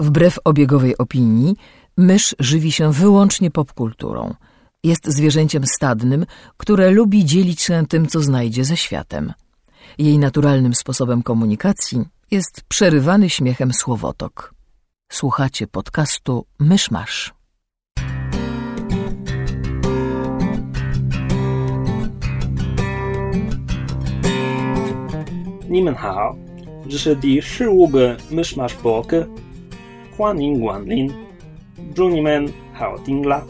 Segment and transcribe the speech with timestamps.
[0.00, 1.56] Wbrew obiegowej opinii,
[1.96, 4.34] mysz żywi się wyłącznie popkulturą.
[4.84, 9.32] Jest zwierzęciem stadnym, które lubi dzielić się tym, co znajdzie ze światem.
[9.98, 14.54] Jej naturalnym sposobem komunikacji jest przerywany śmiechem słowotok.
[15.12, 17.34] Słuchacie podcastu Myszmasz.
[25.72, 26.36] 你们好，
[26.90, 29.24] 这是第十五个 Mishmash 博客，
[30.19, 31.13] 欢迎光临，
[31.93, 33.43] 祝你们好听啦！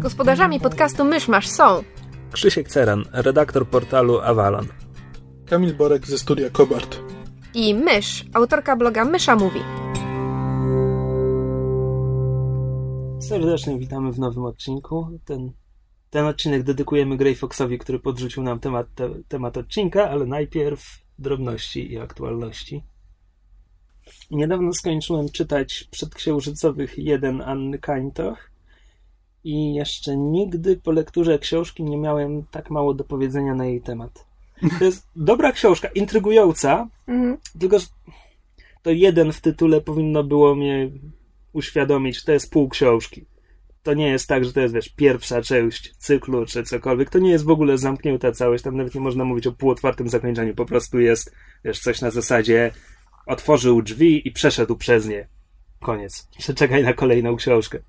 [0.00, 1.84] Gospodarzami podcastu Myszmasz są
[2.32, 4.66] Krzysiek Ceran, redaktor portalu Avalon.
[5.46, 7.00] Kamil Borek ze studia Kobart.
[7.54, 9.60] i Mysz, autorka bloga Mysza Mówi.
[13.20, 15.18] Serdecznie witamy w nowym odcinku.
[15.24, 15.52] Ten,
[16.10, 21.92] ten odcinek dedykujemy Grey Foxowi, który podrzucił nam temat, te, temat odcinka, ale najpierw drobności
[21.92, 22.84] i aktualności.
[24.31, 28.49] Niedawno skończyłem czytać Przedksiężycowych 1 Anny Kańtoch
[29.43, 34.25] i jeszcze nigdy po lekturze książki nie miałem tak mało do powiedzenia na jej temat.
[34.79, 36.87] To jest dobra książka, intrygująca,
[37.59, 37.85] tylko że
[38.81, 40.91] to jeden w tytule powinno było mnie
[41.53, 43.25] uświadomić, to jest pół książki.
[43.83, 47.09] To nie jest tak, że to jest, wiesz, pierwsza część cyklu czy cokolwiek.
[47.09, 48.63] To nie jest w ogóle zamknięta całość.
[48.63, 50.55] Tam nawet nie można mówić o półotwartym zakończeniu.
[50.55, 52.71] Po prostu jest, wiesz, coś na zasadzie
[53.29, 55.27] otworzył drzwi i przeszedł przez nie.
[55.79, 56.27] Koniec.
[56.55, 57.79] Czekaj na kolejną książkę.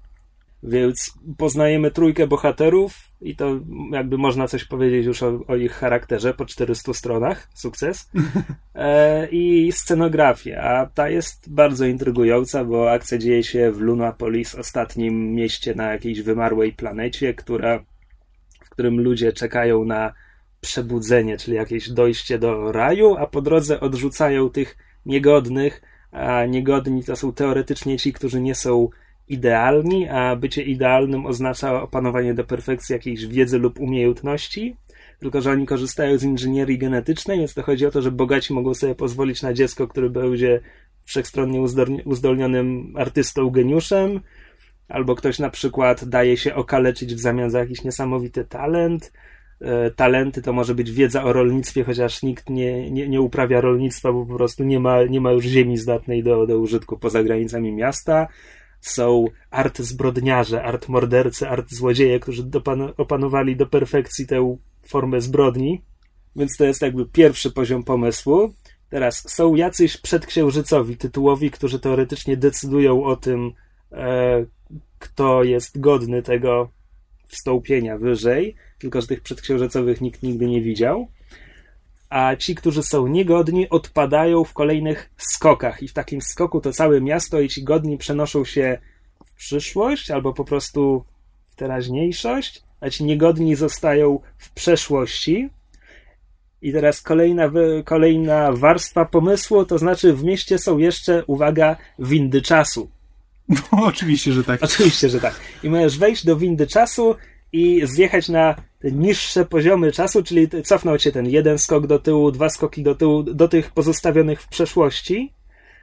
[0.62, 3.60] Więc poznajemy trójkę bohaterów i to
[3.92, 7.48] jakby można coś powiedzieć już o, o ich charakterze po 400 stronach.
[7.54, 8.08] Sukces.
[8.74, 10.62] E, I scenografię.
[10.62, 16.22] A ta jest bardzo intrygująca, bo akcja dzieje się w Lunapolis, ostatnim mieście na jakiejś
[16.22, 17.84] wymarłej planecie, która,
[18.64, 20.12] w którym ludzie czekają na
[20.60, 27.16] przebudzenie, czyli jakieś dojście do raju, a po drodze odrzucają tych niegodnych, a niegodni to
[27.16, 28.88] są teoretycznie ci, którzy nie są
[29.28, 34.76] idealni, a bycie idealnym oznacza opanowanie do perfekcji jakiejś wiedzy lub umiejętności,
[35.18, 38.74] tylko że oni korzystają z inżynierii genetycznej, więc to chodzi o to, że bogaci mogą
[38.74, 40.60] sobie pozwolić na dziecko, które będzie
[41.04, 44.20] wszechstronnie uzdolni- uzdolnionym artystą, geniuszem,
[44.88, 49.12] albo ktoś na przykład daje się okaleczyć w zamian za jakiś niesamowity talent.
[49.60, 54.12] E, Talenty to może być wiedza o rolnictwie, chociaż nikt nie, nie, nie uprawia rolnictwa,
[54.12, 57.72] bo po prostu nie ma, nie ma już ziemi zdatnej do, do użytku poza granicami
[57.72, 58.28] miasta
[58.80, 65.82] są art zbrodniarze, art mordercy, art złodzieje, którzy dopan- opanowali do perfekcji tę formę zbrodni.
[66.36, 68.54] Więc to jest jakby pierwszy poziom pomysłu.
[68.88, 73.52] Teraz są jacyś przedksiężycowi tytułowi, którzy teoretycznie decydują o tym,
[73.92, 74.44] e,
[74.98, 76.70] kto jest godny tego
[77.26, 81.08] wstąpienia wyżej, tylko że tych przedksiężycowych nikt nigdy nie widział
[82.10, 85.82] a ci, którzy są niegodni, odpadają w kolejnych skokach.
[85.82, 88.78] I w takim skoku to całe miasto i ci godni przenoszą się
[89.26, 91.04] w przyszłość albo po prostu
[91.46, 95.50] w teraźniejszość, a ci niegodni zostają w przeszłości.
[96.62, 97.50] I teraz kolejna,
[97.84, 102.90] kolejna warstwa pomysłu, to znaczy w mieście są jeszcze, uwaga, windy czasu.
[103.48, 103.58] No,
[103.92, 104.62] oczywiście, że tak.
[104.62, 105.40] Oczywiście, że tak.
[105.62, 107.16] I możesz wejść do windy czasu
[107.52, 112.30] i zjechać na te niższe poziomy czasu, czyli cofnąć się ten jeden skok do tyłu,
[112.30, 115.32] dwa skoki do tyłu, do tych pozostawionych w przeszłości.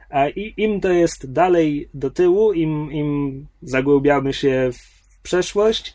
[0.10, 0.28] A
[0.58, 5.94] im to jest dalej do tyłu, im, im zagłębiamy się w przeszłość,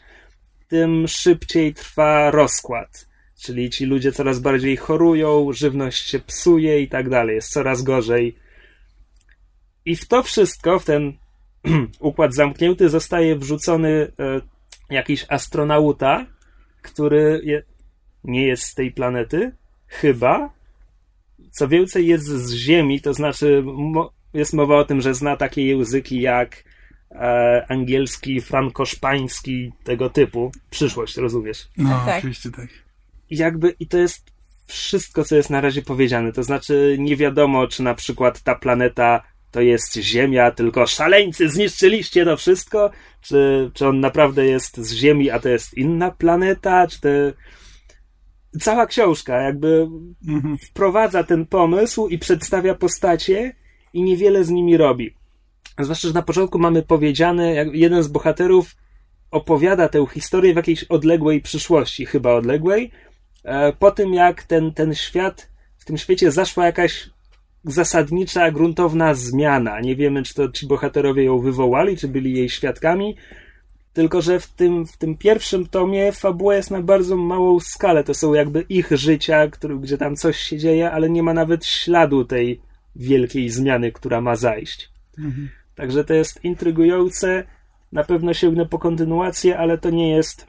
[0.68, 3.08] tym szybciej trwa rozkład.
[3.42, 8.36] Czyli ci ludzie coraz bardziej chorują, żywność się psuje i tak dalej, jest coraz gorzej.
[9.84, 11.12] I w to wszystko, w ten
[12.00, 14.40] układ zamknięty, zostaje wrzucony e,
[14.90, 16.26] jakiś astronauta,
[16.82, 17.62] który je,
[18.24, 19.52] nie jest z tej planety,
[19.86, 20.50] chyba.
[21.50, 25.66] Co więcej, jest z Ziemi, to znaczy mo, jest mowa o tym, że zna takie
[25.66, 26.64] języki jak
[27.10, 30.52] e, angielski, frankoszpański, tego typu.
[30.70, 31.68] Przyszłość, rozumiesz?
[31.76, 32.18] No, Tak.
[32.18, 32.68] oczywiście tak.
[33.30, 34.32] I jakby, i to jest
[34.66, 36.32] wszystko, co jest na razie powiedziane.
[36.32, 42.24] To znaczy, nie wiadomo, czy na przykład ta planeta to jest Ziemia, tylko szaleńcy zniszczyliście
[42.24, 42.90] to wszystko,
[43.20, 47.08] czy, czy on naprawdę jest z Ziemi, a to jest inna planeta, czy to...
[48.60, 49.88] Cała książka jakby
[50.28, 50.58] Mhm.
[50.58, 53.54] wprowadza ten pomysł i przedstawia postacie
[53.92, 55.14] i niewiele z nimi robi.
[55.78, 58.76] Zwłaszcza, że na początku mamy powiedziane, jak jeden z bohaterów
[59.30, 62.90] opowiada tę historię w jakiejś odległej przyszłości, chyba odległej,
[63.44, 67.10] e, po tym jak ten, ten świat, w tym świecie zaszła jakaś
[67.64, 69.80] zasadnicza, gruntowna zmiana.
[69.80, 73.16] Nie wiemy, czy to ci bohaterowie ją wywołali, czy byli jej świadkami,
[73.92, 78.04] tylko że w tym, w tym pierwszym tomie fabuła jest na bardzo małą skalę.
[78.04, 81.66] To są jakby ich życia, który, gdzie tam coś się dzieje, ale nie ma nawet
[81.66, 82.60] śladu tej
[82.96, 84.90] wielkiej zmiany, która ma zajść.
[85.18, 85.48] Mhm.
[85.74, 87.44] Także to jest intrygujące.
[87.92, 90.46] Na pewno sięgnę po kontynuację, ale to nie jest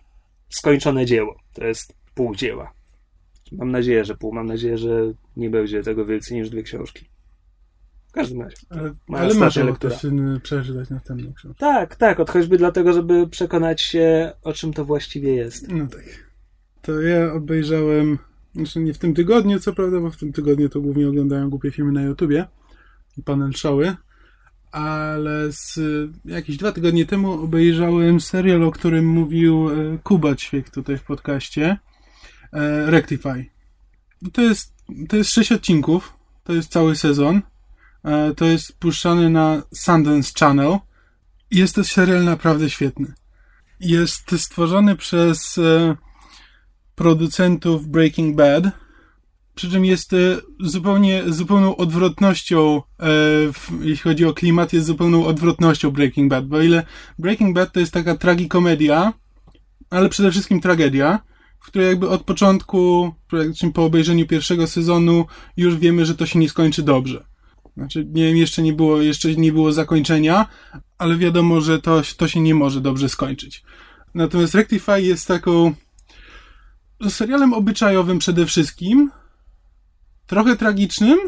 [0.50, 1.36] skończone dzieło.
[1.54, 2.74] To jest pół dzieła.
[3.58, 4.34] Mam nadzieję, że pół.
[4.34, 7.06] Mam nadzieję, że nie będzie tego więcej niż dwie książki.
[8.08, 8.58] W każdym razie.
[8.70, 9.96] Ale, ale można lektura.
[10.44, 11.60] przeczytać następną książkę.
[11.60, 12.20] Tak, tak.
[12.20, 15.72] Od choćby dlatego, żeby przekonać się, o czym to właściwie jest.
[15.72, 16.04] No tak.
[16.82, 18.18] To ja obejrzałem,
[18.56, 21.72] znaczy nie w tym tygodniu, co prawda, bo w tym tygodniu to głównie oglądają głupie
[21.72, 22.46] filmy na YouTubie
[23.18, 23.96] i panel showy,
[24.72, 25.80] ale z
[26.26, 31.78] jakieś dwa tygodnie temu obejrzałem serial, o którym mówił e, Kuba Ćwiek tutaj w podcaście.
[32.54, 33.46] E, Rectify.
[34.34, 34.74] To jest,
[35.10, 36.14] to jest sześć odcinków,
[36.44, 37.42] to jest cały sezon.
[38.04, 40.78] E, to jest puszczany na Sundance Channel.
[41.52, 43.14] Jest to serial naprawdę świetny.
[43.80, 45.60] Jest stworzony przez
[46.96, 48.64] producentów Breaking Bad
[49.56, 50.18] przy czym jest e,
[50.60, 53.08] zupełnie, zupełną odwrotnością, e,
[53.82, 56.86] jeśli chodzi o klimat, jest zupełną odwrotnością Breaking Bad, bo ile
[57.20, 59.14] Breaking Bad to jest taka tragikomedia,
[59.90, 61.20] ale przede wszystkim tragedia,
[61.64, 63.14] w której jakby od początku,
[63.74, 65.26] po obejrzeniu pierwszego sezonu
[65.58, 67.26] już wiemy, że to się nie skończy dobrze.
[67.78, 70.46] Znaczy, nie wiem, jeszcze nie było, jeszcze nie było zakończenia,
[70.98, 73.64] ale wiadomo, że to, to się nie może dobrze skończyć.
[74.14, 75.74] Natomiast Rectify jest taką
[77.10, 79.12] serialem obyczajowym przede wszystkim,
[80.28, 81.20] trochę tragicznym,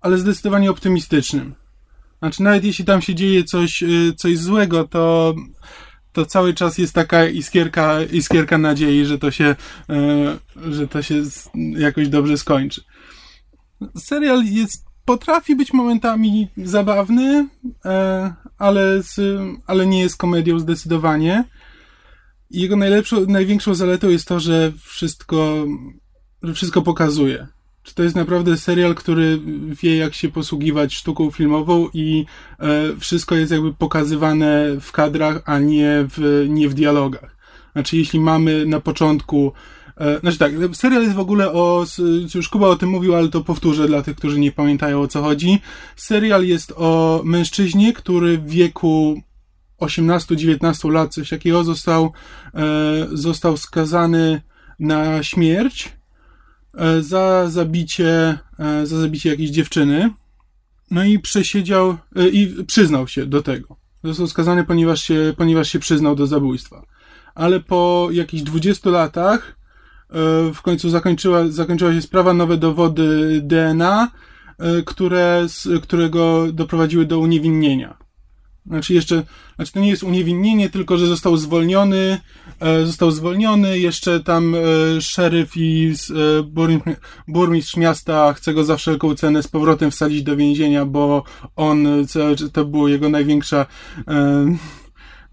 [0.00, 1.54] ale zdecydowanie optymistycznym.
[2.18, 5.34] Znaczy, nawet jeśli tam się dzieje coś, y, coś złego, to,
[6.12, 9.56] to cały czas jest taka iskierka, iskierka nadziei, że to się,
[10.66, 11.22] y, że to się
[11.78, 12.82] jakoś dobrze skończy.
[13.98, 17.48] Serial jest, potrafi być momentami zabawny,
[17.84, 19.00] e, ale,
[19.66, 21.44] ale nie jest komedią zdecydowanie.
[22.50, 25.66] Jego najlepszą, największą zaletą jest to, że wszystko,
[26.42, 27.46] że wszystko pokazuje.
[27.82, 29.40] Czy to jest naprawdę serial, który
[29.82, 32.26] wie, jak się posługiwać sztuką filmową i
[32.58, 37.36] e, wszystko jest jakby pokazywane w kadrach, a nie w, nie w dialogach?
[37.72, 39.52] Znaczy, jeśli mamy na początku
[39.96, 41.86] e, znaczy tak, serial jest w ogóle o,
[42.34, 45.22] już Kuba o tym mówił, ale to powtórzę dla tych, którzy nie pamiętają o co
[45.22, 45.60] chodzi.
[45.96, 49.22] Serial jest o mężczyźnie, który w wieku
[49.80, 52.12] 18-19 lat, coś takiego, został,
[52.54, 54.42] e, został skazany
[54.78, 55.99] na śmierć
[57.00, 60.10] za zabicie, e, za zabicie jakiejś dziewczyny.
[60.90, 63.76] No i przesiedział e, i przyznał się do tego.
[64.04, 66.86] Został skazany, ponieważ się, ponieważ się przyznał do zabójstwa.
[67.34, 69.60] Ale po jakichś 20 latach
[70.54, 74.10] w końcu zakończyła, zakończyła się sprawa, nowe dowody DNA,
[74.86, 75.46] które,
[75.82, 77.96] którego doprowadziły do uniewinnienia.
[78.66, 79.22] Znaczy jeszcze,
[79.56, 82.20] znaczy to nie jest uniewinnienie, tylko że został zwolniony,
[82.60, 85.92] e, został zwolniony, jeszcze tam e, szeryf i
[86.38, 91.24] e, burmistrz, burmistrz miasta chce go za wszelką cenę z powrotem wsadzić do więzienia, bo
[91.56, 91.86] on,
[92.52, 93.66] to było jego największa,
[94.08, 94.56] e,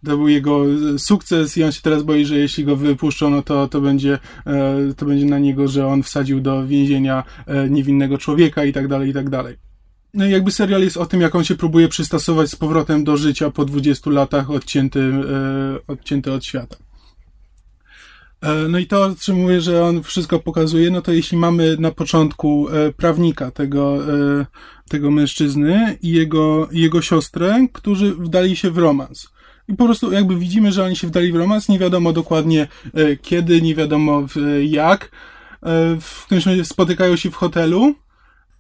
[0.06, 0.64] to był jego
[0.98, 4.94] sukces i on się teraz boi, że jeśli go wypuszczą, no to, to będzie, e,
[4.98, 9.10] to będzie na niego, że on wsadził do więzienia e, niewinnego człowieka i tak dalej,
[9.10, 9.67] i tak dalej.
[10.26, 13.66] Jakby serial jest o tym, jak on się próbuje przystosować z powrotem do życia po
[13.66, 15.14] 20 latach odcięty, e,
[15.88, 16.76] odcięty od świata.
[18.42, 21.92] E, no i to, czym mówię, że on wszystko pokazuje, no to jeśli mamy na
[21.92, 23.98] początku e, prawnika tego,
[24.90, 29.30] tego mężczyzny i jego, jego siostrę, którzy wdali się w romans.
[29.68, 32.68] I po prostu jakby widzimy, że oni się wdali w romans, nie wiadomo dokładnie
[33.22, 34.26] kiedy, nie wiadomo
[34.62, 35.12] jak.
[36.02, 37.96] W którymś razie spotykają się w hotelu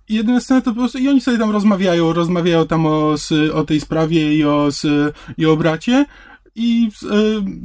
[0.10, 3.16] jedyne sceny to po prostu, i oni sobie tam rozmawiają, rozmawiają tam o,
[3.54, 4.70] o tej sprawie i o,
[5.38, 6.06] i o bracie
[6.56, 7.16] i e,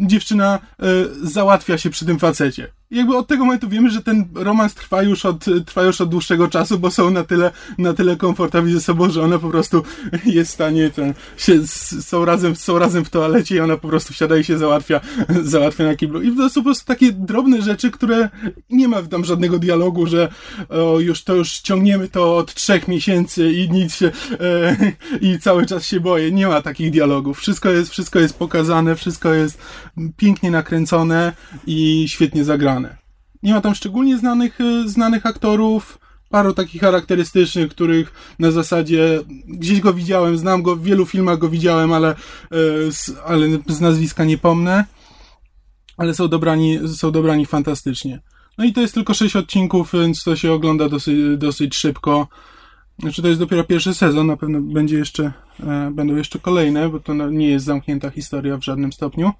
[0.06, 0.84] dziewczyna e,
[1.22, 5.26] załatwia się przy tym facecie jakby od tego momentu wiemy, że ten romans trwa już
[5.26, 9.11] od, trwa już od dłuższego czasu, bo są na tyle, na tyle komfortowi ze sobą,
[9.11, 9.82] że ona po prostu
[10.25, 11.66] jest w stanie, ten, się,
[12.00, 15.00] są razem, są razem w toalecie i ona po prostu wsiada i się załatwia,
[15.42, 16.22] załatwia na kiblu.
[16.22, 18.28] I to są po prostu takie drobne rzeczy, które
[18.70, 20.28] nie ma tam żadnego dialogu, że
[20.68, 24.76] o, już to już ciągniemy to od trzech miesięcy i nic się, e,
[25.26, 26.32] i cały czas się boję.
[26.32, 27.38] Nie ma takich dialogów.
[27.38, 29.58] Wszystko jest, wszystko jest pokazane, wszystko jest
[30.16, 31.32] pięknie nakręcone
[31.66, 32.81] i świetnie zagrane.
[33.42, 35.99] Nie ma tam szczególnie znanych, e, znanych aktorów,
[36.32, 41.49] paru takich charakterystycznych, których na zasadzie gdzieś go widziałem, znam go, w wielu filmach go
[41.49, 42.16] widziałem, ale, e,
[43.26, 44.84] ale z nazwiska nie pomnę.
[45.96, 48.20] Ale są dobrani, są dobrani fantastycznie.
[48.58, 52.28] No i to jest tylko sześć odcinków, więc to się ogląda dosyć, dosyć szybko.
[52.99, 57.00] Znaczy to jest dopiero pierwszy sezon, na pewno będzie jeszcze, e, będą jeszcze kolejne, bo
[57.00, 59.32] to nie jest zamknięta historia w żadnym stopniu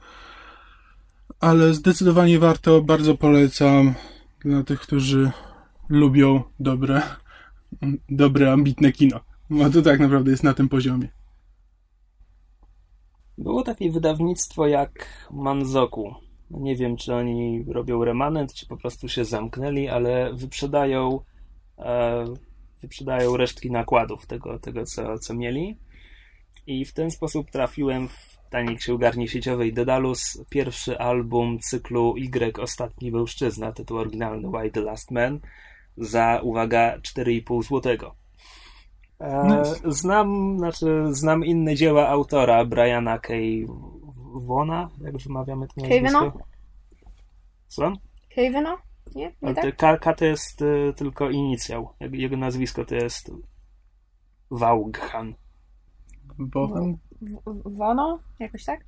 [1.43, 3.95] ale zdecydowanie warto, bardzo polecam
[4.41, 5.31] dla tych, którzy
[5.89, 7.03] lubią dobre,
[8.09, 9.21] dobre, ambitne kino.
[9.51, 11.09] No to tak naprawdę jest na tym poziomie.
[13.39, 16.15] Było takie wydawnictwo jak Manzoku.
[16.51, 21.21] Nie wiem, czy oni robią remanent, czy po prostu się zamknęli, ale wyprzedają,
[21.79, 22.25] e,
[22.83, 25.77] wyprzedają resztki nakładów tego, tego co, co mieli.
[26.67, 33.13] I w ten sposób trafiłem w taniej księgarni sieciowej Dedalus pierwszy album cyklu Y Ostatni
[33.13, 35.41] Mężczyzna, tytuł oryginalny Why the Last Man,
[35.97, 38.15] za, uwaga, 4,5 złotego.
[39.21, 43.35] E, znam, znaczy, znam inne dzieła autora, Briana K.
[44.35, 46.39] Wona, jak wymawiamy to nazwisko?
[47.69, 47.93] Co?
[48.35, 48.77] Kavena?
[49.15, 49.33] Nie?
[49.43, 49.77] Nie tak?
[49.77, 51.89] K, K to jest y, tylko inicjał.
[52.01, 53.31] Jego nazwisko to jest
[54.51, 55.35] Vaughan.
[56.39, 56.99] Bohan?
[57.65, 58.19] Wono?
[58.39, 58.85] Jakoś tak?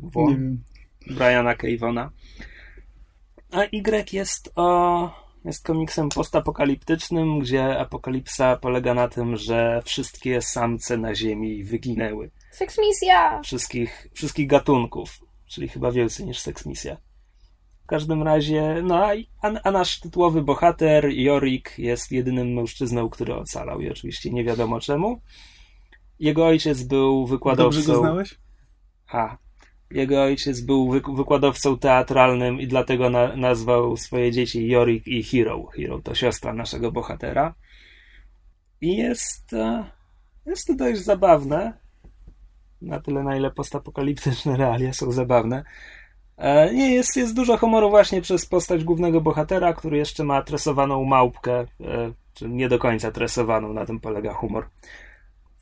[0.00, 0.26] Won.
[0.26, 0.62] Nie wiem.
[1.06, 1.66] Briana K.
[1.78, 2.10] Vona.
[3.50, 10.96] A Y jest o jest komiksem postapokaliptycznym, gdzie apokalipsa polega na tym, że wszystkie samce
[10.96, 12.30] na Ziemi wyginęły.
[12.50, 13.40] Seksmisja!
[13.44, 16.96] Wszystkich, wszystkich gatunków, czyli chyba więcej niż seksmisja.
[17.84, 19.12] W każdym razie, no a,
[19.64, 25.20] a nasz tytułowy bohater, Jorik, jest jedynym mężczyzną, który ocalał i oczywiście nie wiadomo czemu.
[26.22, 27.78] Jego ojciec był wykładowcą.
[27.78, 28.38] Dobrze go znałeś?
[29.06, 29.38] Ha.
[29.90, 35.66] Jego ojciec był wy- wykładowcą teatralnym i dlatego na- nazwał swoje dzieci Jorik i Hero.
[35.66, 37.54] Hero to siostra naszego bohatera.
[38.80, 39.84] I jest, e,
[40.46, 41.78] jest to dość zabawne.
[42.82, 45.64] Na tyle, na ile postapokaliptyczne realia są zabawne.
[46.36, 51.04] E, Nie, jest, jest dużo humoru właśnie przez postać głównego bohatera, który jeszcze ma tresowaną
[51.04, 51.66] małpkę, e,
[52.34, 54.68] czy nie do końca tresowaną, na tym polega humor.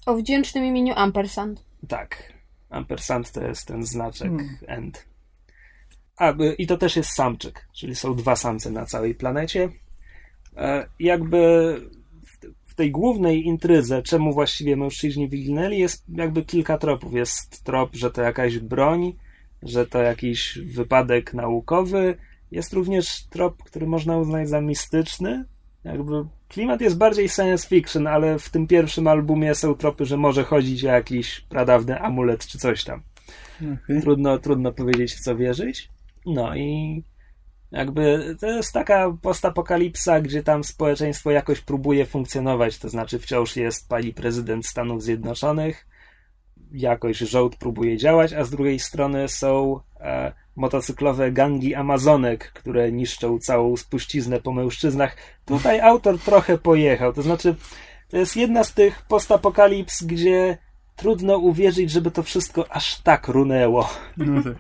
[0.07, 1.65] O wdzięcznym imieniu Ampersand.
[1.89, 2.33] Tak.
[2.71, 4.57] Ampersand to jest ten znaczek Hmm.
[4.67, 5.05] end.
[6.17, 9.69] A, i to też jest samczyk, czyli są dwa samce na całej planecie.
[10.57, 11.39] E, Jakby
[12.27, 17.15] w- w tej głównej intrydze, czemu właściwie mężczyźni wyginęli, jest jakby kilka tropów.
[17.15, 19.17] Jest trop, że to jakaś broń,
[19.63, 22.15] że to jakiś wypadek naukowy.
[22.51, 25.45] Jest również trop, który można uznać za mistyczny.
[25.85, 30.45] Jakby klimat jest bardziej science fiction, ale w tym pierwszym albumie są tropy, że może
[30.45, 33.03] chodzić o jakiś pradawny amulet czy coś tam.
[33.57, 34.01] Okej.
[34.01, 35.89] Trudno, trudno powiedzieć, w co wierzyć.
[36.27, 37.03] No i
[37.71, 43.89] jakby to jest taka postapokalipsa, gdzie tam społeczeństwo jakoś próbuje funkcjonować, to znaczy wciąż jest
[43.89, 45.87] pani prezydent Stanów Zjednoczonych,
[46.73, 53.39] jakoś rząd próbuje działać, a z drugiej strony są e, motocyklowe gangi Amazonek, które niszczą
[53.39, 55.17] całą spuściznę po mężczyznach.
[55.45, 57.55] Tutaj autor trochę pojechał, to znaczy
[58.09, 60.59] to jest jedna z tych postapokalips, gdzie
[60.97, 63.89] trudno uwierzyć, żeby to wszystko aż tak runęło.
[64.17, 64.55] No tak.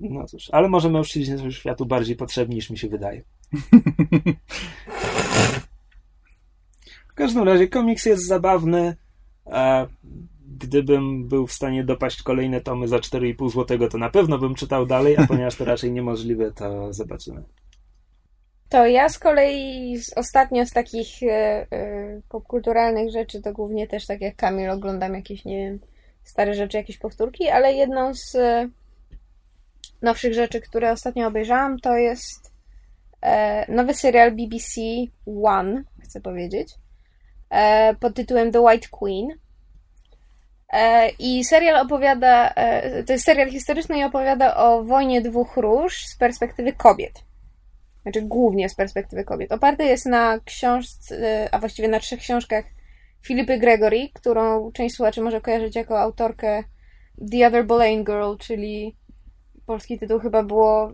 [0.00, 3.22] No cóż, ale może mężczyźni są światu bardziej potrzebni niż mi się wydaje.
[7.08, 8.96] W każdym razie komiks jest zabawny.
[10.58, 14.86] Gdybym był w stanie dopaść kolejne tomy za 4,5 zł, to na pewno bym czytał
[14.86, 17.42] dalej, a ponieważ to raczej niemożliwe, to zobaczymy.
[18.68, 21.66] To ja z kolei ostatnio z takich e, e,
[22.28, 25.78] popkulturalnych rzeczy to głównie też tak jak Kamil oglądam jakieś, nie wiem,
[26.24, 28.68] stare rzeczy, jakieś powtórki, ale jedną z e,
[30.02, 32.58] nowszych rzeczy, które ostatnio obejrzałam, to jest
[33.68, 34.80] nowy serial BBC
[35.44, 36.74] One, chcę powiedzieć,
[38.00, 39.28] pod tytułem The White Queen.
[40.72, 46.06] E, I serial opowiada, e, to jest serial historyczny i opowiada o wojnie dwóch róż
[46.06, 47.28] z perspektywy kobiet
[48.02, 49.52] znaczy głównie z perspektywy kobiet.
[49.52, 52.64] Oparty jest na książce, a właściwie na trzech książkach
[53.22, 56.64] Filipy Gregory, którą część słuchaczy może kojarzyć jako autorkę
[57.30, 58.96] The Other Boleyn Girl, czyli
[59.66, 60.92] polski tytuł chyba było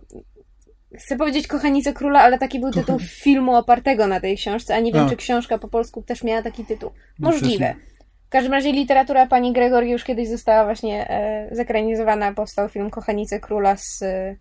[0.97, 4.91] chcę powiedzieć Kochanice Króla, ale taki był tytuł filmu opartego na tej książce, a nie
[4.91, 5.09] wiem, A.
[5.09, 6.91] czy książka po polsku też miała taki tytuł.
[7.19, 7.75] No Możliwe.
[7.94, 7.94] W
[8.35, 12.33] każdym razie literatura pani Gregory już kiedyś została właśnie e, zekranizowana.
[12.33, 14.35] Powstał film Kochanice Króla z e,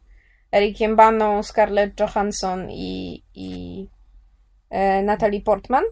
[0.53, 3.89] Ericiem Baną, Scarlett Johansson i, i
[4.71, 5.85] e, Natalie Portman.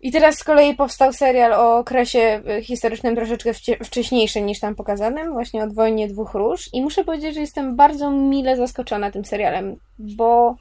[0.00, 3.52] I teraz z kolei powstał serial o okresie e, historycznym troszeczkę
[3.84, 6.70] wcześniejszym niż tam pokazanym, właśnie od wojnie dwóch róż.
[6.72, 10.56] I muszę powiedzieć, że jestem bardzo mile zaskoczona tym serialem, bo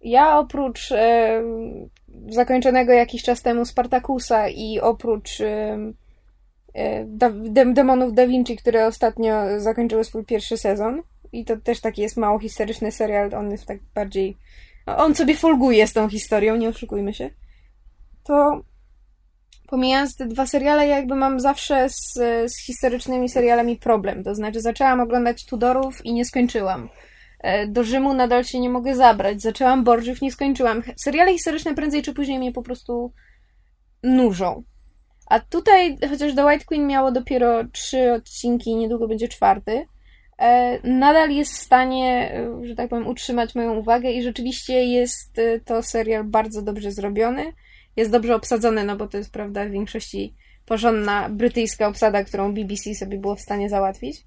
[0.00, 1.42] ja oprócz e,
[2.28, 5.38] zakończonego jakiś czas temu Spartakusa i oprócz
[7.06, 12.02] da, dem, Demonów Da Vinci, które ostatnio zakończyły swój pierwszy sezon, i to też taki
[12.02, 14.36] jest mało historyczny serial, on jest tak bardziej...
[14.86, 17.30] no, On sobie folguje z tą historią, nie oszukujmy się.
[18.24, 18.62] To
[19.66, 22.14] pomijając te dwa seriale, ja jakby mam zawsze z,
[22.52, 24.24] z historycznymi serialami problem.
[24.24, 26.88] To znaczy zaczęłam oglądać Tudorów i nie skończyłam.
[27.40, 29.42] E, Do Rzymu nadal się nie mogę zabrać.
[29.42, 30.82] Zaczęłam Borgiów, nie skończyłam.
[30.96, 33.12] Seriale historyczne prędzej czy później mnie po prostu
[34.02, 34.62] nużą.
[35.26, 39.86] A tutaj, chociaż The White Queen miało dopiero trzy odcinki, niedługo będzie czwarty,
[40.38, 45.40] e, nadal jest w stanie, e, że tak powiem, utrzymać moją uwagę i rzeczywiście jest
[45.64, 47.52] to serial bardzo dobrze zrobiony.
[47.96, 50.34] Jest dobrze obsadzony, no bo to jest, prawda, w większości
[50.66, 54.24] porządna brytyjska obsada, którą BBC sobie było w stanie załatwić.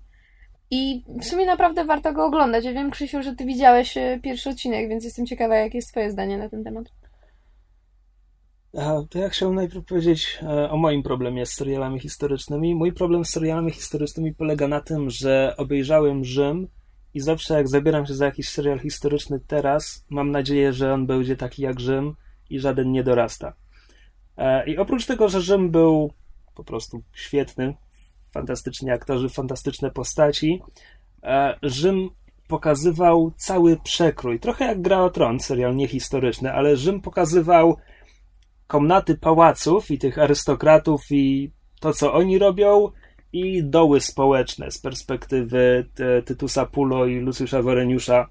[0.72, 2.66] I w sumie naprawdę warto go oglądać.
[2.66, 6.38] Ja wiem, Krzysiu, że ty widziałeś pierwszy odcinek, więc jestem ciekawa, jakie jest twoje zdanie
[6.38, 6.86] na ten temat.
[8.78, 12.76] A, to ja chciałbym najpierw powiedzieć e, o moim problemie z serialami historycznymi.
[12.76, 16.68] Mój problem z serialami historycznymi polega na tym, że obejrzałem Rzym
[17.14, 21.36] i zawsze jak zabieram się za jakiś serial historyczny teraz, mam nadzieję, że on będzie
[21.36, 22.16] taki jak Rzym
[22.50, 23.54] i żaden nie dorasta.
[24.38, 26.14] E, I oprócz tego, że Rzym był
[26.56, 27.74] po prostu świetny,
[28.32, 30.62] fantastyczni aktorzy, fantastyczne postaci,
[31.24, 32.10] e, Rzym
[32.48, 34.40] pokazywał cały przekrój.
[34.40, 37.78] Trochę jak Gra o Tron, serial niehistoryczny, ale Rzym pokazywał
[38.68, 42.92] komnaty pałaców i tych arystokratów i to, co oni robią,
[43.34, 45.90] i doły społeczne z perspektywy
[46.26, 48.30] Tytusa Pulo i Luciusza Woreniusza.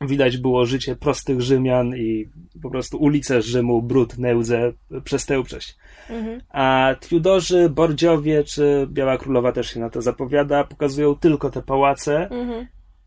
[0.00, 2.28] Widać było życie prostych Rzymian i
[2.62, 4.72] po prostu ulice Rzymu, brud, nełdze,
[5.04, 5.76] przestępczość.
[6.10, 6.40] Mhm.
[6.48, 12.30] A Tudorzy, Bordziowie czy Biała Królowa też się na to zapowiada, pokazują tylko te pałace
[12.30, 12.66] mhm.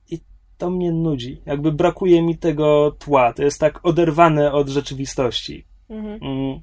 [0.10, 0.20] i
[0.58, 1.42] to mnie nudzi.
[1.46, 3.34] Jakby brakuje mi tego tła.
[3.34, 5.66] To jest tak oderwane od rzeczywistości.
[5.90, 6.20] Mhm.
[6.24, 6.60] Mm.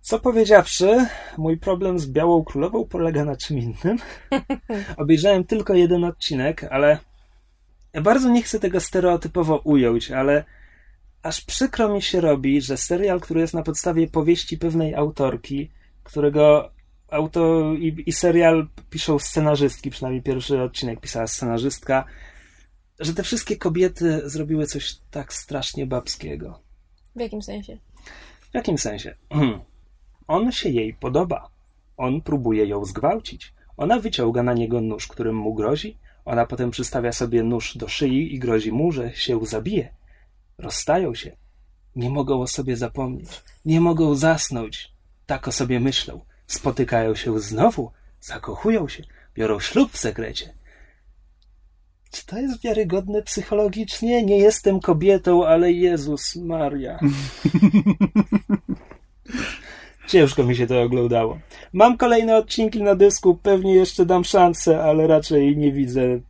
[0.00, 1.06] Co powiedziawszy,
[1.38, 3.98] mój problem z Białą Królową polega na czym innym.
[4.96, 6.98] Obejrzałem tylko jeden odcinek, ale
[7.92, 10.44] ja bardzo nie chcę tego stereotypowo ująć, ale
[11.22, 15.70] aż przykro mi się robi, że serial, który jest na podstawie powieści pewnej autorki,
[16.02, 16.70] którego
[17.10, 22.04] auto i, i serial piszą scenarzystki, przynajmniej pierwszy odcinek pisała scenarzystka,
[23.00, 26.60] że te wszystkie kobiety zrobiły coś tak strasznie babskiego.
[27.16, 27.78] W jakim sensie?
[28.50, 29.14] W jakim sensie?
[30.28, 31.50] On się jej podoba.
[31.96, 33.54] On próbuje ją zgwałcić.
[33.76, 35.98] Ona wyciąga na niego nóż, którym mu grozi.
[36.24, 39.94] Ona potem przystawia sobie nóż do szyi i grozi mu, że się zabije.
[40.58, 41.36] Rozstają się.
[41.96, 43.42] Nie mogą o sobie zapomnieć.
[43.64, 44.92] Nie mogą zasnąć.
[45.26, 46.20] Tak o sobie myślą.
[46.46, 47.92] Spotykają się znowu.
[48.20, 49.04] Zakochują się.
[49.34, 50.54] Biorą ślub w sekrecie.
[52.10, 54.22] Czy to jest wiarygodne psychologicznie?
[54.22, 56.98] Nie jestem kobietą, ale Jezus Maria.
[60.06, 61.38] Ciężko mi się to oglądało.
[61.72, 66.20] Mam kolejne odcinki na dysku, pewnie jeszcze dam szansę, ale raczej nie widzę,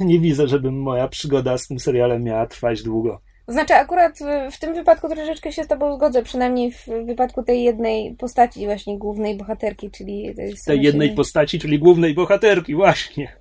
[0.00, 3.20] nie widzę, żeby moja przygoda z tym serialem miała trwać długo.
[3.48, 4.18] Znaczy, akurat
[4.52, 8.98] w tym wypadku troszeczkę się z Tobą zgodzę, przynajmniej w wypadku tej jednej postaci, właśnie
[8.98, 10.34] głównej bohaterki, czyli.
[10.66, 13.36] Tej jednej postaci, czyli głównej bohaterki, właśnie.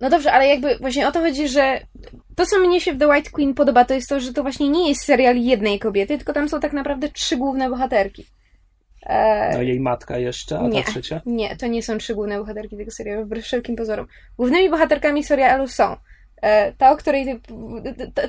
[0.00, 1.80] No dobrze, ale jakby właśnie o to chodzi, że
[2.36, 4.68] to, co mnie się w The White Queen podoba, to jest to, że to właśnie
[4.68, 8.26] nie jest serial jednej kobiety, tylko tam są tak naprawdę trzy główne bohaterki.
[9.06, 9.50] E...
[9.54, 11.20] No jej matka jeszcze, a nie, ta trzecia?
[11.26, 14.06] Nie, to nie są trzy główne bohaterki tego serialu, wbrew wszelkim pozorom.
[14.36, 15.96] Głównymi bohaterkami serialu są
[16.42, 17.40] e, ta, o której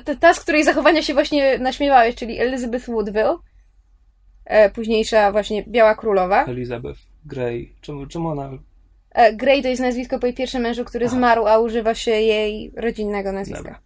[0.04, 3.36] ta, ta, z której zachowania się właśnie naśmiewałeś, czyli Elizabeth Woodville,
[4.44, 6.44] e, późniejsza właśnie Biała Królowa.
[6.44, 7.74] Elizabeth Grey.
[7.80, 8.50] Czemu, czemu ona...
[9.32, 11.16] Grey to jest nazwisko po jej pierwszym mężu, który Aha.
[11.16, 13.62] zmarł, a używa się jej rodzinnego nazwiska.
[13.62, 13.80] Dobra.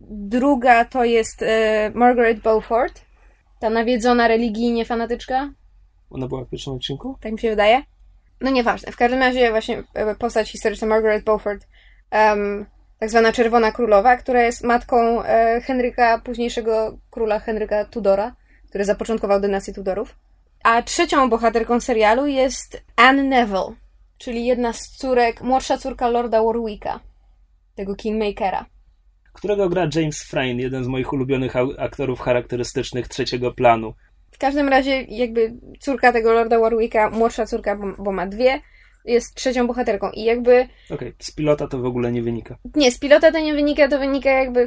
[0.00, 1.44] Druga to jest
[1.94, 3.00] Margaret Beaufort,
[3.60, 5.50] ta nawiedzona religijnie fanatyczka.
[6.10, 7.16] Ona była w pierwszym odcinku?
[7.20, 7.82] Tak mi się wydaje.
[8.40, 8.92] No nieważne.
[8.92, 11.66] W każdym razie właśnie e, postać historyczna Margaret Beaufort,
[12.12, 12.66] um,
[12.98, 18.36] tak zwana Czerwona Królowa, która jest matką e, Henryka, późniejszego króla Henryka Tudora,
[18.68, 20.16] który zapoczątkował dynastię Tudorów.
[20.64, 23.74] A trzecią bohaterką serialu jest Anne Neville,
[24.18, 27.00] czyli jedna z córek, młodsza córka Lorda Warwicka,
[27.74, 28.66] tego Kingmakera.
[29.32, 33.94] Którego gra James Frain, jeden z moich ulubionych aktorów charakterystycznych trzeciego planu.
[34.30, 38.60] W każdym razie, jakby córka tego Lorda Warwicka, młodsza córka, bo, bo ma dwie,
[39.04, 40.52] jest trzecią bohaterką i jakby...
[40.90, 41.14] Okej, okay.
[41.18, 42.58] z pilota to w ogóle nie wynika.
[42.74, 44.66] Nie, z pilota to nie wynika, to wynika jakby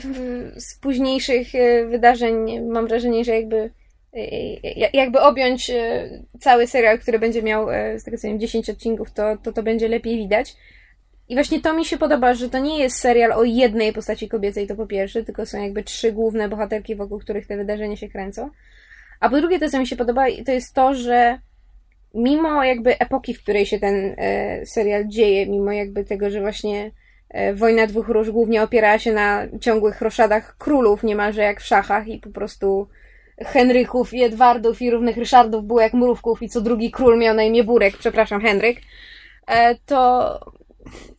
[0.55, 2.61] z późniejszych e, wydarzeń.
[2.61, 3.71] Mam wrażenie, że jakby
[4.13, 9.11] e, jakby objąć e, cały serial, który będzie miał z tego co wiem 10 odcinków,
[9.11, 10.55] to, to to będzie lepiej widać.
[11.29, 14.67] I właśnie to mi się podoba, że to nie jest serial o jednej postaci kobiecej,
[14.67, 18.49] to po pierwsze, tylko są jakby trzy główne bohaterki, wokół których te wydarzenia się kręcą.
[19.21, 21.39] A po drugie, to co mi się podoba, to jest to, że
[22.13, 26.91] mimo jakby epoki, w której się ten e, serial dzieje, mimo jakby tego, że właśnie
[27.29, 32.07] e, Wojna Dwóch Róż głównie opierała się na ciągłych roszadach królów, niemalże jak w szachach
[32.07, 32.87] i po prostu
[33.37, 37.43] Henryków i Edwardów i równych Ryszardów było jak mrówków i co drugi król miał na
[37.43, 38.77] imię Burek, przepraszam, Henryk,
[39.47, 40.39] e, to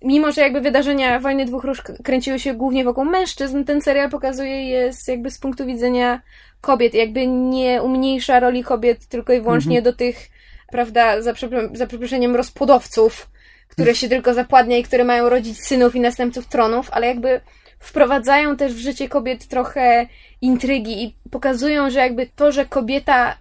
[0.03, 4.69] mimo że jakby wydarzenia Wojny Dwóch Róż kręciły się głównie wokół mężczyzn, ten serial pokazuje
[4.69, 6.21] je z, jakby z punktu widzenia
[6.61, 9.85] kobiet, jakby nie umniejsza roli kobiet tylko i wyłącznie mhm.
[9.85, 10.29] do tych,
[10.71, 11.33] prawda, za,
[11.73, 13.31] za przeproszeniem rozpłodowców,
[13.69, 17.41] które się tylko zapładnia i które mają rodzić synów i następców tronów, ale jakby
[17.79, 20.07] wprowadzają też w życie kobiet trochę
[20.41, 23.37] intrygi i pokazują, że jakby to, że kobieta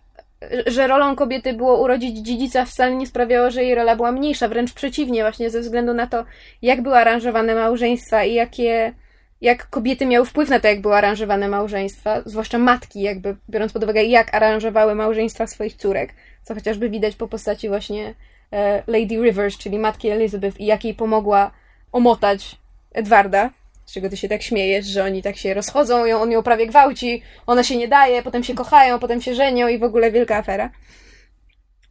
[0.67, 4.73] że rolą kobiety było urodzić dziedzica wcale nie sprawiało, że jej rola była mniejsza, wręcz
[4.73, 6.25] przeciwnie, właśnie ze względu na to,
[6.62, 8.93] jak były aranżowane małżeństwa i jakie,
[9.41, 13.84] jak kobiety miały wpływ na to, jak były aranżowane małżeństwa, zwłaszcza matki, jakby biorąc pod
[13.84, 18.13] uwagę, jak aranżowały małżeństwa swoich córek, co chociażby widać po postaci właśnie
[18.51, 21.51] e, Lady Rivers, czyli matki Elizabeth i jak jej pomogła
[21.91, 22.58] omotać
[22.93, 23.49] Edwarda,
[23.86, 26.67] z czego ty się tak śmiejesz, że oni tak się rozchodzą, i on ją prawie
[26.67, 30.38] gwałci, ona się nie daje, potem się kochają, potem się żenią i w ogóle wielka
[30.38, 30.72] afera.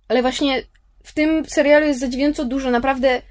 [0.08, 0.62] Ale właśnie
[1.04, 3.22] w tym serialu jest zadziwiająco dużo naprawdę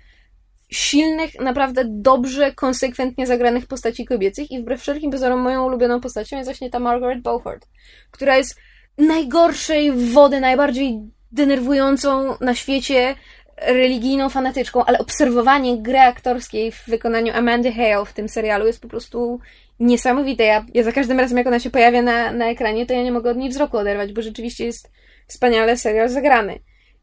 [0.69, 6.48] silnych, naprawdę dobrze, konsekwentnie zagranych postaci kobiecych i wbrew wszelkim pozorom moją ulubioną postacią jest
[6.48, 7.67] właśnie ta Margaret Beaufort,
[8.12, 8.60] która jest
[8.98, 11.00] najgorszej wody, najbardziej
[11.32, 13.15] denerwującą na świecie
[13.62, 18.88] religijną fanatyczką, ale obserwowanie gry aktorskiej w wykonaniu Amandy Hale w tym serialu jest po
[18.88, 19.39] prostu
[19.80, 20.43] niesamowite.
[20.43, 23.12] Ja, ja za każdym razem, jak ona się pojawia na, na ekranie, to ja nie
[23.12, 24.91] mogę od niej wzroku oderwać, bo rzeczywiście jest
[25.28, 26.60] wspaniale serial zagrany.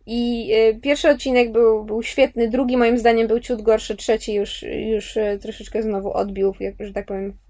[0.06, 4.62] I y, pierwszy odcinek był, był świetny, drugi moim zdaniem był ciut gorszy, trzeci już,
[4.62, 7.46] już y, troszeczkę znowu odbił, jak, że tak powiem, w,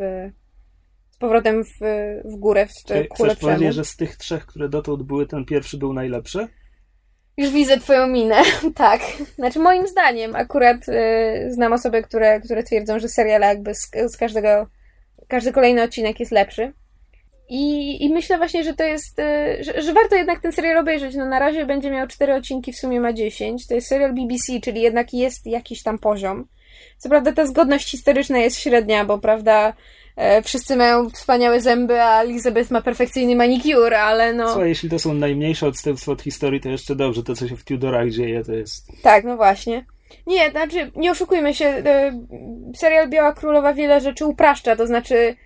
[1.11, 1.79] z powrotem w,
[2.25, 2.71] w górę, w
[3.15, 6.49] Chcesz powiedzieć, że z tych trzech, które dotąd były, ten pierwszy był najlepszy?
[7.37, 8.43] Już widzę twoją minę,
[8.75, 9.01] tak.
[9.35, 14.17] Znaczy moim zdaniem akurat y, znam osoby, które, które twierdzą, że seriale jakby z, z
[14.17, 14.67] każdego,
[15.29, 16.73] każdy kolejny odcinek jest lepszy.
[17.49, 21.15] I, I myślę właśnie, że to jest, y, że, że, warto jednak ten serial obejrzeć.
[21.15, 23.67] No na razie będzie miał cztery odcinki, w sumie ma 10.
[23.67, 26.49] To jest serial BBC, czyli jednak jest jakiś tam poziom.
[26.99, 29.73] Co prawda ta zgodność historyczna jest średnia, bo prawda,
[30.45, 34.55] wszyscy mają wspaniałe zęby, a Elizabeth ma perfekcyjny manikur, ale no...
[34.55, 37.23] Co, jeśli to są najmniejsze odstępstwa od historii, to jeszcze dobrze.
[37.23, 39.03] To, co się w Tudorach dzieje, to jest...
[39.03, 39.85] Tak, no właśnie.
[40.27, 42.23] Nie, znaczy, nie oszukujmy się, e,
[42.77, 45.37] serial Biała Królowa wiele rzeczy upraszcza, to znaczy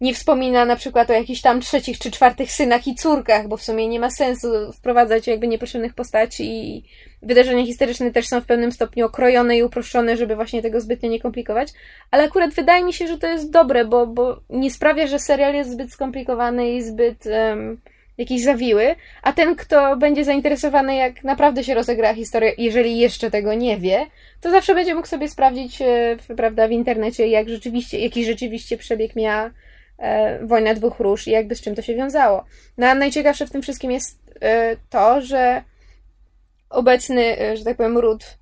[0.00, 3.62] nie wspomina na przykład o jakichś tam trzecich czy czwartych synach i córkach, bo w
[3.62, 6.84] sumie nie ma sensu wprowadzać jakby niepotrzebnych postaci i
[7.22, 11.20] wydarzenia historyczne też są w pewnym stopniu okrojone i uproszczone, żeby właśnie tego zbytnio nie
[11.20, 11.68] komplikować,
[12.10, 15.54] ale akurat wydaje mi się, że to jest dobre, bo, bo nie sprawia, że serial
[15.54, 17.80] jest zbyt skomplikowany i zbyt um,
[18.18, 23.54] jakiś zawiły, a ten, kto będzie zainteresowany, jak naprawdę się rozegra historia, jeżeli jeszcze tego
[23.54, 24.06] nie wie,
[24.40, 29.16] to zawsze będzie mógł sobie sprawdzić, e, prawda, w internecie, jak rzeczywiście, jaki rzeczywiście przebieg
[29.16, 29.50] miała
[30.42, 32.44] Wojna Dwóch Róż i jakby z czym to się wiązało.
[32.78, 35.64] No a najciekawsze w tym wszystkim jest e, to, że
[36.70, 38.38] obecny, e, że tak powiem, ród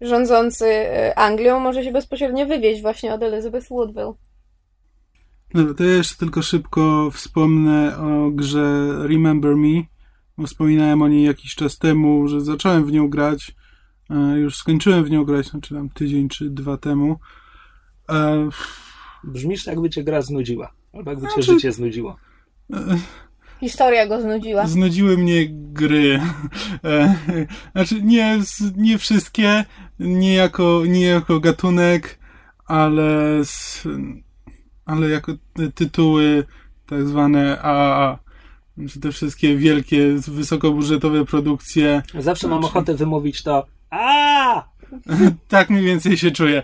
[0.00, 4.12] rządzący e, Anglią może się bezpośrednio wywieźć właśnie od Elizabeth Woodville.
[5.54, 9.82] Dobra, to ja jeszcze tylko szybko wspomnę o grze Remember Me.
[10.38, 13.54] Bo wspominałem o niej jakiś czas temu, że zacząłem w nią grać.
[14.10, 17.16] E, już skończyłem w nią grać, znaczy tam tydzień czy dwa temu.
[19.24, 20.79] Brzmisz jakby cię gra znudziła.
[20.92, 22.16] Albo jakby znaczy, cię życie znudziło.
[23.60, 24.66] Historia go znudziła.
[24.66, 26.20] Znudziły mnie gry.
[26.84, 27.14] E,
[27.72, 28.40] znaczy, nie,
[28.76, 29.64] nie wszystkie,
[29.98, 32.18] nie jako, nie jako gatunek,
[32.66, 33.42] ale,
[34.84, 35.32] ale jako
[35.74, 36.44] tytuły
[36.86, 38.18] tak zwane AAA.
[38.78, 42.02] Znaczy te wszystkie wielkie, wysokobudżetowe produkcje.
[42.18, 42.72] Zawsze mam znaczy...
[42.72, 44.69] ochotę wymówić to a
[45.48, 46.62] tak mniej więcej się czuję.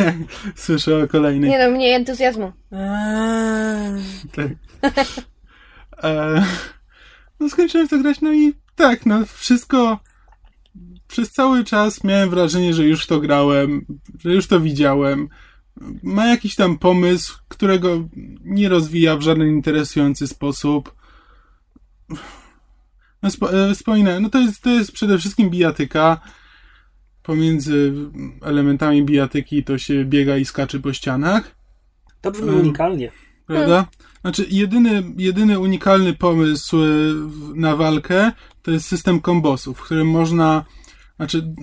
[0.54, 1.50] Słyszę o kolejnych.
[1.50, 2.52] Nie no, mniej entuzjazmu.
[4.32, 4.48] tak.
[6.02, 6.44] E,
[7.40, 9.98] no skończyłem w to grać, no i tak, no wszystko
[11.08, 13.86] przez cały czas miałem wrażenie, że już to grałem,
[14.18, 15.28] że już to widziałem.
[16.02, 18.08] Ma jakiś tam pomysł, którego
[18.44, 20.94] nie rozwija w żaden interesujący sposób.
[23.22, 26.20] No, spo, e, wspominałem, no to jest, to jest przede wszystkim bijatyka.
[27.26, 27.92] Pomiędzy
[28.42, 31.56] elementami bijatyki to się biega i skacze po ścianach.
[32.20, 33.12] To brzmi unikalnie.
[33.46, 33.86] Prawda?
[34.20, 36.88] Znaczy, jedyny, jedyny unikalny pomysł e,
[37.54, 40.64] na walkę to jest system kombosów, w którym można,
[41.16, 41.54] znaczy,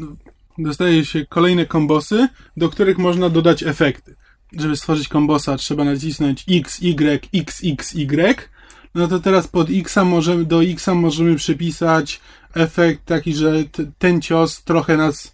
[0.57, 4.15] dostaje się kolejne kombosy, do których można dodać efekty.
[4.57, 8.49] Żeby stworzyć kombosa, trzeba nacisnąć X, Y, X, X, Y.
[8.95, 12.21] No to teraz pod X możemy, do X możemy przypisać
[12.53, 13.63] efekt taki, że
[13.97, 15.33] ten cios trochę nas,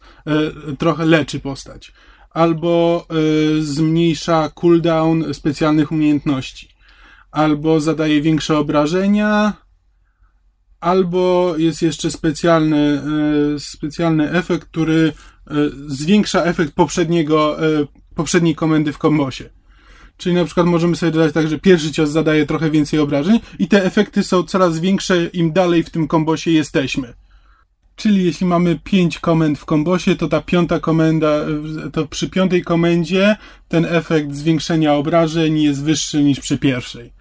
[0.77, 1.93] trochę leczy postać.
[2.29, 6.79] Albo e, zmniejsza cooldown specjalnych umiejętności
[7.31, 9.53] albo zadaje większe obrażenia,
[10.79, 13.01] albo jest jeszcze specjalny,
[13.55, 15.13] e, specjalny efekt, który
[15.47, 15.53] e,
[15.87, 19.49] zwiększa efekt poprzedniego, e, poprzedniej komendy w kombosie.
[20.17, 23.67] Czyli na przykład możemy sobie dodać tak, że pierwszy cios zadaje trochę więcej obrażeń i
[23.67, 27.13] te efekty są coraz większe im dalej w tym kombosie jesteśmy.
[27.99, 31.45] Czyli jeśli mamy pięć komend w kombosie, to ta piąta komenda,
[31.93, 33.35] to przy piątej komendzie
[33.67, 37.13] ten efekt zwiększenia obrażeń jest wyższy niż przy pierwszej.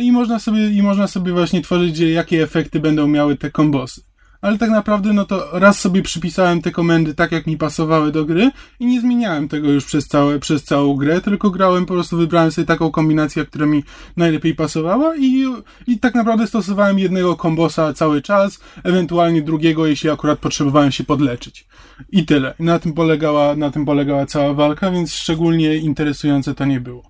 [0.00, 4.09] I można sobie, i można sobie właśnie tworzyć, jakie efekty będą miały te kombosy
[4.40, 8.24] ale tak naprawdę no to raz sobie przypisałem te komendy tak, jak mi pasowały do
[8.24, 8.50] gry
[8.80, 12.52] i nie zmieniałem tego już przez, całe, przez całą grę, tylko grałem, po prostu wybrałem
[12.52, 13.84] sobie taką kombinację, która mi
[14.16, 15.44] najlepiej pasowała i,
[15.86, 21.66] i tak naprawdę stosowałem jednego kombosa cały czas, ewentualnie drugiego, jeśli akurat potrzebowałem się podleczyć.
[22.12, 22.54] I tyle.
[22.58, 27.09] Na tym polegała, na tym polegała cała walka, więc szczególnie interesujące to nie było.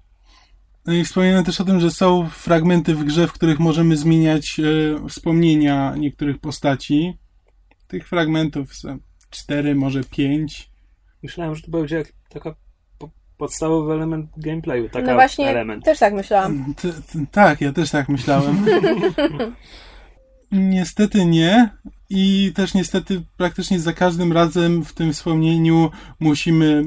[0.86, 4.60] No i wspominałem też o tym, że są fragmenty w grze, w których możemy zmieniać
[4.60, 7.18] e, wspomnienia niektórych postaci.
[7.86, 8.98] Tych fragmentów są
[9.30, 10.70] cztery, może pięć.
[11.22, 12.54] Myślałem, że to będzie taka
[13.36, 14.88] podstawowy element gameplayu.
[14.88, 15.84] Taka no właśnie, element.
[15.84, 16.74] też tak myślałam.
[16.74, 16.92] T
[17.30, 18.66] tak, ja też tak myślałem.
[20.52, 21.70] niestety nie.
[22.10, 25.90] I też niestety praktycznie za każdym razem w tym wspomnieniu
[26.20, 26.84] musimy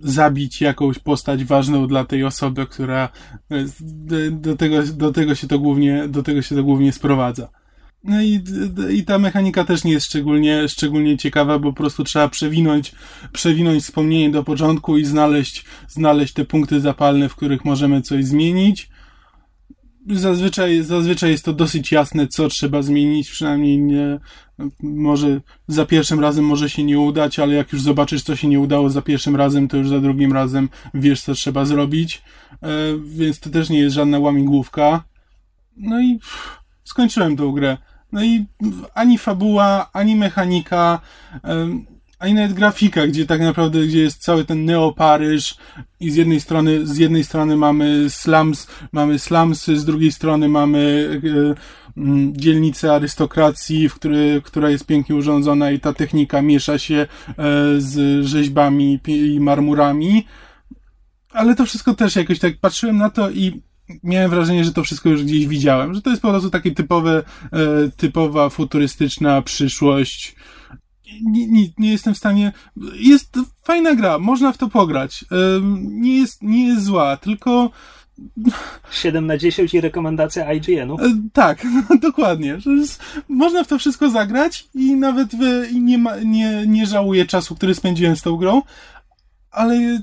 [0.00, 3.08] zabić jakąś postać ważną dla tej osoby, która
[4.30, 7.48] do tego, do tego się to głównie, do tego się to głównie sprowadza.
[8.04, 8.40] No i,
[8.90, 12.92] i ta mechanika też nie jest szczególnie, szczególnie ciekawa, bo po prostu trzeba przewinąć,
[13.32, 18.88] przewinąć wspomnienie do początku i znaleźć, znaleźć te punkty zapalne, w których możemy coś zmienić
[20.10, 24.18] zazwyczaj, zazwyczaj jest to dosyć jasne, co trzeba zmienić, przynajmniej nie,
[24.82, 28.60] może za pierwszym razem może się nie udać, ale jak już zobaczysz, co się nie
[28.60, 32.22] udało za pierwszym razem, to już za drugim razem wiesz, co trzeba zrobić,
[32.62, 32.68] e,
[33.06, 35.04] więc to też nie jest żadna łamigłówka.
[35.76, 37.76] No i pff, skończyłem tą grę.
[38.12, 38.46] No i
[38.94, 41.00] ani fabuła, ani mechanika,
[42.18, 45.56] ani nawet grafika, gdzie tak naprawdę, gdzie jest cały ten Neoparyż
[46.00, 51.10] i z jednej strony, z jednej strony mamy slums, mamy slumsy, z drugiej strony mamy
[51.96, 56.96] e, mm, dzielnicę arystokracji, w który, która jest pięknie urządzona i ta technika miesza się
[56.96, 57.06] e,
[57.78, 60.26] z rzeźbami i marmurami.
[61.32, 63.62] Ale to wszystko też jakoś tak patrzyłem na to i
[64.02, 67.22] miałem wrażenie, że to wszystko już gdzieś widziałem, że to jest po prostu takie typowe,
[67.52, 70.36] e, typowa futurystyczna przyszłość,
[71.22, 72.52] nie, nie, nie jestem w stanie.
[72.94, 75.24] Jest fajna gra, można w to pograć.
[75.80, 77.70] Nie jest, nie jest zła, tylko.
[78.90, 81.00] 7 na 10 i rekomendacja IGN-u.
[81.00, 81.66] E, tak,
[82.00, 82.58] dokładnie.
[83.28, 85.30] Można w to wszystko zagrać i nawet
[85.74, 88.62] nie, ma, nie, nie żałuję czasu, który spędziłem z tą grą,
[89.50, 90.02] ale,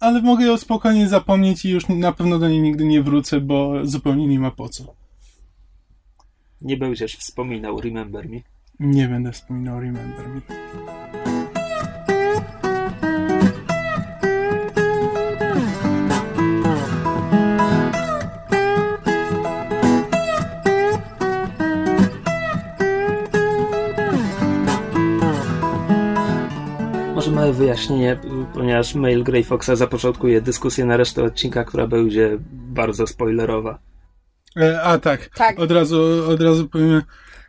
[0.00, 3.72] ale mogę ją spokojnie zapomnieć i już na pewno do niej nigdy nie wrócę, bo
[3.82, 4.94] zupełnie nie ma po co.
[6.60, 8.40] Nie będziesz wspominał Remember Me.
[8.80, 10.40] Nie będę wspominał Remember Me.
[27.14, 28.20] Może małe wyjaśnienie,
[28.54, 33.78] ponieważ mail Grey Foxa zapoczątkuje dyskusję na resztę odcinka, która będzie bardzo spoilerowa.
[34.56, 35.30] E, a tak.
[35.34, 35.58] tak.
[35.58, 37.02] Od razu, od razu powiem,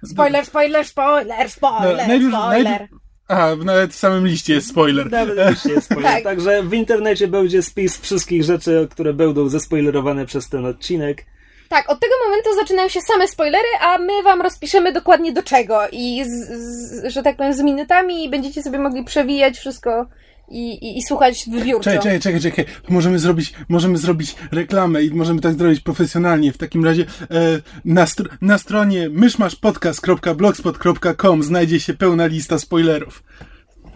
[0.06, 2.64] Spoiler, spoiler, spoiler, spoiler, no, najpierw, spoiler.
[2.64, 2.92] Najpierw,
[3.28, 5.12] aha, nawet w samym liście jest spoiler.
[5.12, 6.12] Nawet liście jest spoiler.
[6.14, 6.24] tak.
[6.24, 11.26] Także w internecie będzie spis wszystkich rzeczy, które będą zespoilerowane przez ten odcinek.
[11.70, 15.82] Tak, od tego momentu zaczynają się same spoilery, a my wam rozpiszemy dokładnie do czego
[15.92, 20.08] i z, z, że tak powiem z minutami i będziecie sobie mogli przewijać wszystko
[20.52, 21.92] i, i, i słuchać wybiórczo.
[21.92, 22.66] Czekaj, czekaj, czekaj, czekaj.
[22.90, 26.54] Możemy zrobić, możemy zrobić reklamę i możemy tak zrobić profesjonalnie.
[26.54, 33.24] W takim razie e, na, str na stronie myszmaszpodcast.blogspot.com znajdzie się pełna lista spoilerów.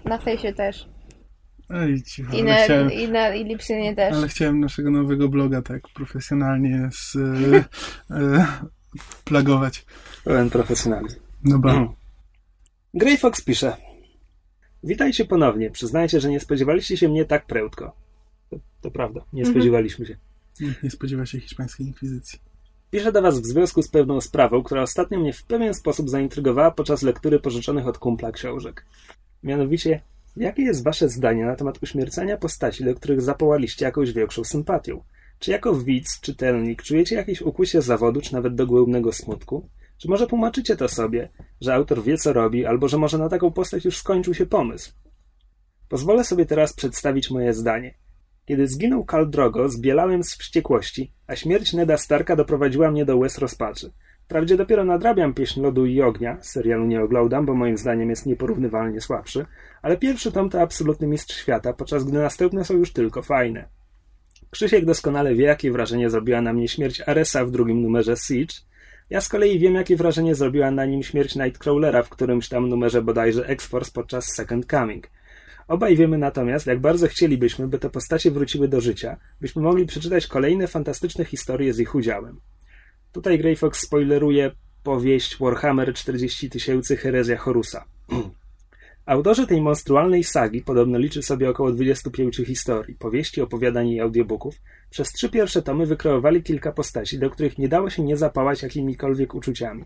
[0.06, 0.88] Na fejsie też.
[1.70, 4.16] Ej, cicho, I, na, chciałem, i na i Lipsynie też.
[4.16, 7.20] Ale chciałem naszego nowego bloga tak profesjonalnie z, e,
[8.16, 8.46] e,
[9.24, 9.86] plagować.
[10.24, 11.20] Pełen profesjonalizm.
[11.46, 11.74] Dobra.
[11.74, 11.96] No
[12.94, 13.78] Grey Fox pisze.
[14.84, 15.72] Witajcie ponownie.
[15.72, 17.96] Przyznaję że nie spodziewaliście się mnie tak prędko.
[18.50, 19.56] To, to prawda, nie mhm.
[19.56, 20.18] spodziewaliśmy się.
[20.84, 22.40] Nie spodziewa się hiszpańskiej inkwizycji.
[22.92, 26.72] Piszę do Was w związku z pewną sprawą, która ostatnio mnie w pewien sposób zaintrygowała
[26.72, 28.86] podczas lektury pożyczonych od kumpla książek.
[29.44, 30.02] Mianowicie,
[30.38, 35.04] jakie jest Wasze zdanie na temat uśmiercania postaci, do których zapołaliście jakąś większą sympatią?
[35.40, 39.70] Czy jako widz, czytelnik czujecie jakieś ukłucie zawodu, czy nawet dogłębnego smutku?
[40.04, 41.30] Czy może tłumaczycie to sobie,
[41.62, 44.92] że autor wie co robi, albo że może na taką postać już skończył się pomysł?
[45.90, 47.94] Pozwolę sobie teraz przedstawić moje zdanie.
[48.46, 53.38] Kiedy zginął Kal Drogo, zbielałem z wściekłości, a śmierć Neda Starka doprowadziła mnie do łez
[53.38, 53.92] rozpaczy.
[54.26, 59.02] Wprawdzie dopiero nadrabiam pieśń lodu i ognia, serialu nie oglądam, bo moim zdaniem jest nieporównywalnie
[59.02, 59.46] słabszy,
[59.82, 63.68] ale pierwszy tom to absolutny mistrz świata, podczas gdy następne są już tylko fajne.
[64.50, 68.73] Krzysiek doskonale wie, jakie wrażenie zrobiła na mnie śmierć Aresa w drugim numerze Siege.
[69.10, 73.02] Ja z kolei wiem, jakie wrażenie zrobiła na nim śmierć Nightcrawlera w którymś tam numerze
[73.02, 75.10] bodajże X-Force podczas Second Coming.
[75.68, 80.28] Obaj wiemy natomiast, jak bardzo chcielibyśmy, by te postacie wróciły do życia, byśmy mogli przeczytać
[80.28, 82.40] kolejne fantastyczne historie z ich udziałem.
[83.12, 84.52] Tutaj Grey Fox spoileruje
[84.84, 87.86] powieść Warhammer 40 tysięcy Herezja Horusa.
[89.06, 94.56] Autorzy tej monstrualnej sagi podobno liczy sobie około 25 historii, powieści, opowiadań i audiobooków.
[94.90, 99.36] Przez trzy pierwsze tomy wykreowali kilka postaci, do których nie dało się nie zapałać jakimikolwiek
[99.36, 99.86] uczuciami.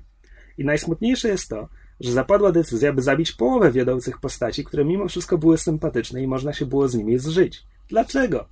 [0.58, 5.38] I najsmutniejsze jest to, że zapadła decyzja, by zabić połowę wiodących postaci, które mimo wszystko
[5.38, 7.64] były sympatyczne i można się było z nimi zżyć.
[7.90, 8.48] Dlaczego?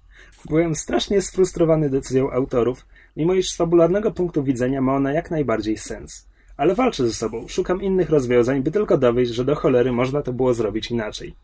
[0.49, 5.77] Byłem strasznie sfrustrowany decyzją autorów, mimo iż z fabularnego punktu widzenia ma ona jak najbardziej
[5.77, 6.27] sens.
[6.57, 10.33] Ale walczę ze sobą, szukam innych rozwiązań, by tylko dowieść, że do cholery można to
[10.33, 11.35] było zrobić inaczej.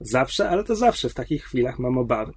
[0.00, 2.32] Zawsze, ale to zawsze w takich chwilach mam obawy.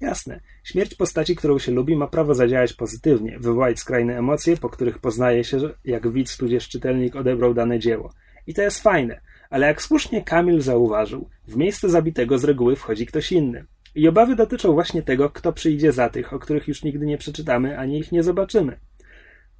[0.00, 4.98] Jasne, śmierć postaci, którą się lubi, ma prawo zadziałać pozytywnie, wywołać skrajne emocje, po których
[4.98, 8.12] poznaje się, jak widz tudzież czytelnik odebrał dane dzieło.
[8.46, 13.06] I to jest fajne, ale jak słusznie Kamil zauważył, w miejsce zabitego z reguły wchodzi
[13.06, 13.64] ktoś inny.
[13.94, 17.78] I obawy dotyczą właśnie tego, kto przyjdzie za tych, o których już nigdy nie przeczytamy,
[17.78, 18.78] ani ich nie zobaczymy.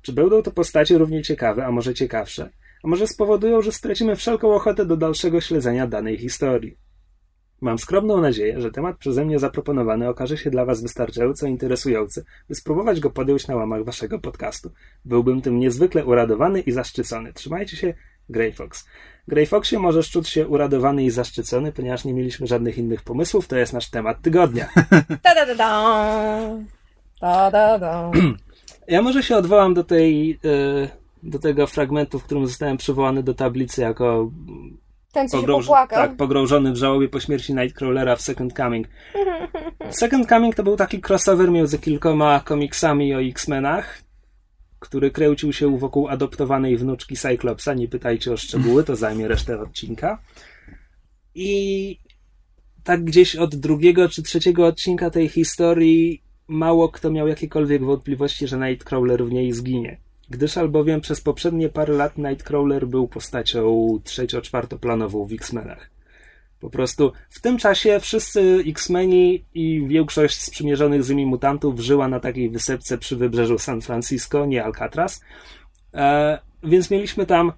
[0.06, 2.50] Czy będą to postacie równie ciekawe, a może ciekawsze?
[2.84, 6.76] A może spowodują, że stracimy wszelką ochotę do dalszego śledzenia danej historii?
[7.60, 12.54] Mam skromną nadzieję, że temat przeze mnie zaproponowany okaże się dla Was wystarczająco interesujący, by
[12.54, 14.70] spróbować go podjąć na łamach Waszego podcastu.
[15.04, 17.32] Byłbym tym niezwykle uradowany i zaszczycony.
[17.32, 17.94] Trzymajcie się,
[18.28, 18.86] Grey Fox.
[19.28, 23.48] Grey Foxie możesz czuć się uradowany i zaszczycony, ponieważ nie mieliśmy żadnych innych pomysłów.
[23.48, 24.68] To jest nasz temat tygodnia.
[25.22, 26.48] Ta da da da.
[27.20, 28.10] Ta da da.
[28.88, 30.88] Ja może się odwołam do tej, e,
[31.22, 34.30] do tego fragmentu, w którym zostałem przywołany do tablicy jako
[35.12, 35.98] Ten, co się pogrąż- popłakał.
[36.08, 38.88] tak, pogrążony w żałobie po śmierci Nightcrawlera w Second Coming.
[39.90, 44.02] Second Coming to był taki crossover między kilkoma komiksami o X-Menach,
[44.78, 47.74] który kręcił się wokół adoptowanej wnuczki Cyclopsa.
[47.74, 50.18] Nie pytajcie o szczegóły, to zajmie resztę odcinka.
[51.34, 51.98] I
[52.84, 58.58] tak gdzieś od drugiego czy trzeciego odcinka tej historii mało kto miał jakiekolwiek wątpliwości, że
[58.58, 59.98] Nightcrawler w niej zginie.
[60.30, 65.90] Gdyż albowiem przez poprzednie parę lat Nightcrawler był postacią trzecio-czwartoplanową w X-Menach.
[66.60, 72.20] Po prostu w tym czasie wszyscy X-Meni i większość sprzymierzonych z nimi mutantów żyła na
[72.20, 75.20] takiej wysepce przy wybrzeżu San Francisco, nie Alcatraz.
[75.94, 77.52] E, więc mieliśmy tam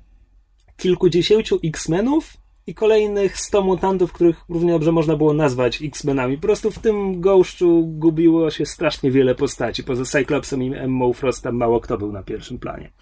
[0.76, 2.36] kilkudziesięciu X-Menów
[2.68, 6.36] i kolejnych 100 mutantów, których równie dobrze można było nazwać X-Menami.
[6.36, 9.84] Po prostu w tym gąszczu gubiło się strasznie wiele postaci.
[9.84, 12.92] Poza Cyclopsem i Emmą Frostem mało kto był na pierwszym planie.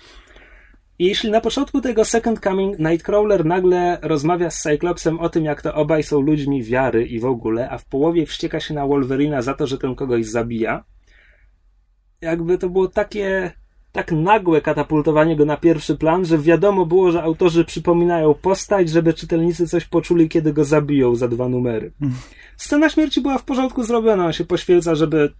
[0.98, 5.62] I jeśli na początku tego Second Coming Nightcrawler nagle rozmawia z Cyclopsem o tym, jak
[5.62, 9.42] to obaj są ludźmi wiary i w ogóle, a w połowie wścieka się na Wolverina
[9.42, 10.84] za to, że ten kogoś zabija,
[12.20, 13.52] jakby to było takie
[13.96, 19.14] tak nagłe katapultowanie go na pierwszy plan, że wiadomo było, że autorzy przypominają postać, żeby
[19.14, 21.92] czytelnicy coś poczuli, kiedy go zabiją za dwa numery.
[22.56, 25.32] Scena śmierci była w porządku zrobiona, on się poświęca, żeby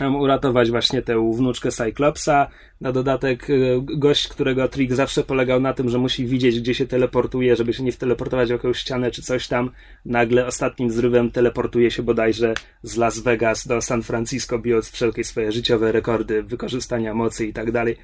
[0.00, 2.48] uratować właśnie tę wnuczkę Cyclopsa.
[2.80, 6.86] Na dodatek y, gość, którego trik zawsze polegał na tym, że musi widzieć, gdzie się
[6.86, 9.70] teleportuje, żeby się nie wteleportować w jakąś ścianę czy coś tam.
[10.04, 15.52] Nagle ostatnim zrywem teleportuje się bodajże z Las Vegas do San Francisco, bijąc wszelkie swoje
[15.52, 17.96] życiowe rekordy wykorzystania mocy i tak dalej.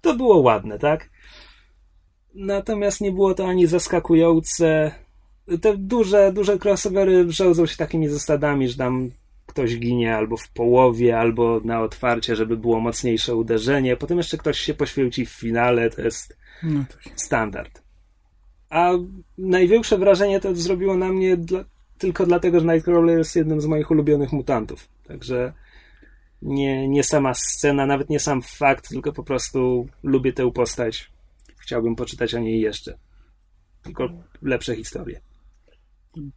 [0.00, 1.10] To było ładne, tak?
[2.34, 4.90] Natomiast nie było to ani zaskakujące.
[5.60, 9.10] Te duże, duże crossovery rządzą się takimi zasadami, że tam
[9.50, 13.96] ktoś ginie albo w połowie, albo na otwarcie, żeby było mocniejsze uderzenie.
[13.96, 17.20] Potem jeszcze ktoś się poświęci w finale, to jest No tak.
[17.20, 17.82] standard.
[18.70, 18.92] A
[19.38, 21.64] największe wrażenie to zrobiło na mnie dla,
[21.98, 24.88] tylko dlatego, że Nightcrawler jest jednym z moich ulubionych mutantów.
[25.08, 25.52] Także
[26.42, 31.10] nie, nie sama scena, nawet nie sam fakt, tylko po prostu lubię tę postać.
[31.58, 32.98] Chciałbym poczytać o niej jeszcze.
[33.82, 34.08] Tylko
[34.42, 35.20] lepsze historie.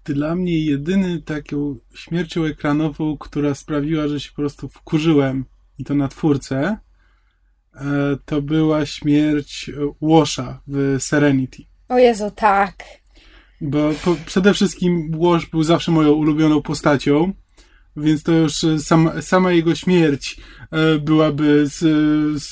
[0.04, 5.46] Dla mnie jedyny taką śmiercią ekranową, która sprawiła, że się po prostu wkurzyłem
[5.78, 6.78] i to na twórcę,
[7.76, 9.72] e, to była śmierć
[10.02, 11.64] Washa w Serenity.
[11.90, 12.84] O Jezu, tak.
[13.62, 17.34] Bo po, przede wszystkim Wash był zawsze moją ulubioną postacią,
[17.98, 18.80] więc to już e,
[19.22, 20.38] sama, jego śmierć
[20.72, 21.68] e, byłaby,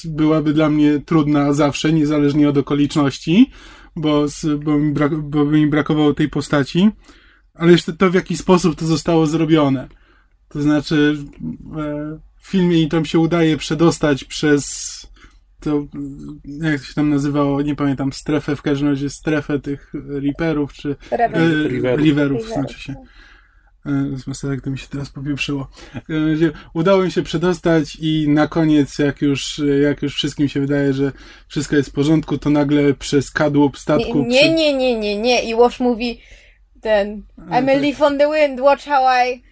[0.06, 3.52] byłaby dla mnie trudna zawsze, niezależnie od okoliczności,
[3.96, 4.26] bo,
[4.64, 6.90] bo, mi brak, bo mi brakowało tej postaci.
[7.54, 9.88] Ale jeszcze to, w jaki sposób to zostało zrobione.
[10.50, 11.18] To znaczy,
[11.78, 14.92] e, w filmie im tam się udaje przedostać przez
[15.60, 15.86] to,
[16.62, 20.96] jak to się tam nazywało, nie pamiętam, strefę, w każdym razie strefę tych Reaperów, czy
[21.12, 21.42] Reven.
[21.66, 22.06] e, Riverów.
[22.06, 22.96] Riverów, znaczy się.
[23.86, 25.68] E, Z maserek to mi się teraz popieprzyło.
[25.90, 30.50] W każdym razie Udało mi się przedostać i na koniec, jak już, jak już wszystkim
[30.50, 31.12] się wydaje, że
[31.48, 34.26] wszystko jest w porządku, to nagle przez kadłub statku...
[34.28, 35.44] Nie, nie, nie, nie, nie, nie.
[35.44, 36.20] I Wash mówi
[36.82, 37.82] ten I'm a tak.
[37.82, 39.44] leaf on the wind, watch how I...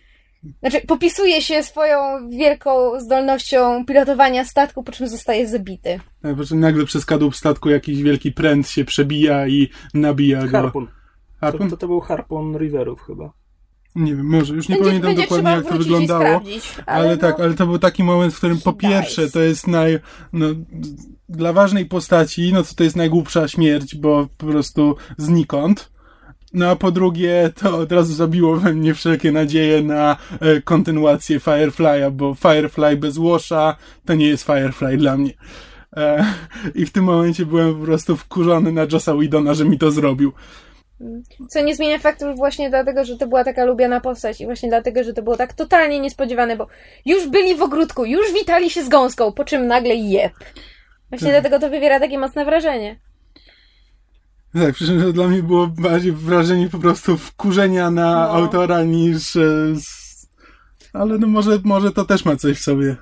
[0.59, 5.99] Znaczy, popisuje się swoją wielką zdolnością pilotowania statku, po czym zostaje zabity.
[6.21, 10.51] Tak, po czym nagle przez kadłub statku jakiś wielki pręt się przebija i nabija go.
[10.51, 10.87] Harpun.
[10.87, 10.91] To,
[11.39, 11.69] Harpun?
[11.69, 13.33] to, to był harpun Riverów chyba.
[13.95, 16.25] Nie wiem, może, już nie będzie pamiętam będzie dokładnie jak to wyglądało.
[16.25, 16.41] Ale,
[16.85, 19.99] Ale no, tak, ale to był taki moment, w którym po pierwsze to jest naj...
[20.33, 20.47] No,
[21.29, 25.88] dla ważnej postaci, no to to jest najgłupsza śmierć, bo po prostu znikąd.
[26.53, 31.39] No a po drugie, to od razu zabiło we mnie wszelkie nadzieje na e, kontynuację
[31.39, 33.75] Firefly'a, bo Firefly bez Washa
[34.05, 35.31] to nie jest Firefly dla mnie.
[35.97, 36.25] E,
[36.75, 40.31] I w tym momencie byłem po prostu wkurzony na Jossa Whedona, że mi to zrobił.
[41.49, 45.03] Co nie zmienia faktu, właśnie dlatego, że to była taka lubiana postać i właśnie dlatego,
[45.03, 46.67] że to było tak totalnie niespodziewane, bo
[47.05, 50.33] już byli w ogródku, już witali się z gąską, po czym nagle jeb.
[51.09, 51.41] Właśnie Tak.
[51.41, 52.99] dlatego to wywiera takie mocne wrażenie.
[54.53, 58.31] Tak, przy czym dla mnie było bardziej wrażenie po prostu wkurzenia na No.
[58.31, 59.35] autora niż...
[59.35, 59.73] e.
[60.93, 62.95] Ale no może, może to też ma coś w sobie.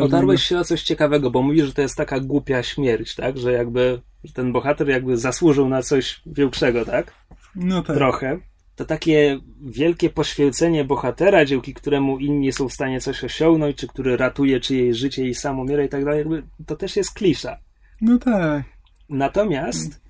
[0.00, 3.38] Otarłeś się o coś ciekawego, bo mówisz, że to jest taka głupia śmierć, tak?
[3.38, 7.12] Że jakby że ten bohater jakby zasłużył na coś większego, tak?
[7.54, 7.96] No tak.
[7.96, 8.38] Trochę.
[8.76, 14.16] To takie wielkie poświęcenie bohatera, dzięki któremu inni są w stanie coś osiągnąć, czy który
[14.16, 17.58] ratuje czyjeś życie i sam umiera i tak dalej, jakby to też jest klisza.
[18.00, 18.62] No tak.
[19.08, 20.00] Natomiast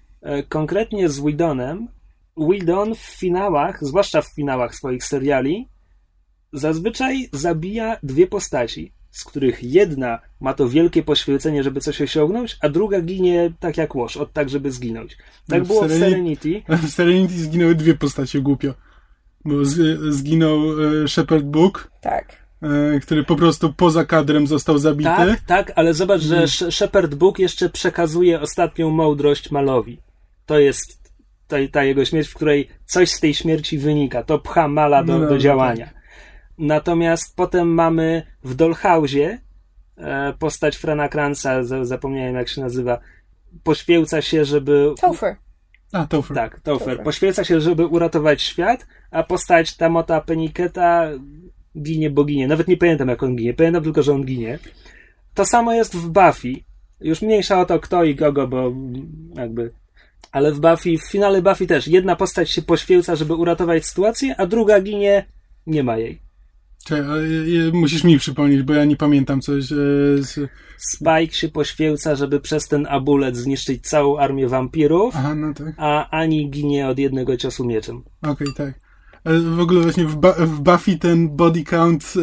[0.49, 1.89] konkretnie z Whedonem,
[2.37, 5.69] Whedon w finałach, zwłaszcza w finałach swoich seriali,
[6.53, 12.69] zazwyczaj zabija dwie postaci, z których jedna ma to wielkie poświęcenie, żeby coś osiągnąć, a
[12.69, 15.16] druga ginie tak jak łoż, od tak, żeby zginąć.
[15.49, 16.62] Tak No, było w Sereni- Serenity.
[16.89, 18.75] W Serenity zginęły dwie postacie głupio.
[19.45, 20.59] Bo z, zginął
[21.05, 22.37] e, Shepard Book, Tak.
[22.62, 25.11] e, który po prostu poza kadrem został zabity.
[25.11, 26.47] Tak, tak, ale zobacz, że Mm.
[26.47, 30.01] Sh- Shepard Book jeszcze przekazuje ostatnią mądrość Malowi.
[30.49, 31.12] To jest
[31.49, 34.22] ta, ta jego śmierć, w której coś z tej śmierci wynika.
[34.22, 35.90] To pcha Mala do, No do dobra, działania.
[36.59, 39.38] Natomiast potem mamy w Dollhouse'ie
[39.96, 42.99] e, postać Frana Kranza, za- zapomniałem jak się nazywa,
[43.62, 44.92] poświęca się, żeby...
[45.01, 45.36] Topher.
[45.92, 46.26] A, tak.
[46.34, 46.78] Tak, Topher.
[46.88, 47.03] Topher.
[47.03, 51.09] Poświęca się, żeby uratować świat, a postać Tamota Peniketa
[51.82, 52.49] ginie, bo ginie.
[52.49, 53.55] Nawet nie pamiętam, jak on ginie.
[53.55, 54.59] Pamiętam tylko, że on ginie.
[55.34, 56.53] To samo jest w Buffy.
[57.01, 58.72] Już mniejsza o to, kto i kogo, bo
[59.34, 59.70] jakby...
[60.33, 64.47] Ale w Buffy, w finale Buffy też jedna postać się poświęca, żeby uratować sytuację, a
[64.47, 65.26] druga ginie,
[65.66, 66.29] nie ma jej.
[66.85, 67.20] Czekaj,
[67.72, 69.76] musisz mi przypomnieć, bo ja nie pamiętam coś e,
[70.18, 70.51] z...
[70.79, 75.74] Spike się poświęca, żeby przez ten abulet zniszczyć całą armię wampirów, Aha, no tak.
[75.76, 78.03] a Ani ginie od jednego ciosu mieczem.
[78.22, 78.74] Okej, tak.
[79.24, 82.14] Ale w ogóle właśnie w, ba- w Buffy ten body count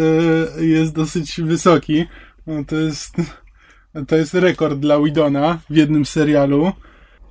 [0.60, 2.06] e, jest dosyć wysoki.
[2.48, 3.16] No, to jest
[4.08, 6.72] to jest rekord dla Widona w jednym serialu.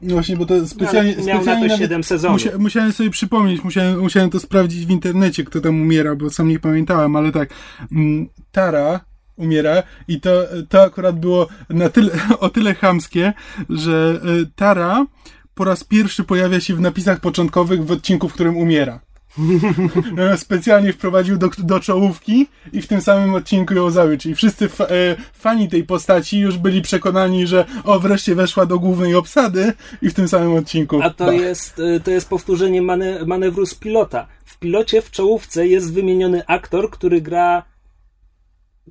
[0.05, 1.14] No właśnie, bo to specjalnie...
[1.16, 2.44] Ale miał na specjalnie to nawet- 7 sezonów.
[2.44, 6.48] Musia, musiałem sobie przypomnieć, musiałem, musiałem to sprawdzić w internecie, kto tam umiera, bo sam
[6.48, 7.50] nie pamiętałem, ale tak.
[7.92, 9.00] mm, Tara
[9.36, 10.30] umiera i to,
[10.68, 13.32] to akurat było na tyle, o tyle chamskie,
[13.70, 15.07] że y, Tara
[15.55, 19.00] po raz pierwszy pojawia się w napisach początkowych w odcinku, w którym umiera.
[20.37, 24.18] Specjalnie wprowadził do, do czołówki i w tym samym odcinku ją zabił.
[24.18, 28.78] Czyli wszyscy fa- e, fani tej postaci już byli przekonani, że o, wreszcie weszła do
[28.78, 29.72] głównej obsady
[30.03, 31.01] i w tym samym odcinku.
[31.03, 31.35] A to bach.
[31.35, 34.26] jest, y, to jest powtórzenie mane, manewru z pilota.
[34.45, 37.62] W pilocie w czołówce jest wymieniony aktor, który gra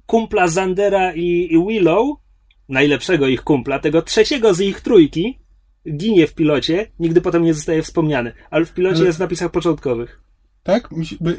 [0.06, 2.18] kumpla Zandera i, i Willow,
[2.70, 5.40] najlepszego ich kumpla, tego trzeciego z ich trójki,
[5.98, 9.52] ginie w pilocie, nigdy potem nie zostaje wspomniany, ale w pilocie Ale- jest w napisach
[9.52, 10.23] początkowych.
[10.64, 10.90] Tak?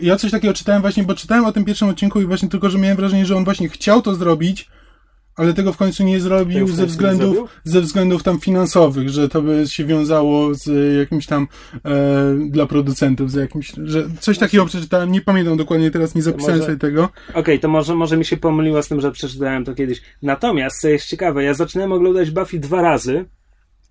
[0.03, 2.79] Ja coś takiego czytałem właśnie, bo czytałem o tym pierwszym odcinku i właśnie tylko, że
[2.79, 4.69] miałem wrażenie, że on właśnie chciał to zrobić,
[5.37, 7.49] ale tego w końcu nie zrobił końcu ze względów, zrobił?
[7.65, 11.49] ze względów tam finansowych, że to by się wiązało z jakimś tam
[11.85, 16.57] e, dla producentów, z jakimś, że coś takiego przeczytałem, nie pamiętam dokładnie teraz, nie zapisałem
[16.57, 17.09] może- sobie tego.
[17.35, 20.03] Okej, to może, może mi się pomyliło z tym, że przeczytałem to kiedyś.
[20.23, 23.25] Natomiast, co jest ciekawe, ja zaczynałem oglądać Buffy dwa razy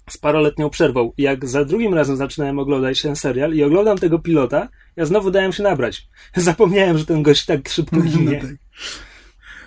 [0.10, 1.12] z paroletnią przerwą.
[1.18, 5.54] Jak za drugim razem zaczynałem oglądać ten serial i oglądam tego pilota, ja znowu dałem
[5.54, 6.08] się nabrać.
[6.36, 8.42] Zapomniałem, że ten gość tak szybko No ginie.
[8.42, 8.50] tak.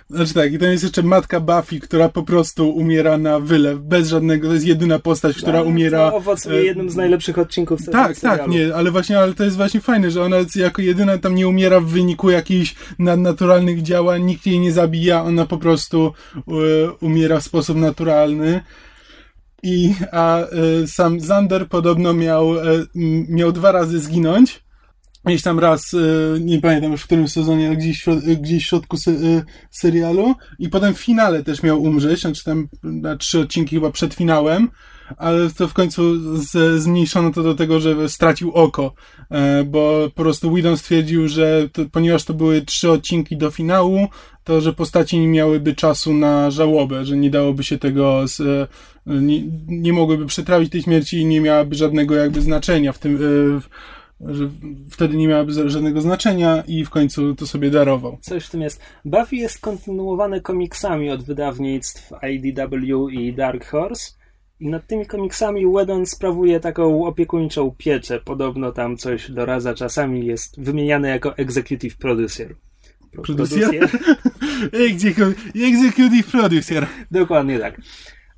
[0.09, 4.07] Znaczy tak, i to jest jeszcze matka Buffy, która po prostu umiera na wylew, bez
[4.09, 6.09] żadnego, to jest jedyna postać, która Ale umiera...
[6.11, 8.39] To owocuje jednym z najlepszych odcinków se- Tak, serialu.
[8.39, 11.47] tak, nie, ale właśnie, ale to jest właśnie fajne, że ona jako jedyna tam nie
[11.47, 17.39] umiera w wyniku jakichś nadnaturalnych działań, nikt jej nie zabija, ona po prostu e, umiera
[17.39, 18.61] w sposób naturalny.
[19.63, 20.41] I, a
[20.83, 22.87] y, sam Zander podobno miał, y,
[23.29, 24.63] miał dwa razy zginąć.
[25.25, 28.05] Gdzieś tam raz, y, nie pamiętam już w którym sezonie, gdzieś,
[28.41, 28.97] gdzieś w środku
[29.71, 30.35] serialu.
[30.59, 34.69] I potem w finale też miał umrzeć, znaczy tam na trzy odcinki chyba przed finałem
[35.17, 36.01] ale to w końcu
[36.37, 38.93] z, zmniejszono to do tego, że stracił oko,
[39.29, 44.07] e, bo po prostu Whedon stwierdził, że to, ponieważ to były trzy odcinki do finału,
[44.43, 48.69] to że postaci nie miałyby czasu na żałobę, że nie dałoby się tego, z,
[49.07, 54.33] nie, nie mogłyby przetrawić tej śmierci i nie miałaby żadnego jakby znaczenia w tym, e,
[54.33, 54.49] że
[54.91, 58.17] wtedy nie miałaby żadnego znaczenia i w końcu to sobie darował.
[58.21, 58.81] Coś w tym jest.
[59.05, 64.17] Buffy jest kontynuowane komiksami od wydawnictw IDW i Dark Horse
[64.59, 68.19] i nad tymi komiksami Whedon sprawuje taką opiekuńczą pieczę.
[68.19, 69.73] Podobno tam coś doradza.
[69.73, 72.55] Czasami jest wymieniany jako executive producer.
[73.23, 73.69] Producer?
[75.71, 76.87] executive producer.
[77.11, 77.81] Dokładnie tak.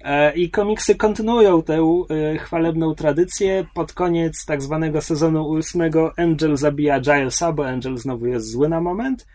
[0.01, 3.65] E, I komiksy kontynuują tę e, chwalebną tradycję.
[3.73, 8.81] Pod koniec tak zwanego sezonu ósmego Angel zabija Gilesa, bo Angel znowu jest zły na
[8.81, 9.27] moment.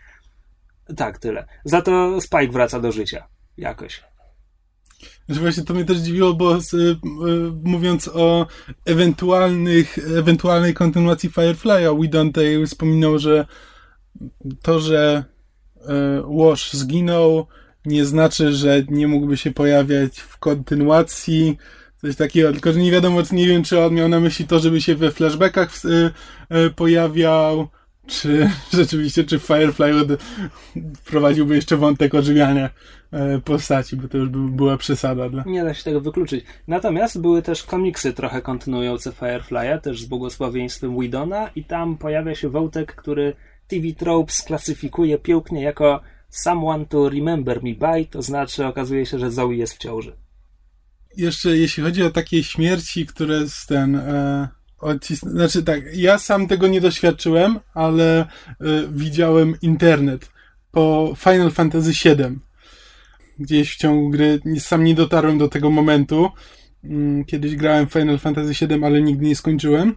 [0.97, 1.47] Tak, tyle.
[1.65, 3.27] Za to Spike wraca do życia.
[3.57, 4.03] Jakoś.
[5.29, 6.97] Że właśnie to mnie też dziwiło, bo z, y, y,
[7.63, 8.47] mówiąc o
[8.85, 13.45] ewentualnych, ewentualnej kontynuacji Firefly'a, tutaj wspominał, że
[14.61, 15.23] to, że
[15.77, 15.83] y,
[16.37, 17.47] Wash zginął,
[17.85, 21.57] nie znaczy, że nie mógłby się pojawiać w kontynuacji,
[22.01, 24.81] coś takiego, tylko że nie wiadomo, nie wiem, czy on miał na myśli to, żeby
[24.81, 25.69] się we flashbackach
[26.75, 27.67] pojawiał,
[28.07, 30.07] czy rzeczywiście, czy Firefly od,
[31.05, 32.69] prowadziłby jeszcze wątek ożywiania
[33.11, 35.29] e, postaci, bo to już by była przesada.
[35.29, 35.43] Dla...
[35.45, 36.45] Nie da się tego wykluczyć.
[36.67, 42.49] Natomiast były też komiksy trochę kontynuujące Firefly'a, też z błogosławieństwem Widona i tam pojawia się
[42.49, 43.33] wątek, który
[43.67, 46.01] TV Tropes klasyfikuje pięknie jako
[46.35, 50.15] Someone to Remember Me By, to znaczy okazuje się, że Zoe jest w ciąży.
[51.17, 53.95] Jeszcze jeśli chodzi o takie śmierci, które z ten...
[53.95, 54.47] E.
[55.21, 58.25] Znaczy tak, ja sam tego nie doświadczyłem, ale y,
[58.91, 60.31] widziałem internet
[60.71, 62.39] po Final Fantasy VII.
[63.39, 66.29] Gdzieś w ciągu gry, sam nie dotarłem do tego momentu.
[66.83, 69.95] Mm, kiedyś grałem Final Fantasy VII, ale nigdy nie skończyłem.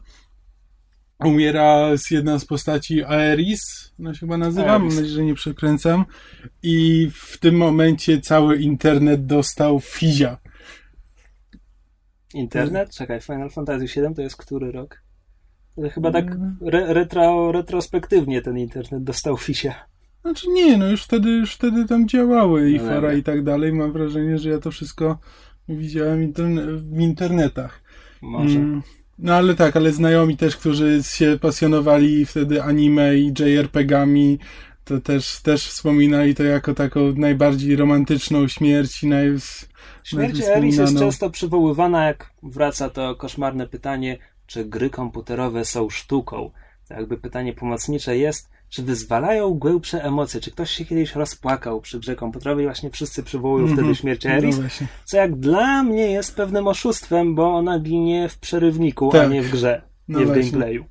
[1.25, 6.05] Umiera z jedna z postaci Aeris, no się chyba nazywa, mam nadzieję, że nie przekręcam.
[6.63, 10.39] I w tym momencie cały internet dostał fizia
[12.35, 12.95] Internet?
[12.95, 15.03] Czekaj, Final Fantasy VII to jest który rok?
[15.77, 16.27] To chyba tak
[16.63, 19.75] re, retro, retrospektywnie ten internet dostał fisia.
[20.21, 23.73] Znaczy nie, no już wtedy, już wtedy tam działały i no fara i tak dalej.
[23.73, 25.19] Mam wrażenie, że ja to wszystko
[25.69, 27.83] widziałem interne w internetach.
[28.23, 28.59] Może.
[28.59, 28.83] Mm,
[29.19, 34.39] no ale tak, ale znajomi też, którzy się pasjonowali wtedy anime i JRPG-ami,
[34.85, 39.37] to też, też wspominali to jako taką najbardziej romantyczną śmierć i naj,
[40.05, 46.51] Śmierć Eris jest często przywoływana, jak wraca to koszmarne pytanie, czy gry komputerowe są sztuką.
[46.89, 51.99] To jakby pytanie pomocnicze jest, czy wyzwalają głębsze emocje, czy ktoś się kiedyś rozpłakał przy
[51.99, 53.81] grze komputerowej, właśnie wszyscy przywołują mm -hmm.
[53.81, 58.29] wtedy śmierć no Eris, no co jak dla mnie jest pewnym oszustwem, bo ona ginie
[58.29, 59.27] w przerywniku, tak.
[59.27, 60.85] a nie w grze, no nie w gameplayu.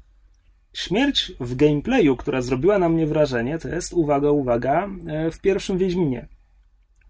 [0.74, 5.78] Śmierć w gameplayu, która zrobiła na mnie wrażenie, to jest, uwaga, uwaga, e, w pierwszym
[5.78, 6.28] Wiedźminie.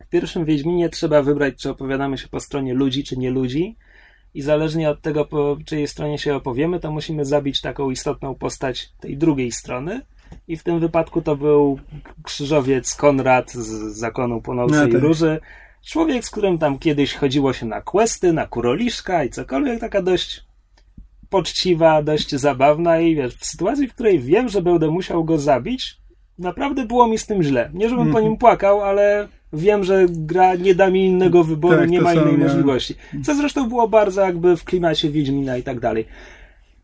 [0.04, 3.76] W pierwszym Wiedźminie trzeba wybrać, czy opowiadamy się po stronie ludzi, czy nie ludzi.
[4.34, 8.90] I zależnie od tego, po czyjej stronie się opowiemy, to musimy zabić taką istotną postać
[9.00, 10.02] tej drugiej strony.
[10.48, 11.80] I w tym wypadku to był
[12.24, 13.68] krzyżowiec Konrad z
[13.98, 15.02] zakonu Północnej no, tak.
[15.02, 15.40] Róży.
[15.86, 20.44] Człowiek, z którym tam kiedyś chodziło się na questy, na kuroliszka i cokolwiek, taka dość
[21.30, 25.98] poczciwa, dość zabawna i wiesz, w sytuacji, w której wiem, że będę musiał go zabić,
[26.40, 27.70] naprawdę było mi z tym źle.
[27.74, 28.14] Nie, żebym mm -hmm.
[28.14, 28.32] po mhm.
[28.32, 32.38] nim płakał, ale wiem, że gra nie da mi innego wyboru, tak, nie ma innej
[32.38, 32.96] możliwości.
[33.24, 36.06] Co zresztą było bardzo jakby w klimacie Wiedźmina i tak dalej.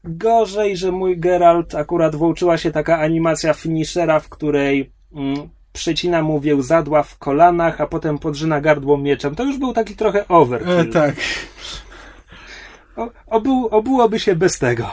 [0.04, 6.42] Gorzej, że mój Geralt akurat włączyła się taka animacja finishera, w której mm, przecina mu
[6.60, 9.36] zadła w kolanach, a potem podrzyna gardło mieczem.
[9.36, 10.80] To już był taki trochę overkill.
[10.80, 11.16] E, tak.
[12.96, 14.92] O, obył, obyłoby się bez tego.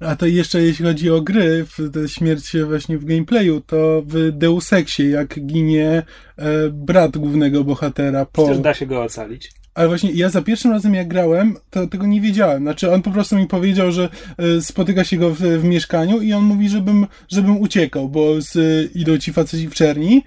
[0.00, 4.72] A to jeszcze jeśli chodzi o gry, w, śmierć właśnie w gameplayu, to w Deus
[4.72, 6.02] Exie, jak ginie
[6.36, 8.26] e, brat głównego bohatera.
[8.26, 8.44] Po...
[8.44, 9.57] Przecież da się go ocalić.
[9.78, 12.62] Ale właśnie ja za pierwszym razem jak grałem, to tego nie wiedziałem.
[12.62, 14.08] Znaczy on po prostu mi powiedział, że
[14.38, 18.56] e, spotyka się go w, w, mieszkaniu i on mówi, żebym, żebym uciekał, bo z,
[18.96, 20.22] idą ci faceci w czerni.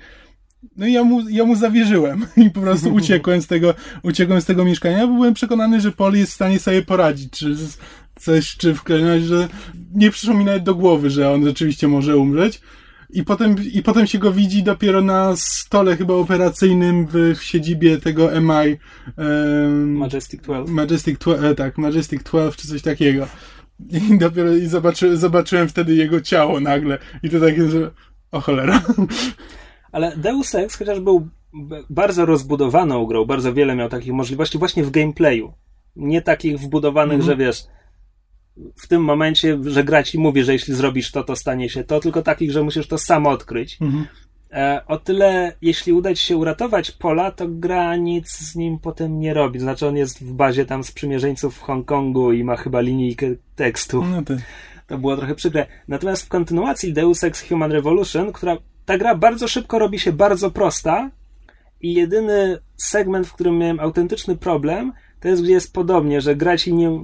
[0.77, 3.73] No i ja mu, ja mu zawierzyłem i po prostu uciekłem z tego,
[4.03, 7.55] uciekłem z tego mieszkania, bo byłem przekonany, że Pol jest w stanie sobie poradzić, czy
[8.15, 9.47] coś, czy w każdym razie, że
[9.93, 12.61] nie przyszło mi nawet do głowy, że on rzeczywiście może umrzeć.
[13.13, 17.97] I potem, i potem się go widzi dopiero na stole chyba operacyjnym w, w siedzibie
[17.97, 18.77] tego MI.
[19.17, 20.73] Um, Majestic 12.
[20.73, 23.27] Majestic 12, tak, Majestic 12 czy coś takiego.
[24.11, 26.97] I dopiero i zobaczy, zobaczyłem wtedy jego ciało nagle.
[27.23, 27.91] I to takie, że
[28.31, 28.81] o cholera.
[29.91, 31.29] Ale Deus Ex, chociaż był
[31.89, 35.53] bardzo rozbudowaną grą, bardzo wiele miał takich możliwości właśnie w gameplayu.
[35.95, 37.29] Nie takich wbudowanych, mm -hmm.
[37.29, 37.63] że wiesz,
[38.75, 41.99] w tym momencie, że gra ci mówi, że jeśli zrobisz to, to stanie się to,
[41.99, 43.77] tylko takich, że musisz to sam odkryć.
[43.81, 44.07] Mhm.
[44.51, 49.19] E, o tyle, jeśli uda ci się uratować Pola, to gra nic z nim potem
[49.19, 49.59] nie robi.
[49.59, 54.05] Znaczy, on jest w bazie tam sprzymierzeńców w Hongkongu i ma chyba linijkę tekstu.
[54.05, 54.33] No to...
[54.87, 55.65] to było trochę przykre.
[55.87, 60.51] Natomiast w kontynuacji Deus Ex Human Revolution, która ta gra bardzo szybko robi się bardzo
[60.51, 61.11] prosta
[61.81, 66.57] i jedyny segment, w którym miałem autentyczny problem, to jest, gdzie jest podobnie, że gra
[66.57, 67.03] ci nie,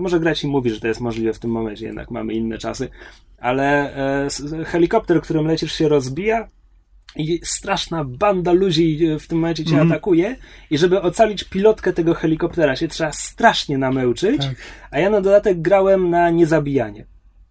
[0.00, 2.58] a może grać i mówi, że to jest możliwe w tym momencie, jednak mamy inne
[2.58, 2.88] czasy,
[3.38, 6.48] ale e, helikopter, którym lecisz się rozbija
[7.16, 9.92] i straszna banda ludzi e, w tym momencie cię mm.
[9.92, 10.36] atakuje
[10.70, 14.54] i żeby ocalić pilotkę tego helikoptera się trzeba strasznie namęczyć, tak.
[14.90, 17.06] a ja na dodatek grałem na niezabijanie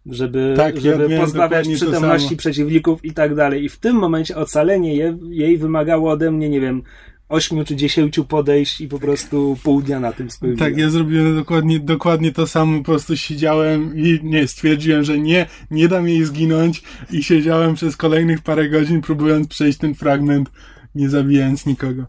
[0.06, 3.64] żeby, tak, żeby ja pozbawiać przytomności przeciwników i tak dalej.
[3.64, 6.84] I w tym momencie ocalenie je, jej wymagało ode mnie, nie wiem,
[7.30, 10.72] ośmiu czy dziesięciu podejść i po prostu pół dnia na tym spędziłem.
[10.72, 15.46] Tak, ja zrobiłem dokładnie, dokładnie to samo, po prostu siedziałem i nie, stwierdziłem, że nie,
[15.72, 20.50] nie dam jej zginąć i siedziałem przez kolejnych parę godzin próbując przejść ten fragment,
[20.96, 22.06] nie zabijając nikogo.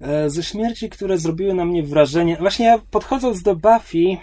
[0.00, 4.16] E, ze śmierci, które zrobiły na mnie wrażenie, właśnie ja podchodząc do Buffy,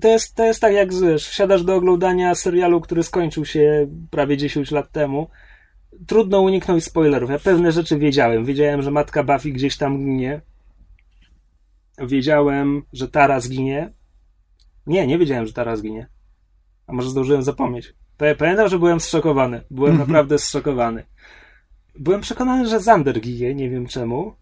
[0.00, 4.36] to jest, to jest tak jak wiesz, wsiadasz do oglądania serialu, który skończył się prawie
[4.36, 5.28] 10 lat temu,
[6.06, 7.30] trudno uniknąć spoilerów.
[7.30, 8.44] Ja pewne rzeczy wiedziałem.
[8.44, 10.40] Wiedziałem, że matka Buffy gdzieś tam ginie.
[11.98, 13.92] Wiedziałem, że Tara zginie.
[14.86, 16.08] Nie, nie wiedziałem, że Tara zginie.
[16.86, 17.94] A może zdążyłem zapomnieć.
[18.38, 19.60] Pamiętam, że byłem zszokowany.
[19.70, 20.08] Byłem mhm.
[20.08, 21.04] naprawdę zszokowany.
[21.98, 24.34] Byłem przekonany, że Zander ginie, nie wiem czemu.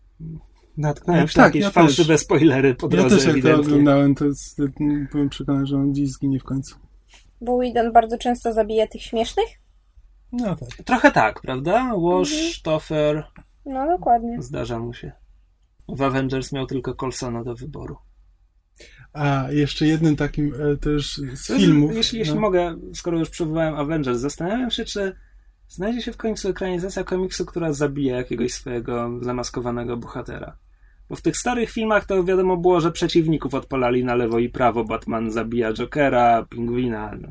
[0.77, 2.21] Natknąłem się tak, na jakieś ja fałszywe też.
[2.21, 4.61] spoilery po drodze, Ja też jak to oglądałem, to jest,
[5.13, 6.77] byłem przekonany, że on dziś zginie w końcu.
[7.41, 9.47] Bo Whedon bardzo często zabija tych śmiesznych?
[10.33, 10.69] No tak.
[10.85, 11.93] Trochę tak, prawda?
[11.95, 12.53] Wash, mhm.
[12.63, 13.25] Toffer.
[13.67, 14.43] No dokładnie.
[14.43, 15.13] Zdarza mu się.
[15.89, 17.97] W Avengers miał tylko Colsona do wyboru.
[19.13, 21.95] A, jeszcze jednym takim e, też z filmów.
[21.95, 22.25] Jeśli, no.
[22.25, 25.17] jeśli mogę, skoro już przywołałem Avengers, zastanawiam się, czy
[25.69, 30.57] znajdzie się w końcu ekranizacja komiksu, która zabija jakiegoś swojego zamaskowanego bohatera.
[31.09, 34.85] Bo w tych starych filmach to wiadomo było, że przeciwników odpalali na lewo i prawo.
[34.85, 37.29] Batman zabija Jokera, Pingwina, no,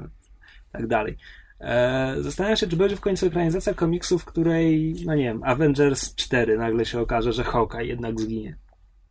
[0.71, 1.17] tak dalej.
[1.59, 6.15] E, zastanawiam się, czy będzie w końcu ekranizacja komiksu, w której, no nie wiem, Avengers
[6.15, 8.57] 4 nagle się okaże, że Hawkeye jednak zginie.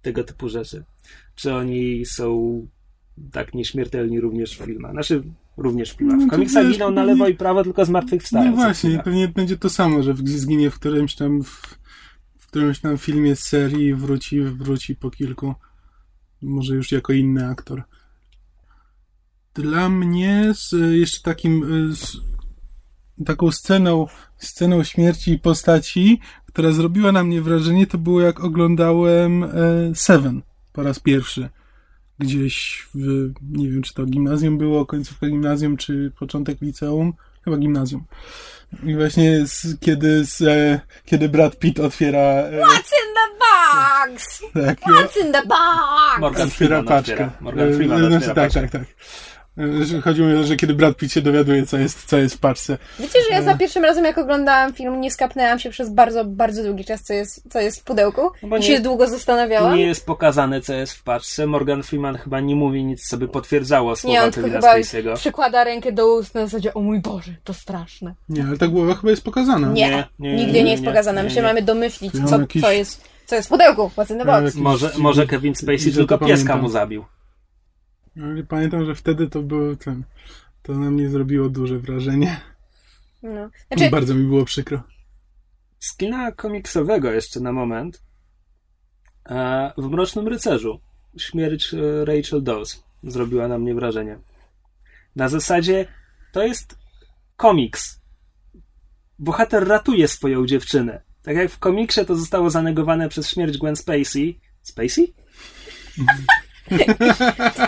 [0.02, 0.84] Tego typu rzeczy.
[1.34, 2.66] Czy oni są
[3.32, 4.92] tak nieśmiertelni również w filmach?
[4.92, 5.22] Znaczy,
[5.56, 6.18] również w filmach.
[6.18, 8.50] W no komiksach giną na lewo i prawo, tylko zmartwychwstają.
[8.50, 11.78] No właśnie, pewnie będzie to samo, że zginie w którymś tam w,
[12.38, 15.54] w którymś tam filmie z serii wróci, wróci po kilku.
[16.42, 17.82] Może już jako inny aktor.
[19.54, 21.64] Dla mnie z, jeszcze takim
[21.94, 22.16] z,
[23.26, 24.06] taką sceną,
[24.36, 29.48] sceną śmierci postaci, która zrobiła na mnie wrażenie, to było jak oglądałem e,
[29.94, 30.42] Seven
[30.72, 31.48] po raz pierwszy.
[32.18, 37.12] Gdzieś w, nie wiem, czy to gimnazjum było, końcówka gimnazjum, czy początek liceum.
[37.44, 38.04] Chyba gimnazjum.
[38.82, 42.20] I właśnie z, kiedy, z, e, kiedy Brad Pitt otwiera...
[42.20, 44.42] E, What's in the box?
[44.54, 46.20] Tak, What's in the box?
[46.20, 47.30] Morgan otwiera paczkę.
[47.40, 48.84] Morgan Freeman e, znaczy, tak, tak, tak.
[50.04, 52.38] Chodzi mi o to, że kiedy Brad Pitt się dowiaduje, co jest, co jest w
[52.38, 52.78] paczce.
[52.98, 56.62] Wiecie, że ja za pierwszym razem, jak oglądałam film, nie skapnęłam się przez bardzo, bardzo
[56.62, 58.20] długi czas, co jest, co jest w pudełku.
[58.42, 59.76] No bo I się długo zastanawiałam.
[59.76, 61.46] Nie jest pokazane, co jest w paczce.
[61.46, 65.16] Morgan Freeman chyba nie mówi nic, co by potwierdzało słowa nie, on Kevina Spacey'ego.
[65.16, 68.14] przykłada rękę do ust na zasadzie, o mój Boże, to straszne.
[68.28, 69.68] Nie, ale ta głowa chyba jest pokazana.
[69.68, 71.22] Nie, nie, nie nigdy nie, nie jest pokazana.
[71.22, 72.62] My się mamy domyślić, co, jakiś...
[72.62, 74.54] co jest co jest w pudełku, in the box.
[74.54, 77.04] Może, może Kevin Spacey tylko pieska mu zabił.
[78.22, 80.04] Ale pamiętam, że wtedy to było ten.
[80.62, 82.40] To na mnie zrobiło duże wrażenie.
[83.22, 83.50] No.
[83.68, 83.90] Znaczy...
[83.90, 84.82] Bardzo mi było przykro.
[85.78, 88.02] Z kina komiksowego jeszcze na moment.
[89.26, 90.80] E, w Mrocznym Rycerzu
[91.18, 94.18] śmierć e, Rachel Dawes zrobiła na mnie wrażenie.
[95.16, 95.86] Na zasadzie
[96.32, 96.78] to jest
[97.36, 98.00] komiks.
[99.18, 101.02] Bohater ratuje swoją dziewczynę.
[101.22, 104.40] Tak jak w komiksie to zostało zanegowane przez śmierć Gwen Spacey.
[104.62, 105.14] Spacey?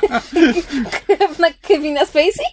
[1.40, 2.46] Na Kevina Spacey?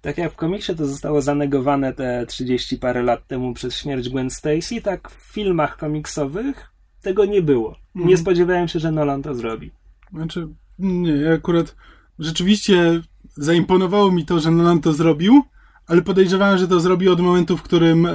[0.00, 4.30] Tak jak w komiksie to zostało zanegowane te 30 parę lat temu przez śmierć Gwen
[4.30, 7.76] Stacy, tak w filmach komiksowych tego nie było.
[7.94, 8.18] Nie mhm.
[8.18, 9.70] spodziewałem się, że Nolan to zrobi.
[10.12, 10.48] Znaczy,
[10.78, 11.76] nie, akurat
[12.18, 13.00] rzeczywiście
[13.36, 15.42] zaimponowało mi to, że Nolan to zrobił,
[15.86, 18.12] ale podejrzewałem, że to zrobił od momentu, w którym e,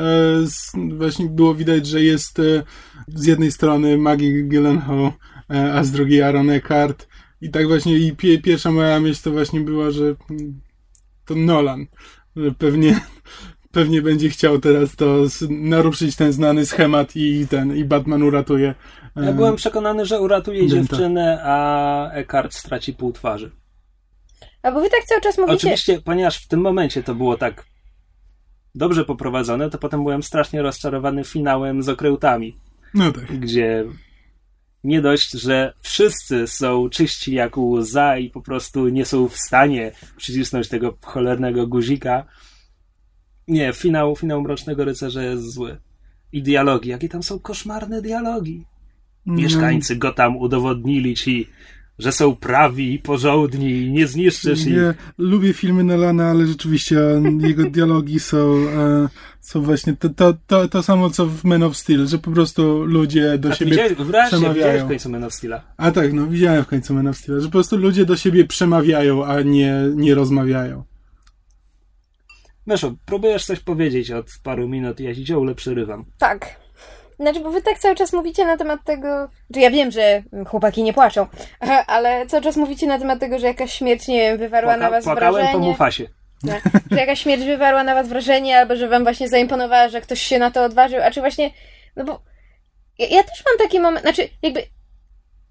[0.94, 2.64] właśnie było widać, że jest e,
[3.08, 5.12] z jednej strony Maggie Gyllenhaal,
[5.52, 7.08] e, a z drugiej Aaron Eckhart.
[7.42, 10.62] I tak właśnie i pie, pierwsza moja myśl to właśnie była, że mm,
[11.26, 11.86] to Nolan.
[12.36, 13.00] Że pewnie,
[13.72, 18.76] pewnie będzie chciał teraz to naruszyć ten znany schemat i ten, i Batman uratuje.
[19.16, 23.52] e, Ja byłem przekonany, że uratuje dziewczynę, a Eckhart straci pół twarzy.
[24.62, 25.56] A bo wy tak cały czas mówicie...
[25.56, 27.66] Oczywiście, ponieważ w tym momencie to było tak
[28.76, 32.58] dobrze poprowadzone, to potem byłem strasznie rozczarowany finałem z okrętami,
[32.94, 33.40] No tak.
[33.40, 33.86] gdzie
[34.84, 39.92] nie dość, że wszyscy są czyści jak łza i po prostu nie są w stanie
[40.18, 42.26] przycisnąć tego cholernego guzika.
[43.48, 45.78] Nie, finał, finał Mrocznego Rycerza jest zły.
[46.32, 48.66] I dialogi, jakie tam są koszmarne dialogi.
[49.26, 51.50] Mieszkańcy go tam udowodnili ci,
[52.00, 54.76] że są prawi i porządni i nie zniszczysz ich.
[54.76, 57.00] Ja lubię filmy Nolana, ale rzeczywiście
[57.40, 59.10] jego dialogi są, e,
[59.42, 62.84] są właśnie to, to, to, to samo co w Man of Steel, że po prostu
[62.86, 64.86] ludzie do A ty siebie widziałeś, wreszcie widziałeś przemawiają.
[64.86, 65.62] w końcu Man of Steela.
[65.78, 68.46] A tak, no widziałem w końcu Man of Steel, że po prostu ludzie do siebie
[68.46, 70.84] przemawiają, a nie, nie rozmawiają.
[72.66, 76.06] Myszu, próbujesz coś powiedzieć od paru minut i ja ci ciągle przerywam.
[76.18, 76.69] Tak.
[77.20, 79.30] Znaczy, bo wy tak cały czas mówicie na temat tego.
[79.56, 81.28] Że ja wiem, że chłopaki nie płaczą,
[81.88, 85.04] ale cały czas mówicie na temat tego, że jakaś śmierć, nie wiem, wywarła na was
[85.04, 85.68] płakałem po wrażenie.
[85.68, 86.08] Mufasie.
[86.48, 90.22] Tak, że jakaś śmierć wywarła na was wrażenie, albo że wam właśnie zaimponowała, że ktoś
[90.22, 91.52] się na to odważył, a czy właśnie.
[91.96, 92.22] No bo.
[93.00, 94.02] Ja, ja też mam taki moment.
[94.02, 94.64] Znaczy, jakby.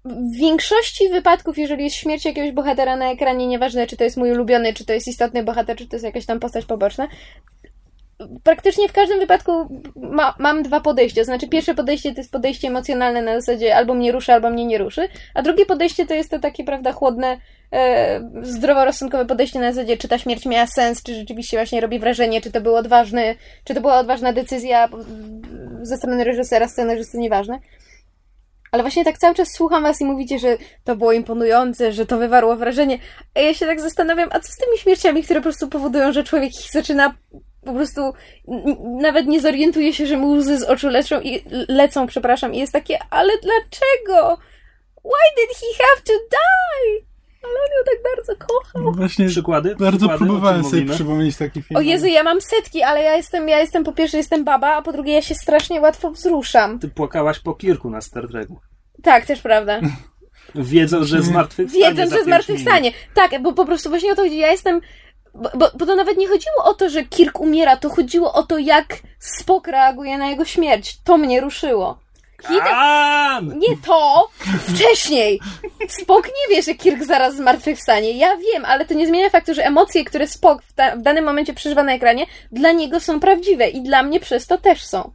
[0.05, 4.31] W większości wypadków, jeżeli jest śmierć jakiegoś bohatera na ekranie, nieważne czy to jest mój
[4.31, 7.07] ulubiony, czy to jest istotny bohater, czy to jest jakaś tam postać poboczna,
[8.43, 11.23] praktycznie w każdym wypadku ma, mam dwa podejścia.
[11.23, 14.77] Znaczy, pierwsze podejście to jest podejście emocjonalne na zasadzie albo mnie ruszy, albo mnie nie
[14.77, 17.37] ruszy, a drugie podejście to jest to takie, prawda, chłodne,
[17.73, 22.41] e, zdroworozsądkowe podejście na zasadzie, czy ta śmierć miała sens, czy rzeczywiście właśnie robi wrażenie,
[22.41, 24.89] czy to był odważny, czy to była odważna decyzja
[25.81, 27.59] ze strony reżysera, scenarzysty, nieważne.
[28.71, 32.17] Ale właśnie tak cały czas słucham was i mówicie, że to było imponujące, że to
[32.17, 32.99] wywarło wrażenie.
[33.35, 36.23] A ja się tak zastanawiam, a co z tymi śmierciami, które po prostu powodują, że
[36.23, 37.13] człowiek ich zaczyna
[37.65, 38.13] po prostu
[39.01, 42.73] nawet nie zorientuje się, że mu łzy z oczu lecą i lecą, przepraszam, i jest
[42.73, 44.37] takie, ale dlaczego?
[45.05, 47.09] Why did he have to die?
[47.43, 48.93] Ale on ją tak bardzo kochał.
[48.93, 49.75] Właśnie Przykłady?
[49.75, 50.95] bardzo Przykłady, próbowałem sobie mówimy?
[50.95, 51.77] przypomnieć taki film.
[51.77, 54.81] O Jezu, ja mam setki, ale ja jestem, ja jestem po pierwsze jestem baba, a
[54.81, 56.79] po drugie ja się strasznie łatwo wzruszam.
[56.79, 58.59] Ty płakałaś po Kirku na Star Treku.
[59.03, 59.79] Tak, też prawda.
[60.55, 62.91] Wiedząc, że zmartwychwstanie Wiedząc, że zmartwychwstanie.
[63.13, 64.37] Tak, bo po prostu właśnie o to chodzi.
[64.37, 64.81] Ja jestem.
[65.33, 68.43] Bo, bo, bo to nawet nie chodziło o to, że Kirk umiera, to chodziło o
[68.43, 70.97] to, jak Spock reaguje na jego śmierć.
[71.03, 71.99] To mnie ruszyło.
[72.73, 73.59] An!
[73.59, 74.29] nie to!
[74.67, 75.39] Wcześniej!
[76.01, 78.11] Spock nie wie, że Kirk zaraz zmartwychwstanie.
[78.11, 81.25] Ja wiem, ale to nie zmienia faktu, że emocje, które Spock w, ta, w danym
[81.25, 85.11] momencie przeżywa na ekranie, dla niego są prawdziwe i dla mnie przez to też są.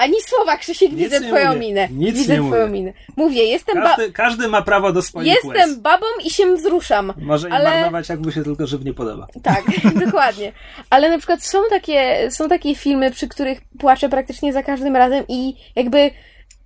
[0.00, 1.58] Ani słowa, Krzysiek, Nic widzę twoją mówię.
[1.60, 1.88] minę.
[1.90, 2.78] Nic widzę nie twoją mówię.
[2.80, 2.92] minę.
[3.16, 5.78] Mówię, jestem, ba- Każdy, każdy ma prawo do swoich jestem łez.
[5.78, 7.12] babą i się wzruszam.
[7.18, 9.26] Może im ale- marnować, jak mu się tylko żywnie podoba.
[9.42, 9.62] Tak,
[10.06, 10.52] dokładnie.
[10.90, 15.24] Ale na przykład są takie, są takie filmy, przy których płaczę praktycznie za każdym razem
[15.28, 16.10] i jakby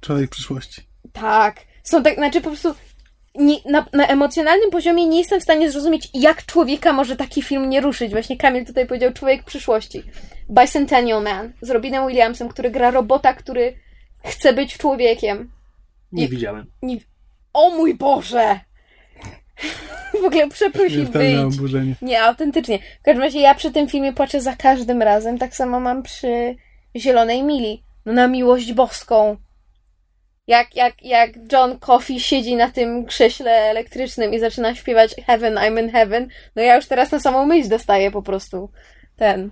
[0.00, 0.82] Człowiek przyszłości.
[1.12, 2.74] tak, są tak, znaczy po prostu
[3.34, 7.70] nie, na, na emocjonalnym poziomie nie jestem w stanie zrozumieć, jak człowieka może taki film
[7.70, 8.12] nie ruszyć.
[8.12, 10.02] Właśnie Kamil tutaj powiedział Człowiek przyszłości.
[10.50, 13.74] Bicentennial Man z Robinem Williamsem, który gra robota, który
[14.24, 15.50] chce być człowiekiem.
[16.12, 16.66] Nie I- widziałem.
[16.82, 16.96] Nie...
[17.52, 18.60] O mój Boże!
[20.22, 21.06] W ogóle przeprosi
[21.46, 21.94] oburzenie.
[22.02, 22.78] Nie, autentycznie.
[23.00, 25.38] W każdym razie ja przy tym filmie płaczę za każdym razem.
[25.38, 26.56] Tak samo mam przy
[26.96, 27.84] Zielonej Mili.
[28.06, 29.36] No na miłość boską.
[30.46, 35.82] Jak, jak, jak John Coffey siedzi na tym krześle elektrycznym i zaczyna śpiewać Heaven, I'm
[35.82, 38.70] in Heaven, no ja już teraz na samą myśl dostaję po prostu
[39.16, 39.50] ten.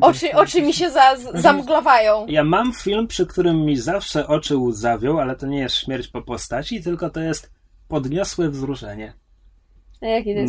[0.00, 2.26] Oczy, oczy mi się za, zamglowają.
[2.28, 6.22] Ja mam film, przy którym mi zawsze oczy łzawią, ale to nie jest śmierć po
[6.22, 7.50] postaci, tylko to jest
[7.88, 9.12] podniosłe wzruszenie.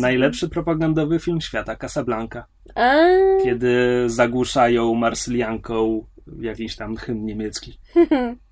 [0.00, 2.46] Najlepszy propagandowy film świata, Casablanca.
[2.74, 2.92] A,
[3.42, 6.06] Kiedy zagłuszają Marsylianką
[6.40, 7.78] jakiś tam hymn niemiecki.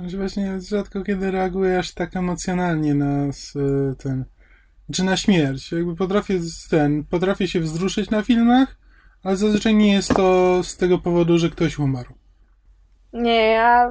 [0.00, 3.54] Znaczy właśnie rzadko kiedy reaguję aż tak emocjonalnie na s-
[3.98, 4.24] ten,
[4.92, 5.72] czy na śmierć.
[5.72, 6.40] Jakby potrafię
[6.70, 8.76] ten, potrafię się wzruszyć na filmach,
[9.22, 12.14] ale zazwyczaj nie jest to z tego powodu, że ktoś umarł.
[13.12, 13.90] Nie, ja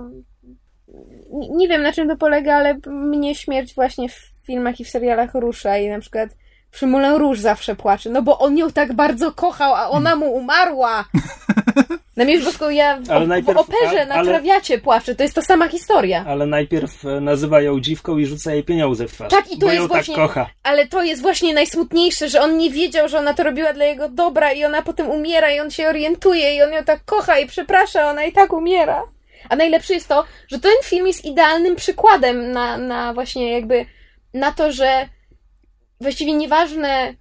[1.58, 5.34] nie wiem na czym to polega, ale mnie śmierć właśnie w filmach i w serialach
[5.34, 6.30] rusza i na przykład
[6.72, 10.34] przy Moulin Rouge zawsze płacze, no bo on ją tak bardzo kochał, a ona mu
[10.34, 11.06] umarła.
[12.18, 15.36] Na miłość boską ja w, Ale w najpierw- operze na ale- trawiacie płaszczy, to jest
[15.36, 16.26] ta sama historia.
[16.28, 19.32] Ale najpierw e, nazywa ją dziwką i rzuca jej pieniądze w twarz.
[19.32, 20.50] Tak, i to bo jest ją właśnie- tak kocha.
[20.64, 24.10] Ale to jest właśnie najsmutniejsze, że on nie wiedział, że ona to robiła dla jego
[24.10, 27.48] dobra i ona potem umiera i on się orientuje i on ją tak kocha i
[27.48, 29.04] przeprasza, ona i tak umiera.
[29.50, 33.86] A najlepsze jest to, że ten film jest idealnym przykładem na, na właśnie jakby
[34.34, 35.08] na to, że
[36.02, 37.14] właściwie nieważne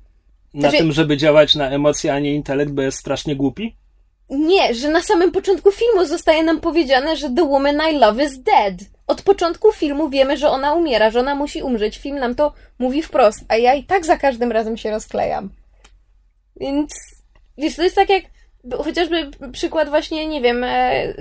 [0.55, 3.77] Na Znaczy- tym, żeby działać na emocje, a nie intelekt, bo jest strasznie głupi.
[4.31, 8.39] Nie, że na samym początku filmu zostaje nam powiedziane, że The Woman I Love is
[8.39, 8.75] dead.
[9.07, 11.99] Od początku filmu wiemy, że ona umiera, że ona musi umrzeć.
[11.99, 15.51] Film nam to mówi wprost, a ja i tak za każdym razem się rozklejam.
[16.61, 16.91] Więc,
[17.59, 18.25] wiesz, to jest tak jak
[18.71, 21.15] chociażby przykład właśnie, nie wiem, e,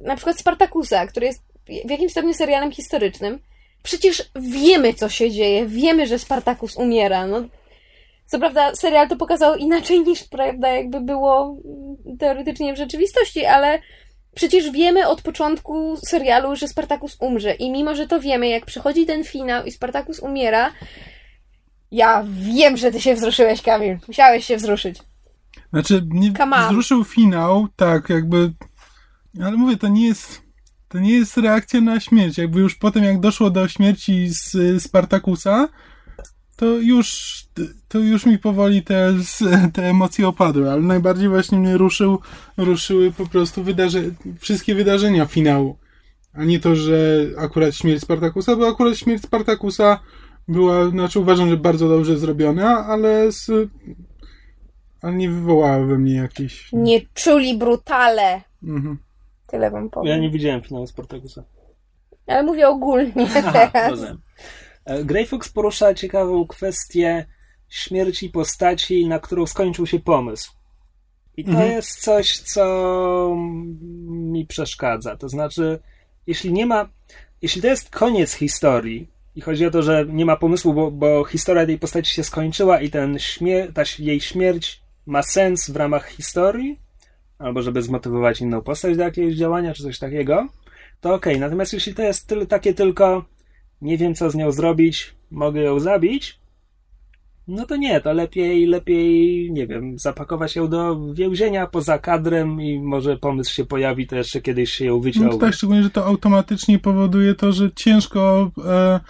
[0.00, 1.42] na przykład Spartakusa, który jest
[1.86, 3.38] w jakimś stopniu serialem historycznym.
[3.84, 7.26] Przecież wiemy, co się dzieje, wiemy, że Spartakus umiera.
[7.26, 7.42] No,
[8.26, 13.78] co prawda, serial to pokazał inaczej niż, prawda, jakby było mm, teoretycznie w rzeczywistości, ale
[14.34, 17.54] przecież wiemy od początku serialu, że Spartakus umrze.
[17.54, 20.72] I mimo, że to wiemy, jak przychodzi ten finał i Spartakus umiera,
[21.90, 23.98] ja wiem, że ty się wzruszyłeś, Kamil.
[24.08, 24.98] Musiałeś się wzruszyć.
[25.72, 26.68] Znaczy, nie Come on.
[26.68, 28.52] wzruszył finał, tak, jakby.
[29.42, 30.43] Ale mówię, to nie jest.
[30.94, 32.38] To nie jest reakcja na śmierć.
[32.38, 35.68] Jakby już potem, jak doszło do śmierci z Spartakusa,
[36.56, 37.38] to już,
[37.88, 39.14] to już mi powoli te,
[39.72, 42.18] te emocje opadły, ale najbardziej właśnie mnie ruszył,
[42.56, 44.02] ruszyły po prostu wydarze,
[44.38, 45.76] wszystkie wydarzenia finału.
[46.32, 50.00] A nie to, że akurat śmierć Spartakusa, bo akurat śmierć Spartakusa
[50.48, 53.50] była, znaczy uważam, że bardzo dobrze zrobiona, ale z,
[55.02, 56.68] ale nie wywołała we mnie jakiejś...
[56.72, 58.42] Nie czuli brutale.
[58.62, 58.98] Mhm.
[59.46, 60.08] Tyle wam powiem.
[60.12, 61.44] Ja nie widziałem finału Spartakusa.
[62.26, 63.90] Ale mówię ogólnie Aha, teraz.
[63.90, 64.18] rozumiem.
[64.84, 67.26] E, Grey Fox porusza ciekawą kwestię
[67.68, 70.52] śmierci postaci, na którą skończył się pomysł.
[71.36, 71.72] I to Mhm.
[71.72, 73.36] jest coś, co
[74.08, 75.16] mi przeszkadza.
[75.16, 75.78] To znaczy,
[76.26, 76.88] jeśli nie ma,
[77.42, 81.24] jeśli to jest koniec historii i chodzi o to, że nie ma pomysłu, bo, bo
[81.24, 86.08] historia tej postaci się skończyła i ten śmier- ta, jej śmierć ma sens w ramach
[86.08, 86.80] historii,
[87.44, 90.48] albo żeby zmotywować inną postać do jakiegoś działania, czy coś takiego,
[91.00, 91.40] to okej.
[91.40, 93.24] Natomiast jeśli to jest tyle, takie tylko
[93.82, 96.38] nie wiem, co z nią zrobić, mogę ją zabić,
[97.48, 102.80] no to nie, to lepiej, lepiej, nie wiem, zapakować ją do więzienia poza kadrem i
[102.80, 105.32] może pomysł się pojawi, to jeszcze kiedyś się ją No wyciągnie.
[105.32, 109.00] to tak, szczególnie, że to automatycznie powoduje to, że ciężko, e,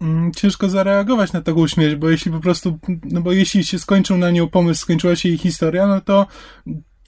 [0.00, 4.16] mm, ciężko zareagować na taką śmierć, bo jeśli po prostu, no bo jeśli się skończył
[4.16, 6.26] na nią pomysł, skończyła się jej historia, no to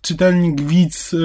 [0.07, 1.17] czytelnik, widz, e,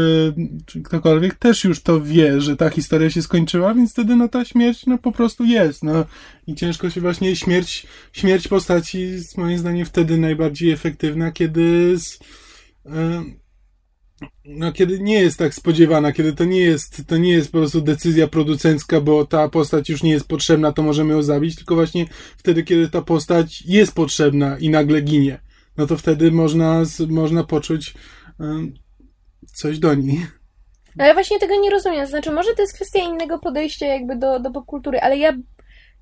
[0.66, 4.46] czy ktokolwiek też już to wie, że ta historia się skończyła, więc wtedy no ta
[4.46, 6.06] śmierć no po prostu jest, no.
[6.48, 12.20] I ciężko się właśnie śmierć, śmierć postaci jest moim zdaniem wtedy najbardziej efektywna, kiedy z,
[12.86, 13.24] e,
[14.46, 17.82] no, kiedy nie jest tak spodziewana, kiedy to nie jest, to nie jest po prostu
[17.82, 22.06] decyzja producencka, bo ta postać już nie jest potrzebna, to możemy ją zabić, tylko właśnie
[22.38, 25.40] wtedy, kiedy ta postać jest potrzebna i nagle ginie,
[25.78, 27.94] no to wtedy można, można poczuć
[29.54, 30.28] coś do niej.
[30.96, 32.08] No ja właśnie tego nie rozumiem.
[32.08, 35.34] Znaczy, może to jest kwestia innego podejścia jakby do, do popkultury, ale ja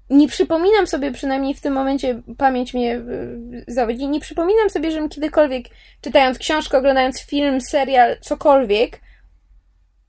[0.10, 5.10] nie przypominam sobie, przynajmniej w tym momencie pamięć mnie y, zawodzi, nie przypominam sobie, żebym
[5.10, 5.66] kiedykolwiek,
[6.02, 9.02] czytając książkę, oglądając film, serial, cokolwiek,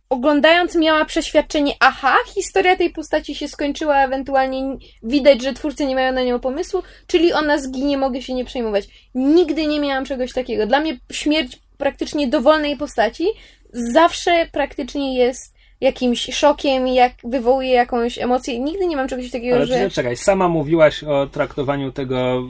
[0.08, 6.12] oglądając miała przeświadczenie, aha, historia tej postaci się skończyła, ewentualnie widać, że twórcy nie mają
[6.12, 8.88] na nią pomysłu, czyli ona zginie, mogę się nie przejmować.
[9.14, 10.66] Nigdy nie miałam czegoś takiego.
[10.66, 13.24] Dla mnie śmierć praktycznie dowolnej postaci
[13.72, 18.60] zawsze praktycznie jest jakimś szokiem, jak wywołuje jakąś emocję.
[18.60, 19.74] Nigdy nie mam czegoś takiego, Ale że...
[19.74, 22.42] czekaj, czekaj, sama mówiłaś o traktowaniu tego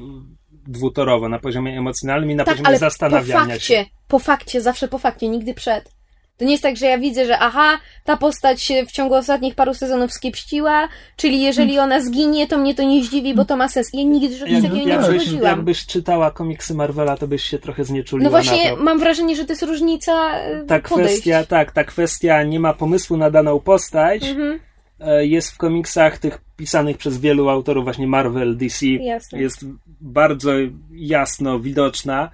[0.67, 3.87] dwutorowo, na poziomie emocjonalnym i na tak, poziomie ale po zastanawiania fakcie, się.
[4.09, 6.00] po fakcie, zawsze po fakcie, nigdy przed.
[6.41, 9.55] To nie jest tak, że ja widzę, że aha, ta postać się w ciągu ostatnich
[9.55, 13.69] paru sezonów skiepściła, czyli jeżeli ona zginie, to mnie to nie zdziwi, bo to ma
[13.69, 13.91] sens.
[13.93, 17.85] Ja nigdy czegoś Jak, takiego nie jakbyś, jakbyś czytała komiksy Marvela, to byś się trochę
[17.85, 21.13] znieczuliła No właśnie, mam wrażenie, że to jest różnica e, Ta podejść.
[21.13, 24.61] kwestia, tak, ta kwestia nie ma pomysłu na daną postać, Mhm,
[25.01, 29.41] e, jest w komiksach tych pisanych przez wielu autorów, właśnie Marvel, DC, jasne.
[29.41, 29.65] jest
[30.01, 30.51] bardzo
[30.91, 32.31] jasno widoczna.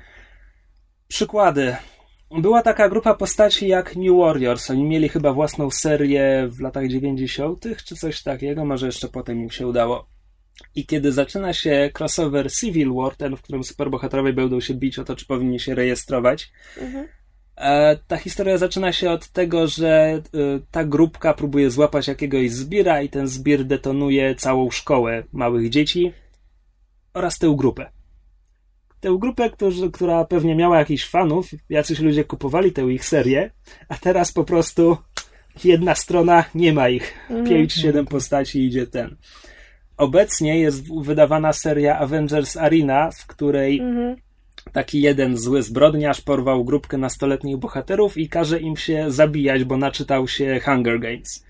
[1.08, 1.76] Przykłady.
[2.30, 4.70] Była taka grupa postaci jak New Warriors.
[4.70, 9.50] Oni mieli chyba własną serię w latach 90., czy coś takiego, może jeszcze potem im
[9.50, 10.06] się udało.
[10.74, 15.04] I kiedy zaczyna się crossover Civil War, ten, w którym superbohaterowie będą się bić o
[15.04, 16.52] to, czy powinni się rejestrować,
[16.82, 17.08] Mhm.
[17.56, 20.22] E, Ta historia zaczyna się od tego, że e,
[20.70, 26.12] ta grupka próbuje złapać jakiegoś zbira i ten zbir detonuje całą szkołę małych dzieci
[27.14, 27.95] oraz tę grupę.
[29.06, 33.50] Tę grupę, którzy, która pewnie miała jakichś fanów, jacyś ludzie kupowali tę ich serię,
[33.88, 34.96] a teraz po prostu
[35.64, 37.14] jedna strona nie ma ich.
[37.30, 37.48] Mhm.
[37.48, 39.16] Pięć, siedem postaci idzie ten.
[39.96, 44.16] Obecnie jest wydawana seria Avengers Arena, w której Mhm.
[44.72, 50.28] taki jeden zły zbrodniarz porwał grupkę nastoletnich bohaterów i każe im się zabijać, bo naczytał
[50.28, 51.46] się Hunger Games.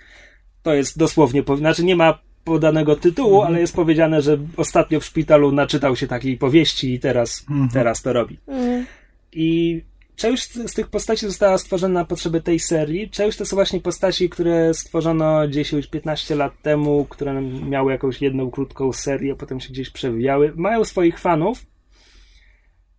[0.63, 5.53] To jest dosłownie, znaczy nie ma podanego tytułu, ale jest powiedziane, że ostatnio w szpitalu
[5.53, 7.69] naczytał się takiej powieści i teraz, Mhm.
[7.69, 8.39] teraz to robi.
[8.49, 8.87] Mhm.
[9.33, 9.83] I
[10.17, 13.11] część z z tych postaci została stworzona na potrzeby tej serii.
[13.11, 18.93] Część to są właśnie postaci, które stworzono 10-15 lat temu, które miały jakąś jedną krótką
[18.93, 20.53] serię, potem się gdzieś przewijały.
[20.57, 21.67] Mają swoich fanów.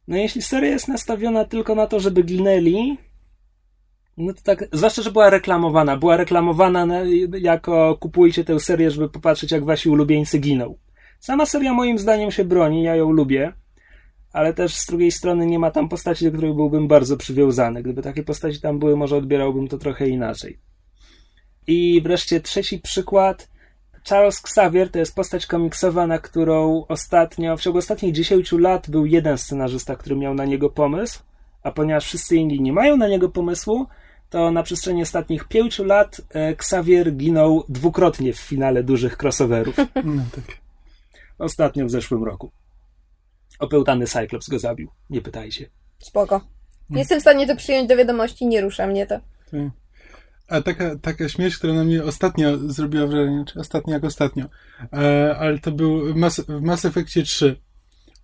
[0.08, 2.98] No jeśli seria jest nastawiona tylko na to, żeby ginęli,
[4.18, 5.98] no to tak, zwłaszcza, że była reklamowana.
[5.98, 7.00] Była reklamowana na,
[7.40, 10.78] jako kupujcie tę serię, żeby popatrzeć, jak wasi ulubieńcy giną.
[11.20, 13.54] Sama seria moim zdaniem się broni, ja ją lubię
[14.38, 17.84] ale też z drugiej strony nie ma tam postaci, do których byłbym bardzo przywiązany.
[17.84, 20.60] Gdyby takie postaci tam były, może odbierałbym to trochę inaczej.
[21.68, 23.50] I wreszcie trzeci przykład.
[24.10, 29.06] Charles Xavier to jest postać komiksowa, na którą ostatnio, w ciągu ostatnich 10 lat był
[29.06, 31.20] jeden scenarzysta, który miał na niego pomysł,
[31.64, 33.88] a ponieważ wszyscy inni nie mają na niego pomysłu,
[34.30, 39.76] to na przestrzeni ostatnich 5 lat e, Xavier ginął dwukrotnie w finale dużych crossoverów.
[40.04, 40.58] No tak.
[41.40, 42.52] Ostatnio w zeszłym roku.
[43.60, 44.90] Opełtany Cyclops go zabił.
[45.10, 45.70] Nie pytajcie.
[46.00, 46.42] Spoko.
[46.90, 49.20] Jestem w stanie to przyjąć do wiadomości, nie rusza mnie to.
[49.52, 49.62] tak.
[50.50, 54.46] A taka, taka śmierć, która na mnie ostatnio zrobiła wrażenie, czy ostatnio jak ostatnio,
[54.94, 57.56] e, ale to był w Mass, w Mass Effectie 3.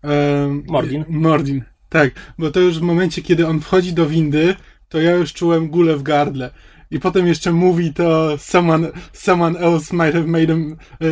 [0.03, 1.05] E, Mordin.
[1.09, 4.55] Mordin, tak, bo to już w momencie, kiedy on wchodzi do windy,
[4.93, 6.49] to ja już czułem gulę w gardle.
[6.91, 11.05] I potem jeszcze mówi to someone, someone else might have made him, e,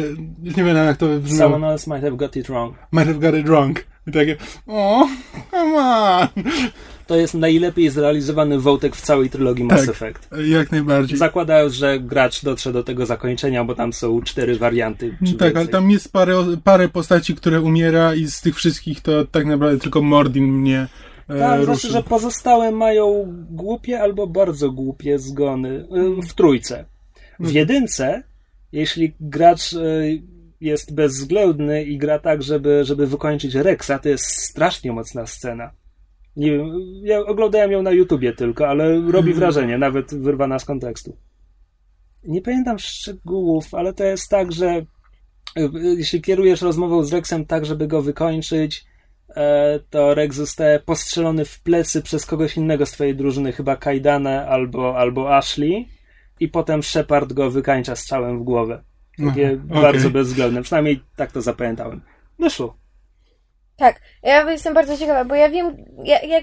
[0.58, 1.52] nie wiem jak to brzmiało.
[1.52, 2.76] Someone else might have got it wrong.
[2.92, 3.80] Might have got it wrong.
[4.08, 5.08] I takie, o,
[5.52, 6.28] come on.
[7.08, 9.90] To jest najlepiej zrealizowany wątek w całej trylogii Mass Tak.
[9.90, 10.30] Effect.
[10.46, 11.18] Jak najbardziej.
[11.18, 15.18] Zakładając, że gracz dotrze do tego zakończenia, bo tam są cztery warianty.
[15.20, 15.68] Tak, ale więcej.
[15.68, 20.02] tam jest parę, parę postaci, które umiera i z tych wszystkich to tak naprawdę tylko
[20.02, 20.88] Mordin mnie
[21.40, 21.66] Tak, ruszył.
[21.66, 26.86] znaczy, że pozostałe mają głupie albo bardzo głupie zgony y, w trójce.
[27.40, 28.24] W jedynce,
[28.72, 30.22] jeśli gracz y,
[30.62, 35.72] jest bezwzględny i gra tak, żeby, żeby wykończyć Rexa, to jest strasznie mocna scena.
[36.36, 36.70] Nie wiem,
[37.04, 41.18] ja oglądałem ją na YouTubie tylko, ale robi wrażenie, nawet wyrwana z kontekstu.
[42.24, 44.86] Nie pamiętam szczegółów, ale to jest tak, że
[45.58, 48.91] y, jeśli kierujesz rozmową z Rexem tak, żeby go wykończyć, e,
[49.90, 54.98] to Rex zostaje postrzelony w plecy przez kogoś innego z twojej drużyny, chyba Kaidana albo,
[54.98, 55.88] albo Ashley,
[56.40, 58.84] i potem Shepard go wykańcza strzałem w głowę.
[59.18, 59.82] Takie Aha, okej.
[59.82, 60.62] bardzo bezwzględne.
[60.62, 62.02] Przynajmniej tak to zapamiętałem.
[62.40, 62.78] Wyszło.
[63.76, 66.40] Tak, ja jestem bardzo ciekawa, bo ja wiem, ja, ja,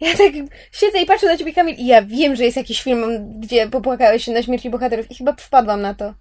[0.00, 0.32] ja tak
[0.72, 4.24] siedzę i patrzę na ciebie, Kamil, i ja wiem, że jest jakiś film, gdzie popłakałeś
[4.24, 6.14] się na śmierci bohaterów i chyba wpadłam na to.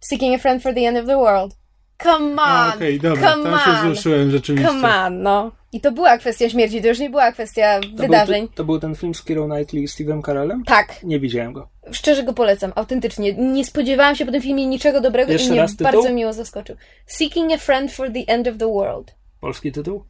[0.00, 1.61] Seeking a Friend for the End of the World.
[2.02, 2.70] Come on!
[2.76, 3.76] Okej, dobra, come tam się on!
[3.76, 4.68] wzruszyłem rzeczywiście.
[4.68, 5.52] Come on, no.
[5.72, 8.40] I to była kwestia śmierci, to już nie była kwestia To wydarzeń.
[8.46, 10.62] Był, to był ten film z Keirą Knightley i Steve'em Carellem?
[10.64, 11.68] Tak, Nie widziałem go.
[11.92, 13.32] szczerze go polecam, autentycznie.
[13.34, 16.76] Nie spodziewałam się po tym filmie niczego dobrego Jeszcze i mnie bardzo miło zaskoczył.
[17.06, 19.14] Seeking a Friend for the End of the World.
[19.40, 20.04] Polski tytuł?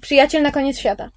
[0.00, 1.10] Przyjaciel na koniec świata.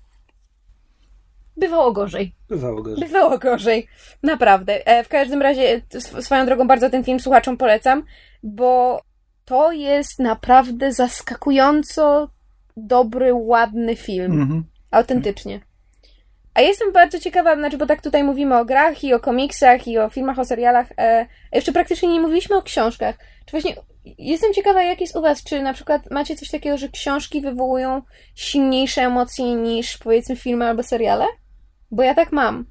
[1.57, 2.35] Bywało gorzej.
[2.49, 2.95] Bywało go.
[2.95, 3.87] Bywało gorzej.
[4.23, 4.87] Naprawdę.
[4.87, 8.03] E, w każdym razie, sw- swoją drogą, bardzo ten film słuchaczom polecam,
[8.43, 9.01] bo
[9.49, 12.29] to jest naprawdę zaskakująco
[12.77, 14.41] dobry, ładny film.
[14.41, 14.63] Mhm.
[14.91, 15.59] Autentycznie.
[16.53, 19.99] A jestem bardzo ciekawa, znaczy, bo tak tutaj mówimy o grach i o komiksach i
[19.99, 20.91] o filmach, o serialach.
[20.97, 23.17] E, a jeszcze praktycznie nie mówiliśmy o książkach.
[23.45, 23.75] Czy właśnie
[24.17, 25.43] jestem ciekawa, jak jest u was?
[25.43, 28.01] Czy na przykład macie coś takiego, że książki wywołują
[28.35, 31.25] silniejsze emocje niż powiedzmy filmy albo seriale?
[31.91, 32.65] Bo ja tak mam.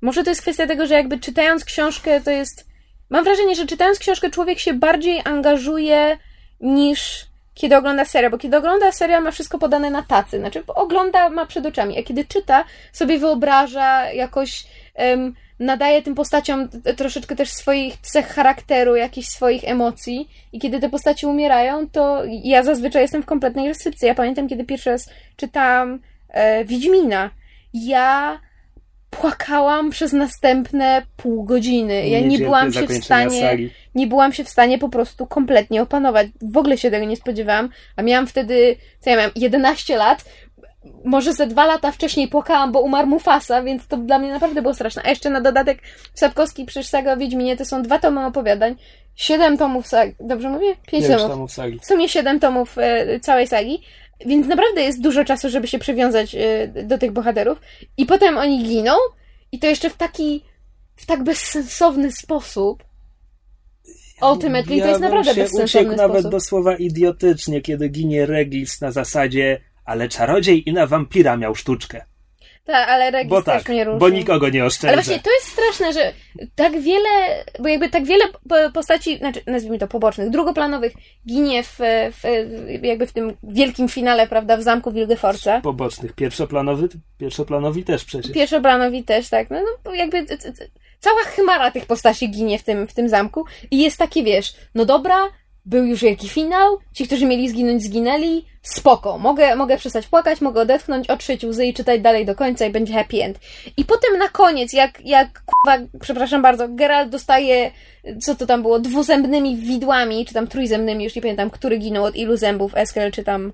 [0.00, 2.67] Może to jest kwestia tego, że jakby czytając książkę to jest.
[3.10, 6.18] Mam wrażenie, że czytając książkę człowiek się bardziej angażuje
[6.60, 11.28] niż kiedy ogląda serial, bo kiedy ogląda serial ma wszystko podane na tacy, znaczy ogląda,
[11.28, 17.50] ma przed oczami, a kiedy czyta, sobie wyobraża jakoś, em, nadaje tym postaciom troszeczkę też
[17.50, 23.22] swoich cech charakteru, jakichś swoich emocji i kiedy te postaci umierają, to ja zazwyczaj jestem
[23.22, 24.08] w kompletnej restrykcji.
[24.08, 25.98] Ja pamiętam, kiedy pierwszy raz czytałam
[26.28, 27.30] e, Wiedźmina.
[27.74, 28.40] Ja
[29.10, 32.08] płakałam przez następne pół godziny.
[32.08, 33.70] Ja nie byłam się w stanie Sagi.
[33.94, 36.26] nie byłam się w stanie po prostu kompletnie opanować.
[36.42, 40.24] W ogóle się tego nie spodziewałam, a miałam wtedy, co ja miałam, 11 lat.
[41.04, 44.74] Może ze dwa lata wcześniej płakałam, bo umarł Mufasa, więc to dla mnie naprawdę było
[44.74, 45.02] straszne.
[45.04, 45.78] A jeszcze na dodatek
[46.14, 48.76] Sapkowski przecież saga o Wiedźminie to są dwa tomy opowiadań,
[49.14, 50.76] siedem tomów sagi, dobrze mówię?
[50.86, 51.22] Pięć tomów.
[51.22, 51.78] czy tam w Sagi.
[51.78, 53.82] W sumie siedem tomów e, całej sagi.
[54.26, 57.60] Więc naprawdę jest dużo czasu, żeby się przywiązać y, do tych bohaterów.
[57.96, 58.92] I potem oni giną.
[59.52, 60.44] I to jeszcze w taki,
[60.96, 62.84] w tak bezsensowny sposób.
[64.22, 66.30] Ultimately ja to jest naprawdę się bezsensowny uciekł nawet sposób.
[66.30, 72.04] do słowa idiotycznie, kiedy ginie Regis na zasadzie ale czarodziej i na wampira miał sztuczkę.
[72.72, 73.98] Tak, ale Regis Bo też tak, mnie ruszy.
[73.98, 74.88] bo nikogo nie oszczędza.
[74.88, 76.12] Ale właśnie to jest straszne, że
[76.54, 77.08] tak wiele,
[77.60, 80.92] bo jakby tak wiele po- postaci, znaczy nazwijmy to pobocznych, drugoplanowych
[81.28, 81.78] ginie w,
[82.12, 82.22] w,
[82.82, 85.60] jakby w tym wielkim finale, prawda, w zamku Wilgefortza.
[85.60, 86.12] Pobocznych.
[86.12, 86.88] Pierwszoplanowy,
[87.18, 88.32] pierwszoplanowi też przecież.
[88.32, 89.50] Pierwszoplanowi też, tak.
[89.50, 90.26] No, no jakby
[90.98, 94.84] cała chmara tych postaci ginie w tym, w tym zamku i jest takie, wiesz, no
[94.84, 95.16] dobra,
[95.68, 100.60] był już wielki finał, ci, którzy mieli zginąć, zginęli, spoko, mogę, mogę przestać płakać, mogę
[100.60, 103.38] odetchnąć, otrzeć łzy i czytać dalej do końca i będzie happy end.
[103.76, 105.42] I potem na koniec, jak, jak
[106.00, 107.70] przepraszam bardzo, Geralt dostaje,
[108.20, 112.16] co to tam było, dwuzębnymi widłami, czy tam trójzębnymi, już nie pamiętam, który ginął od
[112.16, 113.52] ilu zębów, Eskel, czy tam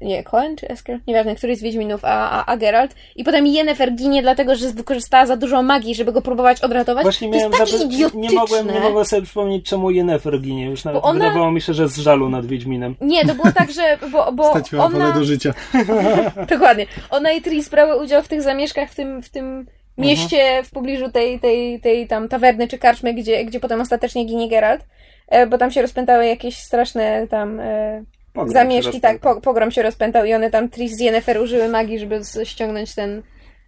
[0.00, 0.98] nie, Cohen czy Esker?
[1.06, 2.94] Nieważne, który z Wiedźminów, a, a, a Geralt.
[3.16, 7.02] I potem Yennefer ginie, dlatego że wykorzystała za dużo magii, żeby go próbować odratować.
[7.02, 8.20] Właśnie to jest miałem takie zapy- idiotyczne.
[8.20, 10.66] nie mogłem, nie mogłem sobie przypomnieć, czemu Yennefer ginie.
[10.66, 12.96] Już nawet ona- wydawało mi się, że z żalu nad Wiedźminem.
[13.00, 13.98] Nie, to było tak, że.
[14.12, 15.14] Bo, bo Straciła wolę ona.
[15.14, 15.54] do życia.
[16.50, 16.86] Dokładnie.
[17.10, 19.66] Ona i Tris brały udział w tych zamieszkach w tym, w tym
[19.98, 24.48] mieście w pobliżu tej, tej, tej tam tawerny czy karczmy, gdzie, gdzie potem ostatecznie ginie
[24.48, 24.80] Geralt.
[25.28, 28.02] E, Bo tam się rozpętały jakieś straszne tam e,
[28.32, 31.98] Pogrom zamieszki, tak, po, pogrom się rozpętał i one tam Tris z Yennefer użyły magii,
[31.98, 33.22] żeby ściągnąć ten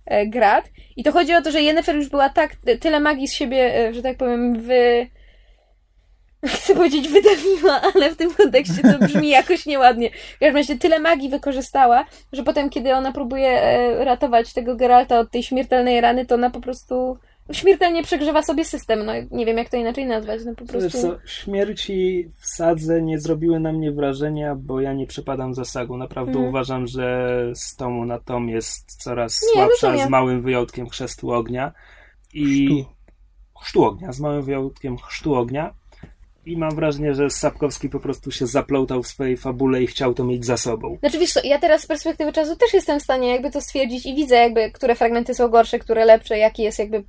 [0.06, 0.64] e, grat.
[0.96, 3.94] I to chodzi o to, że Yennefer już była tak, tyle magii z siebie, e,
[3.94, 5.06] że tak powiem, wy...
[6.46, 10.10] Chcę powiedzieć wydawiła, ale w tym kontekście to brzmi jakoś nieładnie.
[10.10, 15.18] W każdym razie tyle magii wykorzystała, że potem, kiedy ona próbuje e, ratować tego Geralta
[15.18, 17.18] od tej śmiertelnej rany, to ona po prostu
[17.52, 19.04] śmiertelnie przegrzewa sobie system.
[19.04, 20.40] No nie wiem, jak to inaczej nazwać.
[20.44, 21.00] No po prostu...
[21.02, 25.96] co, śmierci w sadze nie zrobiły na mnie wrażenia, bo ja nie przepadam za sagą.
[25.96, 26.48] Naprawdę Mhm.
[26.48, 31.72] uważam, że z tomu na tom jest coraz Nie, słabsza, z małym wyjątkiem chrztu ognia.
[32.34, 32.84] I Chrztu.
[33.62, 35.74] chrztu ognia, z małym wyjątkiem chrztu ognia.
[36.46, 40.24] I mam wrażenie, że Sapkowski po prostu się zaplątał w swojej fabule i chciał to
[40.24, 40.96] mieć za sobą.
[41.00, 44.06] Znaczy wiesz co, ja teraz z perspektywy czasu też jestem w stanie jakby to stwierdzić
[44.06, 47.04] i widzę jakby, które fragmenty są gorsze, które lepsze, jaki jest jakby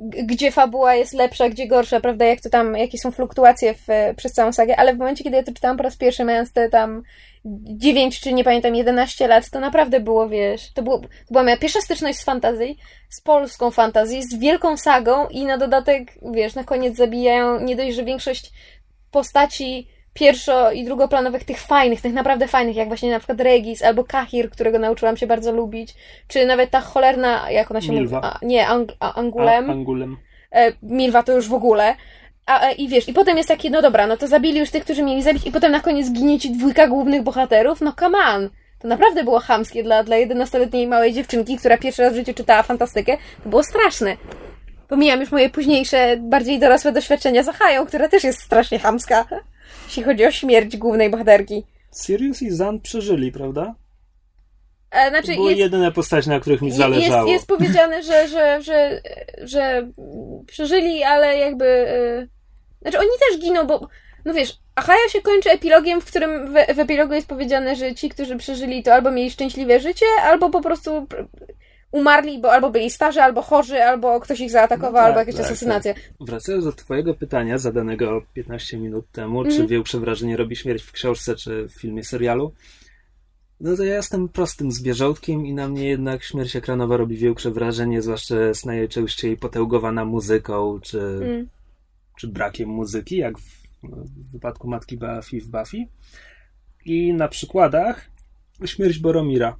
[0.00, 3.86] gdzie fabuła jest lepsza, gdzie gorsza, prawda, jak to tam, jakie są fluktuacje w,
[4.16, 6.68] przez całą sagę, ale w momencie, kiedy ja to czytałam po raz pierwszy, mając te
[6.68, 7.02] tam
[7.44, 11.56] 9 czy nie pamiętam, 11 lat, to naprawdę było, wiesz, to, było, to była moja
[11.56, 12.78] pierwsza styczność z fantazji,
[13.08, 17.96] z polską fantazji, z wielką sagą i na dodatek, wiesz, na koniec zabijają nie dość,
[17.96, 18.52] że większość
[19.10, 24.04] postaci pierwszo- i drugoplanowych, tych fajnych, tych naprawdę fajnych, jak właśnie na przykład Regis albo
[24.04, 25.94] Kahir, którego nauczyłam się bardzo lubić,
[26.28, 28.16] czy nawet ta cholerna, jak ona się Milwa.
[28.16, 28.28] mówi?
[28.32, 29.70] A, nie, Ang- a, Angulem.
[29.70, 30.16] A, angulem.
[30.52, 31.94] E, Milwa to już w ogóle.
[32.50, 34.84] A, e, I wiesz, i potem jest takie, no dobra, no to zabili już tych,
[34.84, 37.80] którzy mieli zabić, i potem na koniec ginie ci dwójka głównych bohaterów.
[37.80, 38.50] No come on!
[38.78, 42.62] To naprawdę było chamskie dla, dla 11-letniej małej dziewczynki, która pierwszy raz w życiu czytała
[42.62, 43.16] fantastykę.
[43.42, 44.16] To było straszne.
[44.88, 49.26] Pomijam już moje późniejsze, bardziej dorosłe doświadczenia z Achają, która też jest strasznie chamska,
[49.86, 51.64] jeśli chodzi o śmierć głównej bohaterki.
[52.04, 53.74] Sirius i Zan przeżyli, prawda?
[54.90, 57.30] E, znaczy, Były jest, jedyne postacie, na których mi jest, zależało.
[57.30, 59.00] jest powiedziane, że, że, że,
[59.42, 59.88] że
[60.46, 61.66] przeżyli, ale jakby...
[61.66, 62.39] e,
[62.82, 63.88] Znaczy oni też giną, bo
[64.24, 68.08] no wiesz, Achaja się kończy epilogiem, w którym w, w epilogu jest powiedziane, że ci,
[68.08, 71.26] którzy przeżyli, to albo mieli szczęśliwe życie, albo po prostu pr-
[71.92, 75.34] umarli, bo albo byli starzy, albo chorzy, albo ktoś ich zaatakował, No tak, albo jakaś
[75.34, 75.94] tak, asesynacja.
[76.20, 79.66] Wracając do Twojego pytania, zadanego 15 minut temu, czy Mhm.
[79.68, 82.52] większe wrażenie robi śmierć w książce, czy w filmie, serialu,
[83.60, 88.02] no to ja jestem prostym zwierzątkiem i na mnie jednak śmierć ekranowa robi większe wrażenie,
[88.02, 91.48] zwłaszcza jest najczęściej potęgowana muzyką, czy, Mm.
[92.20, 95.86] Czy brakiem muzyki, jak w, w wypadku matki Buffy w Buffy.
[96.84, 98.10] I na przykładach
[98.64, 99.56] śmierć Boromira.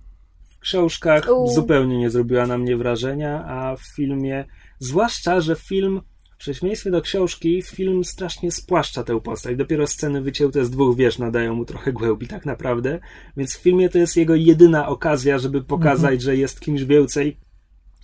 [0.51, 1.49] W książkach U.
[1.49, 4.45] zupełnie nie zrobiła na mnie wrażenia, a w filmie,
[4.79, 6.01] zwłaszcza, że film,
[6.35, 9.57] w przeciwieństwie do książki, film strasznie spłaszcza tę postać.
[9.57, 13.01] Dopiero sceny wycięte z dwóch wież nadają mu trochę głębi, tak naprawdę.
[13.37, 17.37] Więc w filmie to jest jego jedyna okazja, żeby pokazać, że jest kimś więcej.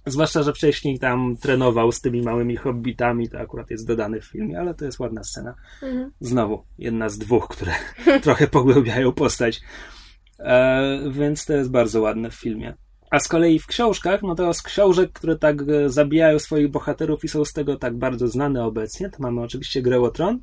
[0.06, 4.60] Zwłaszcza, że wcześniej tam trenował z tymi małymi hobbitami, to akurat jest dodane w filmie,
[4.60, 5.54] ale to jest ładna scena.
[5.82, 6.12] Mhm.
[6.20, 7.72] Znowu, jedna z dwóch, które
[8.22, 9.60] trochę pogłębiają postać.
[10.38, 12.74] E, więc to jest bardzo ładne w filmie.
[13.10, 17.24] A z kolei w książkach, no to z książek, które tak e, zabijają swoich bohaterów
[17.24, 20.40] i są z tego tak bardzo znane obecnie, to mamy oczywiście Grę o Tron.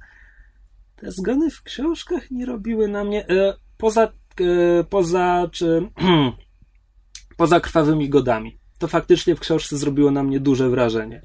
[0.95, 5.89] Te zgony w książkach nie robiły na mnie, e, poza, e, poza, czy,
[7.37, 8.62] poza krwawymi godami.
[8.83, 11.21] To faktycznie w książce zrobiło na mnie duże wrażenie.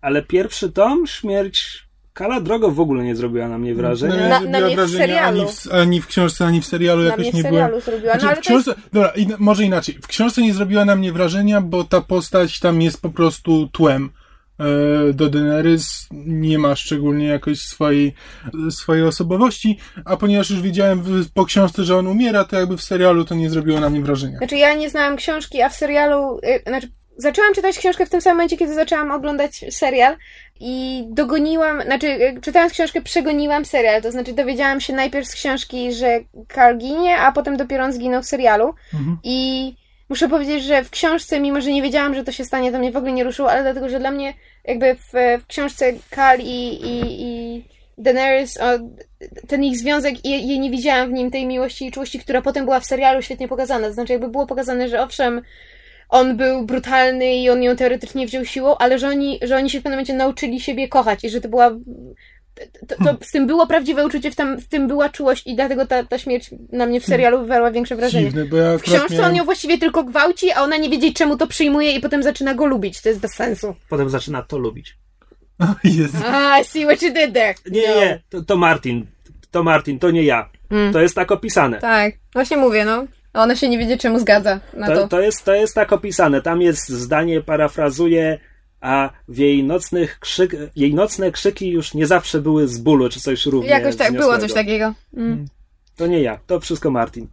[0.00, 4.14] Ale pierwszy tom, śmierć Kala Drogo w ogóle nie zrobiła na mnie wrażenia.
[4.14, 5.40] No, Na- nie na zrobiła mnie w wrażenia serialu.
[5.40, 8.14] Ani, w, ani w książce, ani w serialu Na jakoś mnie w nie serialu zrobiła.
[8.14, 8.66] No Znaczy, ale w to jest...
[8.66, 9.98] książce, dobra, in, może inaczej.
[10.02, 14.10] W książce nie zrobiła na mnie wrażenia, bo ta postać tam jest po prostu tłem
[15.14, 16.06] do Daenerys.
[16.26, 18.14] Nie ma szczególnie jakoś swojej,
[18.70, 22.82] swojej osobowości, a ponieważ już wiedziałem w, po książce, że on umiera, to jakby w
[22.82, 24.38] serialu to nie zrobiło na mnie wrażenia.
[24.38, 26.38] Znaczy ja nie znałam książki, a w serialu...
[26.38, 30.16] y, Znaczy zaczęłam czytać książkę w tym samym momencie, kiedy zaczęłam oglądać serial
[30.60, 31.82] i dogoniłam...
[31.82, 36.20] Znaczy y, czytając książkę przegoniłam serial, to znaczy dowiedziałam się najpierw z książki, że
[36.54, 39.18] Carl ginie, a potem dopiero on zginął w serialu Mhm.
[39.24, 39.74] i
[40.08, 42.92] muszę powiedzieć, że w książce, mimo że nie wiedziałam, że to się stanie, to mnie
[42.92, 45.12] w ogóle nie ruszyło, ale dlatego, że dla mnie jakby w,
[45.42, 47.64] w książce Carl i, i, i
[47.98, 48.64] Daenerys, o,
[49.48, 52.64] ten ich związek, i ja nie widziałam w nim tej miłości i czułości, która potem
[52.64, 53.92] była w serialu świetnie pokazana.
[53.92, 55.42] Znaczy, jakby było pokazane, że owszem,
[56.08, 59.80] on był brutalny i on ją teoretycznie wziął siłą, ale że oni, że oni się
[59.80, 61.70] w pewnym momencie nauczyli siebie kochać i że to była.
[62.88, 65.86] To, to, z tym było prawdziwe uczucie, w, tam, w tym była czułość i dlatego
[65.86, 68.24] ta, ta śmierć na mnie w serialu wywarła większe wrażenie.
[68.24, 69.30] Dziwne, bo ja W książce miałem...
[69.30, 72.54] on ją właściwie tylko gwałci, a ona nie wiedzie czemu to przyjmuje i potem zaczyna
[72.54, 73.00] go lubić.
[73.02, 73.74] To jest bez sensu.
[73.88, 74.96] Potem zaczyna to lubić.
[75.84, 76.18] Jezu.
[76.26, 77.54] Ah, I see what you did there.
[77.70, 77.94] Nie, No.
[78.00, 79.06] nie, to, to Martin.
[79.50, 80.48] To Martin, to nie ja.
[80.70, 80.92] Mm.
[80.92, 81.78] To jest tak opisane.
[81.78, 83.04] Tak, właśnie mówię, no.
[83.32, 85.08] A ona się nie wiedzie czemu zgadza na To, to.
[85.08, 86.42] to, jest, to jest tak opisane.
[86.42, 88.38] Tam jest zdanie, parafrazuję,
[88.84, 93.20] a w jej nocnych krzyk, jej nocne krzyki już nie zawsze były z bólu, czy
[93.20, 94.94] coś równie Jakoś tak, było coś takiego.
[95.16, 95.46] Mm.
[95.96, 97.26] To nie ja, to wszystko Martin.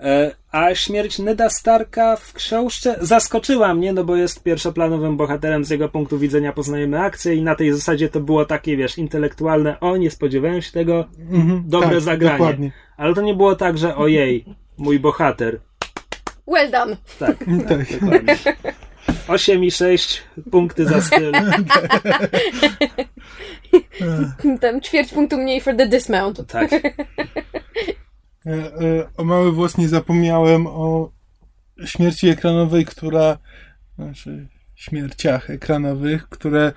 [0.00, 5.70] E, a śmierć Neda Starka w książce zaskoczyła mnie, no bo jest pierwszoplanowym bohaterem z
[5.70, 9.96] jego punktu widzenia poznajemy akcję i na tej zasadzie to było takie, wiesz, intelektualne, o,
[9.96, 12.38] nie spodziewałem się tego, Mhm, dobre tak, zagranie.
[12.38, 12.72] Dokładnie.
[12.96, 14.44] Ale to nie było tak, że ojej,
[14.78, 15.60] mój bohater.
[16.46, 16.96] Well done.
[17.18, 17.36] Tak,
[17.68, 18.00] Tak.
[18.00, 18.36] dokładnie.
[19.28, 21.32] 8 i 6 punkty za styl.
[24.60, 26.46] Tam ćwierć punktu mniej for the dismount.
[26.46, 26.72] Tak.
[26.72, 26.80] E,
[28.46, 31.12] e, o mały włos nie zapomniałem o
[31.84, 33.38] śmierci ekranowej, która,
[33.98, 36.72] znaczy śmierciach ekranowych, które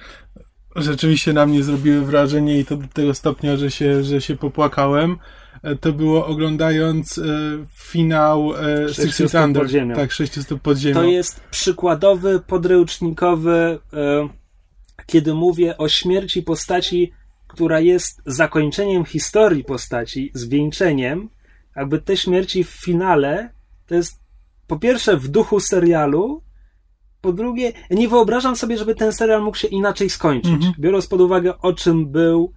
[0.76, 5.18] rzeczywiście na mnie zrobiły wrażenie i to do tego stopnia, że się, że się popłakałem.
[5.64, 7.24] E, To było oglądając e,
[7.74, 9.64] finał e, Six 600 Feet Under.
[9.64, 9.96] pod ziemią.
[9.96, 10.96] Tak, 600 pod ziemią.
[10.96, 14.30] To jest przykładowy, podręcznikowy, e,
[15.06, 17.12] kiedy mówię o śmierci postaci,
[17.48, 21.30] która jest zakończeniem historii postaci, zwieńczeniem.
[21.76, 23.50] Jakby te śmierci w finale
[23.88, 24.20] to jest
[24.68, 26.42] po pierwsze w duchu serialu,
[27.22, 30.52] po drugie, nie wyobrażam sobie, żeby ten serial mógł się inaczej skończyć.
[30.54, 30.74] Mhm.
[30.80, 32.54] Biorąc pod uwagę, o czym był,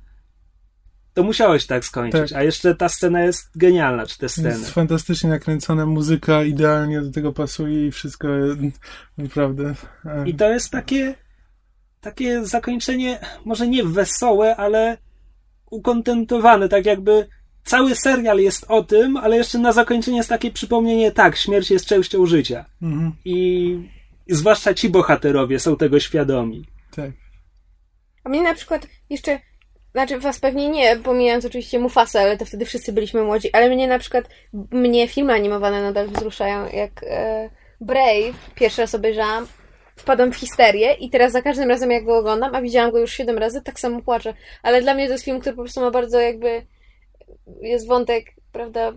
[1.15, 2.31] to musiałeś tak skończyć.
[2.31, 2.39] Tak.
[2.39, 4.49] A jeszcze ta scena jest genialna, czy te sceny.
[4.49, 8.29] Jest fantastycznie nakręcona muzyka, idealnie do tego pasuje i wszystko
[9.19, 9.75] naprawdę.
[10.27, 11.15] I to jest takie,
[12.01, 14.99] takie zakończenie, może nie wesołe, ale
[15.71, 17.27] ukontentowane, tak jakby
[17.65, 21.87] cały serial jest o tym, ale jeszcze na zakończenie jest takie przypomnienie, tak, śmierć jest
[21.87, 22.65] częścią życia.
[22.83, 23.89] mhm, I,
[24.27, 26.67] i zwłaszcza ci bohaterowie są tego świadomi.
[26.97, 27.11] tak.
[28.25, 29.41] A mnie na przykład jeszcze,
[29.93, 33.89] znaczy was pewnie nie, pomijając oczywiście Mufasa, ale to wtedy wszyscy byliśmy młodzi, ale mnie
[33.89, 34.25] na przykład,
[34.71, 37.51] mnie filmy animowane nadal wzruszają, jak e,
[37.81, 39.47] Brave, pierwszy raz obejrzałam,
[39.97, 43.13] wpadłam w histerię i teraz za każdym razem jak go oglądam, a widziałam go już
[43.13, 44.35] siedem razy, tak samo płaczę.
[44.63, 46.63] Ale dla mnie to jest film, który po prostu ma bardzo jakby,
[47.61, 48.93] jest wątek, prawda,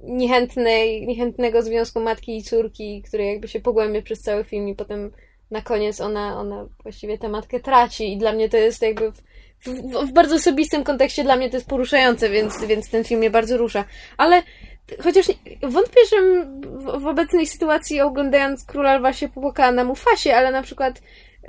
[0.00, 5.10] niechętnej, niechętnego związku matki i córki, który jakby się pogłębia przez cały film i potem
[5.50, 9.22] na koniec ona, ona właściwie tę matkę traci i dla mnie to jest jakby w,
[9.60, 9.70] w,
[10.06, 13.56] w bardzo osobistym kontekście dla mnie to jest poruszające, więc, więc ten film mnie bardzo
[13.56, 13.84] rusza.
[14.16, 14.42] Ale
[15.02, 15.26] chociaż
[15.62, 16.46] wątpię, że
[17.00, 21.02] w, obecnej sytuacji oglądając Króla Lwa się popłakała na Mufasie, ale na przykład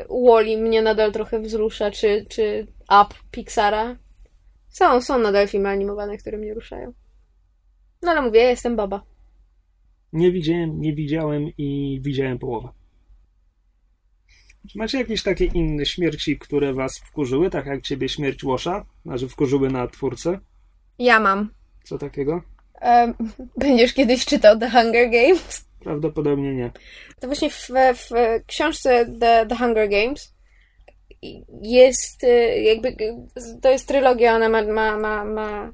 [0.10, 3.98] Wally mnie nadal trochę wzrusza, czy, czy Up Pixara.
[4.70, 6.94] Są, są nadal filmy animowane, które mnie ruszają.
[8.02, 9.04] No ale mówię, jestem baba.
[10.14, 12.70] Nie widziałem, nie widziałem i widziałem połowę.
[14.72, 18.86] Czy macie jakieś takie inne śmierci, które was wkurzyły, tak jak ciebie śmierć Łosza?
[19.06, 20.40] Znaczy wkurzyły na twórcę?
[21.00, 21.50] Ja mam.
[21.84, 22.42] Co takiego?
[22.82, 23.14] Em,
[23.58, 25.66] będziesz kiedyś czytał The Hunger Games?
[25.80, 26.72] Prawdopodobnie nie.
[27.20, 28.10] To właśnie w, w
[28.48, 30.36] książce The, The Hunger Games
[31.62, 32.96] jest y, jakby,
[33.62, 35.74] to jest trylogia, ona ma, ma, ma, ma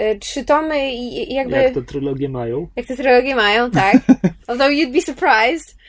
[0.00, 1.56] y, trzy tomy i i jakby...
[1.56, 2.68] Jak to trylogie mają?
[2.76, 3.96] Jak te trylogie mają, tak.
[4.48, 5.82] Although you'd be surprised.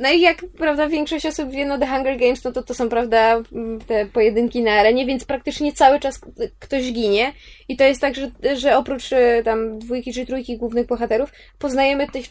[0.00, 2.88] No i jak, prawda, większość osób wie, no The Hunger Games, no to to są,
[2.88, 3.42] prawda,
[3.86, 6.20] te pojedynki na arenie, więc praktycznie cały czas
[6.58, 7.32] ktoś ginie.
[7.68, 12.08] I to jest tak, że, że oprócz e, tam dwójki czy trójki głównych bohaterów, poznajemy
[12.08, 12.26] tych,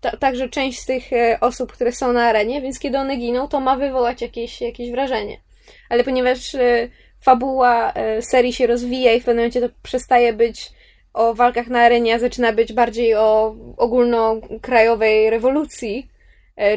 [0.00, 3.48] ta, także część z tych e, osób, które są na arenie, więc kiedy one giną,
[3.48, 5.40] to ma wywołać jakieś, jakieś wrażenie.
[5.88, 6.88] Ale ponieważ e,
[7.20, 10.70] fabuła serii się rozwija i w pewnym momencie to przestaje być
[11.14, 16.09] o walkach na arenie, a zaczyna być bardziej o ogólnokrajowej rewolucji,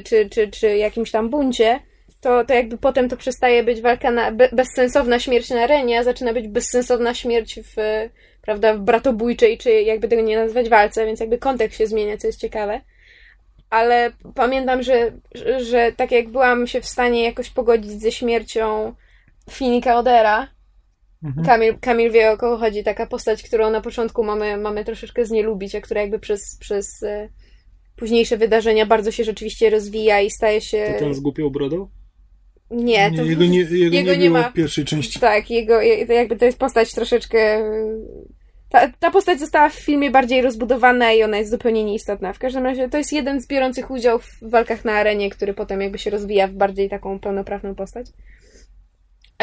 [0.03, 1.79] czy, czy, czy jakimś tam buncie,
[2.21, 6.03] to, to jakby potem to przestaje być walka na be, bezsensowna śmierć na arenie, a
[6.03, 7.75] zaczyna być bezsensowna śmierć w,
[8.41, 12.27] prawda, w bratobójczej, czy jakby tego nie nazwać walce, więc jakby kontekst się zmienia, co
[12.27, 12.81] jest ciekawe.
[13.69, 18.93] Ale pamiętam, że, że, że tak jak byłam się w stanie jakoś pogodzić ze śmiercią
[19.51, 20.47] Finika Odera,
[21.23, 21.45] mhm.
[21.45, 25.75] Kamil, Kamil wie o kogo chodzi, taka postać, którą na początku mamy, mamy troszeczkę znielubić,
[25.75, 27.29] a która jakby przez, przez e,
[28.03, 30.93] późniejsze wydarzenia bardzo się rzeczywiście rozwija i staje się...
[30.93, 31.87] To ten z głupią brodą?
[32.71, 35.19] Nie, to jego nie, jego jego nie, nie ma w pierwszej części.
[35.19, 37.63] Tak, jego, jakby to jest postać troszeczkę.
[38.69, 42.33] Ta, ta postać została w filmie bardziej rozbudowana i ona jest zupełnie nieistotna.
[42.33, 45.81] W każdym razie to jest jeden z biorących udział w walkach na arenie, który potem
[45.81, 48.07] jakby się rozwija w bardziej taką pełnoprawną postać.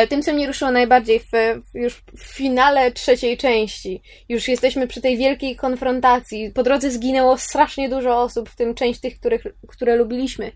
[0.01, 1.33] Ale tym, co mnie ruszyło najbardziej w,
[1.75, 6.51] już w finale trzeciej części, już jesteśmy przy tej wielkiej konfrontacji.
[6.55, 10.53] Po drodze zginęło strasznie dużo osób, w tym część tych, których, które lubiliśmy.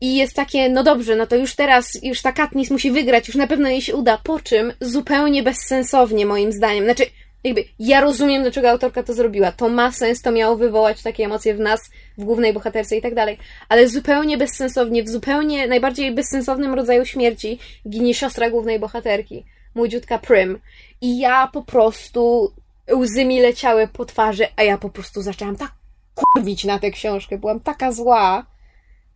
[0.00, 3.36] I jest takie, no dobrze, no to już teraz, już ta Katniss musi wygrać, już
[3.36, 4.18] na pewno jej się uda.
[4.24, 6.84] Po czym zupełnie bezsensownie, moim zdaniem.
[6.84, 7.06] Znaczy,
[7.44, 9.52] jakby ja rozumiem, dlaczego autorka to zrobiła.
[9.52, 13.14] To ma sens, to miało wywołać takie emocje w nas, w głównej bohaterce i tak
[13.14, 13.38] dalej.
[13.68, 17.58] Ale zupełnie bezsensownie, w zupełnie najbardziej bezsensownym rodzaju śmierci
[17.88, 19.44] ginie siostra głównej bohaterki,
[19.74, 20.58] młodziutka Prim.
[21.00, 22.52] I ja po prostu
[22.94, 25.72] łzy mi leciały po twarzy, a ja po prostu zaczęłam tak
[26.14, 27.38] kurwić na tę książkę.
[27.38, 28.46] Byłam taka zła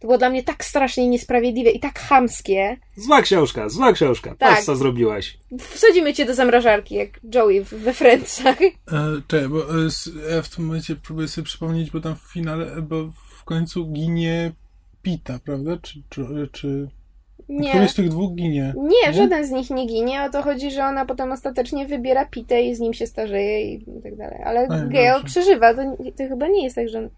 [0.03, 2.77] to było dla mnie tak strasznie niesprawiedliwe i tak chamskie.
[2.97, 4.31] Zła książka, zła książka.
[4.31, 4.51] Tak.
[4.51, 5.39] Patrz, co zrobiłaś.
[5.59, 8.63] Wsadzimy cię do zamrażarki, jak Joey we Friendsach.
[8.63, 8.73] E,
[9.29, 9.89] czekaj, bo e,
[10.35, 14.53] ja w tym momencie próbuję sobie przypomnieć, bo tam w finale, bo w końcu ginie
[15.03, 15.77] Pita, prawda?
[15.83, 16.89] Czy, czy, czy...
[17.49, 17.71] Nie.
[17.71, 18.75] Któryś z tych dwóch ginie?
[18.77, 20.23] Nie, nie, żaden z nich nie ginie.
[20.23, 23.85] O to chodzi, że ona potem ostatecznie wybiera Pitę i z nim się starzeje i
[24.03, 24.43] tak dalej.
[24.45, 25.75] Ale Gale przeżywa.
[25.75, 25.83] To,
[26.17, 27.11] to chyba nie jest tak, że on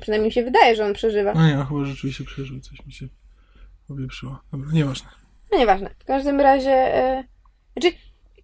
[0.00, 1.34] Przynajmniej mi się wydaje, że on przeżywa.
[1.34, 3.06] No nie, chyba rzeczywiście przeżył, coś mi się
[3.88, 4.38] powieprzyło.
[4.52, 5.08] Dobra, nieważne.
[5.52, 5.90] No nieważne.
[5.98, 6.70] W każdym razie...
[6.70, 7.24] E...
[7.76, 7.96] Znaczy,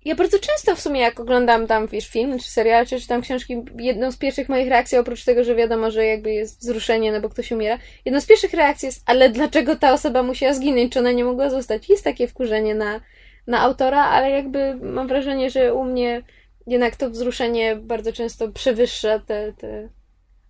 [0.05, 3.57] ja bardzo często w sumie jak oglądam tam, wiesz, film, czy serial, czy czytam książki,
[3.79, 7.29] jedną z pierwszych moich reakcji, oprócz tego, że wiadomo, że jakby jest wzruszenie, no bo
[7.29, 11.13] ktoś umiera, jedną z pierwszych reakcji jest, ale dlaczego ta osoba musiała zginąć, czy ona
[11.13, 11.89] nie mogła zostać?
[11.89, 13.01] Jest takie wkurzenie na,
[13.47, 16.23] na autora, ale jakby mam wrażenie, że u mnie
[16.67, 19.89] jednak to wzruszenie bardzo często przewyższa te, te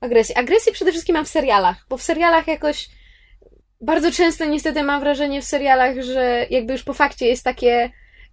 [0.04, 0.34] agresji.
[0.34, 2.88] Agresję przede wszystkim mam w serialach, bo w serialach jakoś
[3.80, 7.90] bardzo często niestety mam wrażenie w serialach, że jakby już po fakcie jest takie,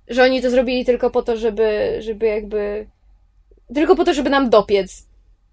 [0.07, 2.87] że oni to zrobili tylko po to, żeby, żeby jakby
[3.75, 5.07] tylko po to, żeby nam dopiec.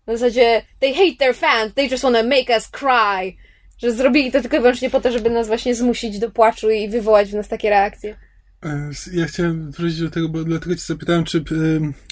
[0.06, 3.36] W zasadzie they hate their fans, they just wanna make us cry.
[3.78, 6.88] Że zrobili to tylko i wyłącznie po to, żeby nas właśnie zmusić do płaczu i
[6.88, 8.16] wywołać w nas takie reakcje.
[8.64, 11.44] E, ja chciałem wrócić do tego, bo dlatego cię zapytałem, czy,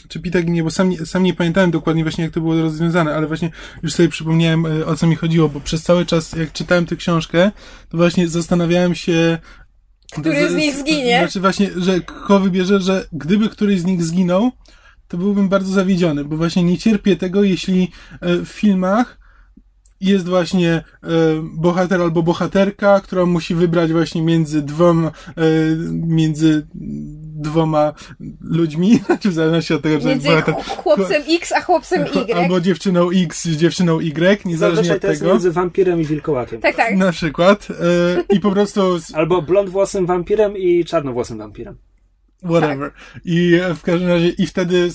[0.09, 3.15] czy Pita ginie, bo sam nie, sam nie pamiętałem dokładnie właśnie, jak to było rozwiązane,
[3.15, 3.51] ale właśnie
[3.83, 6.97] już sobie przypomniałem, e, o co mi chodziło, bo przez cały czas, jak czytałem tę
[6.97, 7.51] książkę,
[7.89, 9.39] to właśnie zastanawiałem się...
[10.13, 11.19] Który z, z nich zginie?
[11.19, 14.53] Znaczy właśnie, że kogo wybierze, że gdyby któryś z nich zginął,
[15.09, 19.26] to byłbym bardzo zawiedziony, bo właśnie nie cierpię tego, jeśli e, w filmach
[20.01, 20.83] jest właśnie e,
[21.43, 25.43] bohater albo bohaterka, która musi wybrać właśnie między dwoma, e,
[25.93, 26.67] między
[27.41, 27.93] dwoma
[28.41, 32.35] ludźmi, czy w zależności od tego, że między bohater, chłopcem X a chłopcem Y.
[32.43, 35.13] Albo dziewczyną X z dziewczyną Y, niezależnie od tego.
[35.13, 36.61] jest między wampirem i wilkołakiem.
[36.61, 36.97] Tak, tak.
[36.97, 37.69] Na przykład.
[37.71, 38.99] E, I po prostu...
[39.15, 41.77] Albo blondwłosym wampirem i czarnowłosym wampirem.
[42.45, 42.93] Whatever.
[42.93, 43.21] Tak.
[43.25, 44.91] I w każdym razie, i wtedy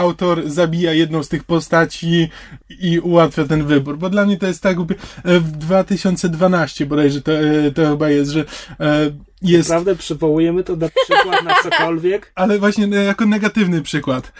[0.00, 2.28] autor zabija jedną z tych postaci
[2.70, 7.32] i ułatwia ten wybór, bo dla mnie to jest tak e, w 2012 bodajże to,
[7.32, 8.44] e, to chyba jest, że
[8.80, 9.10] e,
[9.42, 9.68] jest...
[9.68, 12.32] Naprawdę przywołujemy to na przykład na cokolwiek?
[12.34, 14.32] Ale właśnie jako negatywny przykład,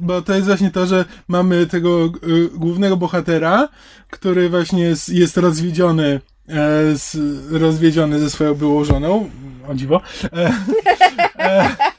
[0.00, 2.12] bo to jest właśnie to, że mamy tego
[2.54, 3.68] głównego bohatera,
[4.10, 6.20] który właśnie jest, jest rozwiedziony
[6.94, 7.16] z,
[7.52, 9.30] rozwiedziony ze swoją byłą żoną,
[9.68, 10.00] o dziwo.
[10.32, 10.52] E,
[11.38, 11.93] e, no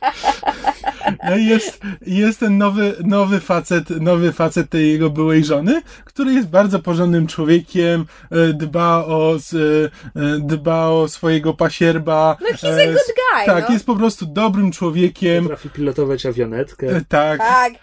[1.34, 6.80] jest, jest ten nowy, nowy facet, nowy facet tej jego byłej żony, który jest bardzo
[6.80, 12.38] porządnym człowiekiem, e, dba o, e, dba o swojego pasierba.
[12.42, 13.74] No he's a e, good guy, Tak, no.
[13.74, 15.44] jest po prostu dobrym człowiekiem.
[15.44, 17.02] Potrafi pilotować awionetkę.
[17.08, 17.40] Tak.
[17.40, 17.74] Tak.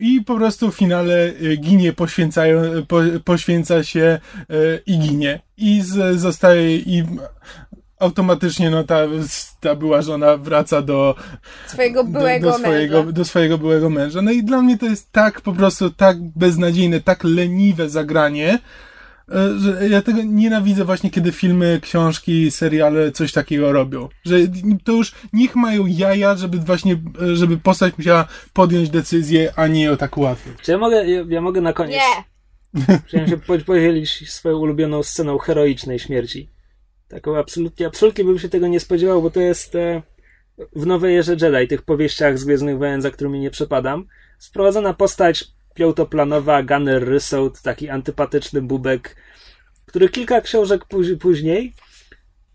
[0.00, 4.18] I po prostu w finale ginie, poświęcają, po, poświęca się
[4.86, 5.40] i ginie.
[5.56, 7.04] I z, zostaje, i
[8.00, 9.00] automatycznie no, ta,
[9.60, 11.14] ta była żona wraca do
[11.66, 13.12] swojego byłego do, do swojego, męża.
[13.12, 14.22] do swojego byłego męża.
[14.22, 18.58] No i dla mnie to jest tak po prostu tak beznadziejne, tak leniwe zagranie,
[19.28, 24.08] e, że ja tego nienawidzę właśnie, kiedy filmy, książki, seriale coś takiego robią.
[24.24, 24.36] Że
[24.84, 29.92] to już niech mają jaja, żeby właśnie, e, żeby postać musiała podjąć decyzję, a nie
[29.92, 30.50] o tak łatwo.
[30.62, 31.96] Czy ja mogę, ja, ja mogę na koniec...
[31.96, 32.30] Nie!
[33.06, 36.48] Chciałem się po- podzielić swoją ulubioną sceną heroicznej śmierci.
[37.10, 40.02] Taką absolutnie, absolutnie bym się tego nie spodziewał, bo to jest e,
[40.76, 44.06] w Nowej Erze Jedi, tych powieściach z Gwiezdnych Wojen, za którymi nie przepadam,
[44.38, 49.16] sprowadzona postać piątoplanowa Gunner Rysout, taki antypatyczny bubek,
[49.86, 51.74] który kilka książek póź- później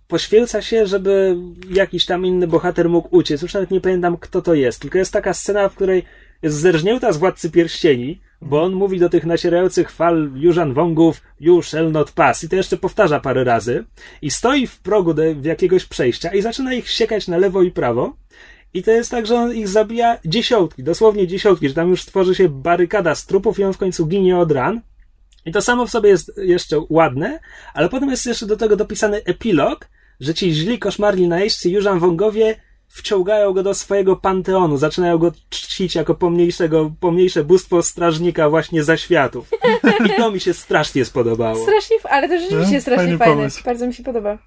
[0.08, 1.36] poświęca się, żeby
[1.70, 3.42] jakiś tam inny bohater mógł uciec.
[3.42, 4.82] Już nawet nie pamiętam, kto to jest.
[4.82, 6.04] Tylko jest taka scena, w której
[6.42, 11.62] jest zerżnięta z Władcy Pierścieni, bo on mówi do tych nacierających fal Jużan Wongów You
[11.62, 12.44] shall not pass.
[12.44, 13.86] I to jeszcze powtarza parę razy.
[14.22, 17.72] I stoi w progu do, w jakiegoś przejścia i zaczyna ich siekać na lewo i
[17.72, 18.18] prawo.
[18.74, 22.36] I to jest tak, że on ich zabija dziesiątki, dosłownie dziesiątki, że tam już tworzy
[22.36, 24.82] się barykada z trupów i on w końcu ginie od ran.
[25.46, 27.40] I to samo w sobie jest jeszcze ładne,
[27.74, 29.90] ale potem jest jeszcze do tego dopisany epilog,
[30.20, 32.56] że ci źli, koszmarni najeźdźcy Jużan Wongowie
[32.88, 39.50] wciągają go do swojego panteonu, zaczynają go czcić jako pomniejszego, pomniejsze bóstwo strażnika właśnie zaświatów.
[40.06, 41.64] I to mi się strasznie spodobało.
[41.64, 43.36] Strasznie, ale to rzeczywiście No, strasznie fajny fajne.
[43.36, 43.64] pomysł.
[43.66, 44.38] Bardzo mi się podoba.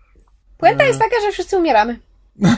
[0.59, 1.98] Puenta jest taka, że wszyscy umieramy.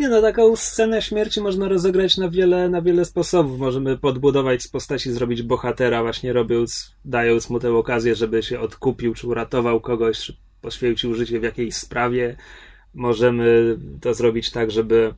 [0.00, 3.58] Nie no, taką scenę śmierci można rozegrać na wiele, na wiele sposobów.
[3.58, 9.14] Możemy podbudować z postaci, zrobić bohatera, właśnie robiąc, dając mu tę okazję, żeby się odkupił,
[9.14, 12.36] czy uratował kogoś, czy poświęcił życie w jakiejś sprawie.
[12.96, 15.14] Możemy to zrobić tak, żeby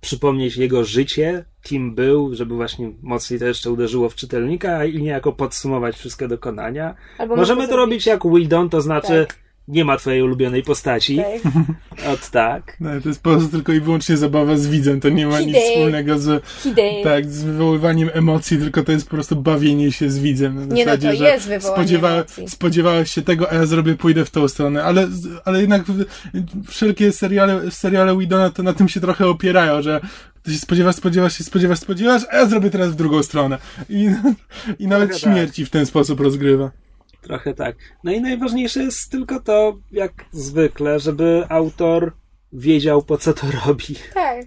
[0.00, 5.32] przypomnieć jego życie, kim był, żeby właśnie mocniej to jeszcze uderzyło w czytelnika i niejako
[5.32, 6.94] podsumować wszystkie dokonania.
[7.18, 9.47] Albo Możemy to robić jak Wildon, to znaczy Tak.
[9.68, 11.16] Nie ma twojej ulubionej postaci.
[11.16, 11.74] zrobić-
[12.14, 12.76] Od tak.
[12.80, 15.46] No, to jest po prostu tylko i wyłącznie zabawa z widzem, to nie ma nic
[15.48, 15.62] Hidej.
[15.70, 16.44] wspólnego z,
[17.04, 20.54] tak, z wywoływaniem emocji, tylko to jest po prostu bawienie się z widzem.
[20.68, 22.48] Na Nie, no zasadzie, to że jest wywołanie spodziewa, emocji.
[22.48, 25.08] spodziewałeś się tego, a ja zrobię, pójdę w tą stronę, ale,
[25.44, 26.04] ale jednak w-
[26.68, 30.00] wszelkie seriale, seriale Widona to na tym się trochę opierają, że
[30.42, 33.58] ty się spodziewasz, spodziewasz się, spodziewasz, spodziewasz, a ja zrobię teraz w drugą stronę.
[33.88, 34.08] I,
[34.78, 35.18] i nawet tak.
[35.18, 36.70] śmierci w ten sposób rozgrywa.
[37.22, 37.76] Trochę tak.
[38.04, 42.12] No i najważniejsze jest tylko to, jak zwykle, żeby autor
[42.52, 43.94] wiedział, po co to robi.
[44.14, 44.40] Tak.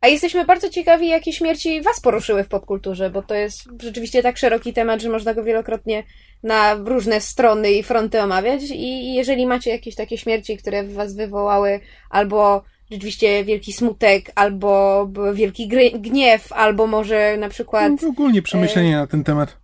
[0.00, 4.38] A jesteśmy bardzo ciekawi, jakie śmierci Was poruszyły w popkulturze, bo to jest rzeczywiście tak
[4.38, 6.02] szeroki temat, że można go wielokrotnie
[6.42, 8.62] na różne strony i fronty omawiać.
[8.70, 15.08] I jeżeli macie jakieś takie śmierci, które w Was wywołały albo rzeczywiście wielki smutek, albo
[15.34, 17.92] wielki gniew, albo może na przykład.
[18.02, 19.59] No, ogólnie przemyślenia na ten temat.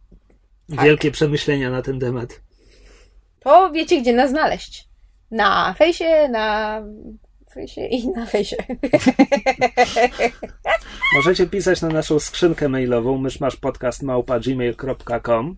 [0.71, 0.85] Tak.
[0.85, 2.41] Wielkie przemyślenia na ten temat.
[3.41, 4.89] To wiecie, gdzie nas znaleźć.
[5.31, 6.83] Na fejsie, na
[7.55, 8.57] fejsie i na fejsie.
[11.17, 15.57] Możecie pisać na naszą skrzynkę mailową myszmaszpodcast.gmail.com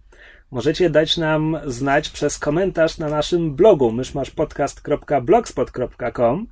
[0.51, 6.47] Możecie dać nam znać przez komentarz na naszym blogu myszmaszpodcast.blogspot.com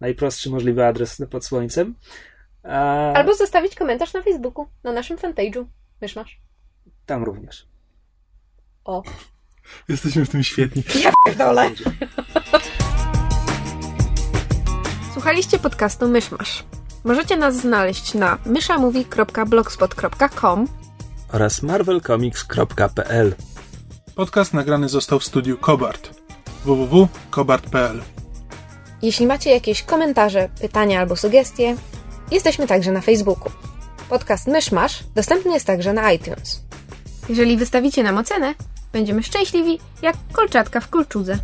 [0.00, 1.94] Najprostszy możliwy adres pod słońcem.
[2.62, 5.64] A Albo zostawić komentarz na Facebooku, na naszym fanpage'u.
[6.00, 6.40] Myszmasz.
[7.06, 7.66] tam również.
[8.86, 9.02] O.
[9.88, 10.82] Jesteśmy w tym świetni.
[11.24, 11.70] Pierdolę.
[15.12, 16.64] Słuchaliście podcastu Myszmasz.
[17.04, 20.66] Możecie nas znaleźć na myszamovie.blogspot.com
[21.32, 23.34] Oraz marvelcomics.pl
[24.14, 26.10] Podcast nagrany został w studiu Kobart.
[26.64, 28.02] www.kobart.pl
[29.02, 31.76] Jeśli macie jakieś komentarze, pytania albo sugestie,
[32.30, 33.52] jesteśmy także na Facebooku.
[34.08, 36.62] Podcast Myszmasz dostępny jest także na iTunes.
[37.28, 38.54] Jeżeli wystawicie nam ocenę,
[38.96, 41.38] Będziemy szczęśliwi jak kolczatka w kolczudze.